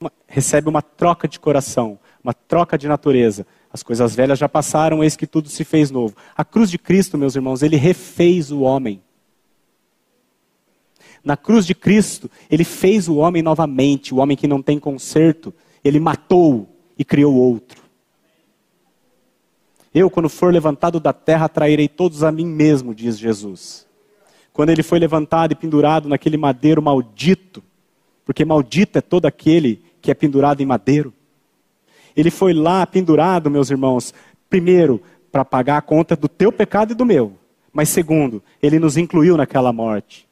uma, 0.00 0.12
recebe 0.26 0.68
uma 0.68 0.82
troca 0.82 1.26
de 1.26 1.40
coração, 1.40 1.98
uma 2.22 2.34
troca 2.34 2.76
de 2.76 2.86
natureza. 2.86 3.46
As 3.72 3.82
coisas 3.82 4.14
velhas 4.14 4.38
já 4.38 4.48
passaram, 4.48 5.02
eis 5.02 5.16
que 5.16 5.26
tudo 5.26 5.48
se 5.48 5.64
fez 5.64 5.90
novo. 5.90 6.16
A 6.36 6.44
cruz 6.44 6.70
de 6.70 6.78
Cristo, 6.78 7.18
meus 7.18 7.34
irmãos, 7.34 7.62
ele 7.62 7.76
refez 7.76 8.50
o 8.50 8.60
homem. 8.60 9.02
Na 11.24 11.36
cruz 11.36 11.66
de 11.66 11.74
Cristo, 11.74 12.30
ele 12.50 12.64
fez 12.64 13.08
o 13.08 13.16
homem 13.16 13.42
novamente, 13.42 14.14
o 14.14 14.18
homem 14.18 14.36
que 14.36 14.46
não 14.46 14.62
tem 14.62 14.78
conserto. 14.78 15.52
Ele 15.82 15.98
matou 15.98 16.68
e 16.98 17.04
criou 17.04 17.34
outro. 17.34 17.82
Eu, 19.92 20.10
quando 20.10 20.28
for 20.28 20.52
levantado 20.52 21.00
da 21.00 21.12
terra, 21.12 21.46
atrairei 21.46 21.88
todos 21.88 22.22
a 22.22 22.30
mim 22.30 22.46
mesmo, 22.46 22.94
diz 22.94 23.18
Jesus. 23.18 23.86
Quando 24.52 24.70
ele 24.70 24.82
foi 24.82 24.98
levantado 24.98 25.52
e 25.52 25.56
pendurado 25.56 26.08
naquele 26.08 26.36
madeiro 26.36 26.82
maldito, 26.82 27.62
porque 28.24 28.44
maldito 28.44 28.98
é 28.98 29.00
todo 29.00 29.26
aquele 29.26 29.85
que 30.06 30.10
é 30.12 30.14
pendurado 30.14 30.62
em 30.62 30.66
madeiro. 30.66 31.12
Ele 32.16 32.30
foi 32.30 32.54
lá 32.54 32.86
pendurado, 32.86 33.50
meus 33.50 33.72
irmãos, 33.72 34.14
primeiro, 34.48 35.02
para 35.32 35.44
pagar 35.44 35.78
a 35.78 35.82
conta 35.82 36.14
do 36.14 36.28
teu 36.28 36.52
pecado 36.52 36.92
e 36.92 36.94
do 36.94 37.04
meu. 37.04 37.32
Mas 37.72 37.88
segundo, 37.88 38.40
ele 38.62 38.78
nos 38.78 38.96
incluiu 38.96 39.36
naquela 39.36 39.72
morte. 39.72 40.28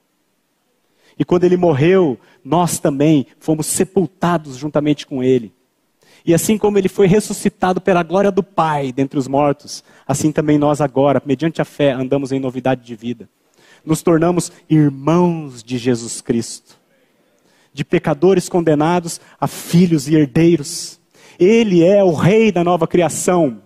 E 1.18 1.24
quando 1.24 1.42
ele 1.42 1.56
morreu, 1.56 2.16
nós 2.44 2.78
também 2.78 3.26
fomos 3.40 3.66
sepultados 3.66 4.56
juntamente 4.56 5.08
com 5.08 5.24
ele. 5.24 5.52
E 6.24 6.32
assim 6.32 6.56
como 6.56 6.78
ele 6.78 6.88
foi 6.88 7.08
ressuscitado 7.08 7.80
pela 7.80 8.04
glória 8.04 8.30
do 8.30 8.44
Pai 8.44 8.92
dentre 8.92 9.18
os 9.18 9.26
mortos, 9.26 9.82
assim 10.06 10.30
também 10.30 10.56
nós 10.56 10.80
agora, 10.80 11.20
mediante 11.26 11.60
a 11.60 11.64
fé, 11.64 11.90
andamos 11.90 12.30
em 12.30 12.38
novidade 12.38 12.84
de 12.84 12.94
vida. 12.94 13.28
Nos 13.84 14.02
tornamos 14.02 14.52
irmãos 14.70 15.64
de 15.64 15.78
Jesus 15.78 16.20
Cristo. 16.20 16.83
De 17.74 17.84
pecadores 17.84 18.48
condenados 18.48 19.20
a 19.38 19.46
filhos 19.46 20.08
e 20.08 20.14
herdeiros. 20.14 20.98
Ele 21.38 21.84
é 21.84 22.02
o 22.02 22.12
rei 22.12 22.50
da 22.50 22.64
nova 22.64 22.86
criação. 22.86 23.58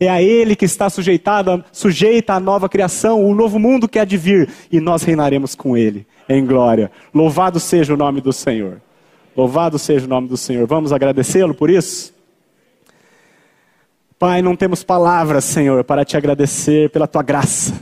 É 0.00 0.08
a 0.08 0.22
Ele 0.22 0.54
que 0.54 0.64
está 0.64 0.88
sujeitado, 0.88 1.64
sujeita 1.72 2.34
à 2.34 2.40
nova 2.40 2.68
criação, 2.68 3.22
o 3.24 3.34
novo 3.34 3.58
mundo 3.58 3.88
que 3.88 3.98
há 3.98 4.04
de 4.04 4.16
vir, 4.16 4.48
e 4.70 4.80
nós 4.80 5.02
reinaremos 5.02 5.54
com 5.54 5.76
Ele 5.76 6.06
em 6.28 6.46
glória. 6.46 6.90
Louvado 7.12 7.58
seja 7.58 7.94
o 7.94 7.96
nome 7.96 8.20
do 8.20 8.32
Senhor. 8.32 8.80
Louvado 9.36 9.78
seja 9.78 10.06
o 10.06 10.08
nome 10.08 10.28
do 10.28 10.36
Senhor. 10.36 10.66
Vamos 10.66 10.92
agradecê-lo 10.92 11.54
por 11.54 11.68
isso? 11.70 12.14
Pai, 14.18 14.42
não 14.42 14.56
temos 14.56 14.82
palavras, 14.82 15.44
Senhor, 15.44 15.84
para 15.84 16.04
te 16.04 16.16
agradecer 16.16 16.90
pela 16.90 17.06
tua 17.06 17.22
graça. 17.22 17.72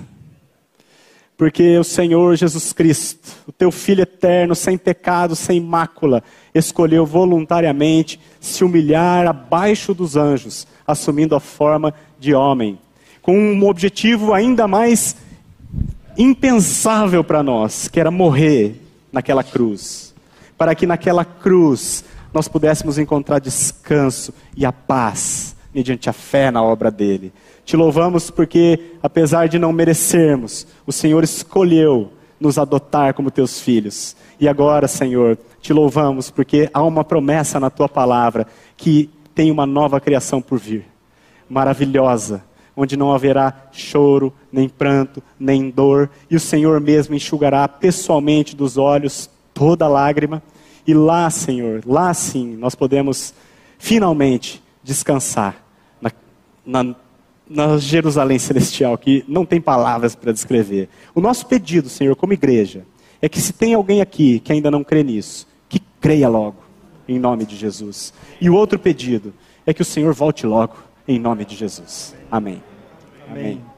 Porque 1.36 1.76
o 1.76 1.84
Senhor 1.84 2.34
Jesus 2.34 2.72
Cristo, 2.72 3.30
o 3.46 3.52
teu 3.52 3.70
Filho 3.70 4.02
eterno, 4.02 4.54
sem 4.54 4.78
pecado, 4.78 5.36
sem 5.36 5.60
mácula, 5.60 6.22
escolheu 6.54 7.04
voluntariamente 7.04 8.18
se 8.40 8.64
humilhar 8.64 9.26
abaixo 9.26 9.92
dos 9.92 10.16
anjos, 10.16 10.66
assumindo 10.86 11.34
a 11.34 11.40
forma 11.40 11.92
de 12.18 12.34
homem, 12.34 12.78
com 13.20 13.36
um 13.36 13.66
objetivo 13.66 14.32
ainda 14.32 14.66
mais 14.66 15.16
impensável 16.16 17.22
para 17.22 17.42
nós, 17.42 17.88
que 17.88 18.00
era 18.00 18.10
morrer 18.10 18.80
naquela 19.12 19.44
cruz, 19.44 20.14
para 20.56 20.74
que 20.74 20.86
naquela 20.86 21.24
cruz 21.24 22.02
nós 22.32 22.48
pudéssemos 22.48 22.98
encontrar 22.98 23.40
descanso 23.40 24.32
e 24.56 24.64
a 24.64 24.72
paz 24.72 25.54
mediante 25.74 26.08
a 26.08 26.12
fé 26.14 26.50
na 26.50 26.62
obra 26.62 26.90
dele. 26.90 27.30
Te 27.66 27.76
louvamos 27.76 28.30
porque, 28.30 28.92
apesar 29.02 29.48
de 29.48 29.58
não 29.58 29.72
merecermos, 29.72 30.64
o 30.86 30.92
Senhor 30.92 31.24
escolheu 31.24 32.12
nos 32.38 32.58
adotar 32.58 33.12
como 33.12 33.28
teus 33.28 33.60
filhos. 33.60 34.14
E 34.38 34.46
agora, 34.46 34.86
Senhor, 34.86 35.36
te 35.60 35.72
louvamos 35.72 36.30
porque 36.30 36.70
há 36.72 36.80
uma 36.84 37.02
promessa 37.02 37.58
na 37.58 37.68
tua 37.68 37.88
palavra 37.88 38.46
que 38.76 39.10
tem 39.34 39.50
uma 39.50 39.66
nova 39.66 40.00
criação 40.00 40.40
por 40.40 40.60
vir. 40.60 40.86
Maravilhosa, 41.50 42.44
onde 42.76 42.96
não 42.96 43.12
haverá 43.12 43.68
choro, 43.72 44.32
nem 44.52 44.68
pranto, 44.68 45.20
nem 45.36 45.68
dor, 45.68 46.08
e 46.30 46.36
o 46.36 46.40
Senhor 46.40 46.80
mesmo 46.80 47.16
enxugará 47.16 47.66
pessoalmente 47.66 48.54
dos 48.54 48.78
olhos 48.78 49.28
toda 49.52 49.88
lágrima. 49.88 50.40
E 50.86 50.94
lá, 50.94 51.28
Senhor, 51.30 51.82
lá 51.84 52.14
sim, 52.14 52.56
nós 52.56 52.76
podemos 52.76 53.34
finalmente 53.76 54.62
descansar 54.84 55.56
na, 56.00 56.12
na 56.64 56.94
na 57.48 57.78
Jerusalém 57.78 58.38
celestial, 58.38 58.96
que 58.98 59.24
não 59.28 59.44
tem 59.46 59.60
palavras 59.60 60.14
para 60.14 60.32
descrever. 60.32 60.88
O 61.14 61.20
nosso 61.20 61.46
pedido, 61.46 61.88
Senhor, 61.88 62.16
como 62.16 62.32
igreja, 62.32 62.84
é 63.20 63.28
que 63.28 63.40
se 63.40 63.52
tem 63.52 63.74
alguém 63.74 64.00
aqui 64.00 64.40
que 64.40 64.52
ainda 64.52 64.70
não 64.70 64.84
crê 64.84 65.02
nisso, 65.02 65.46
que 65.68 65.80
creia 66.00 66.28
logo, 66.28 66.56
em 67.08 67.18
nome 67.18 67.44
de 67.44 67.56
Jesus. 67.56 68.12
E 68.40 68.50
o 68.50 68.54
outro 68.54 68.78
pedido 68.78 69.32
é 69.64 69.72
que 69.72 69.82
o 69.82 69.84
Senhor 69.84 70.12
volte 70.12 70.46
logo, 70.46 70.76
em 71.06 71.18
nome 71.18 71.44
de 71.44 71.54
Jesus. 71.54 72.14
Amém. 72.30 72.62
Amém. 73.28 73.44
Amém. 73.44 73.75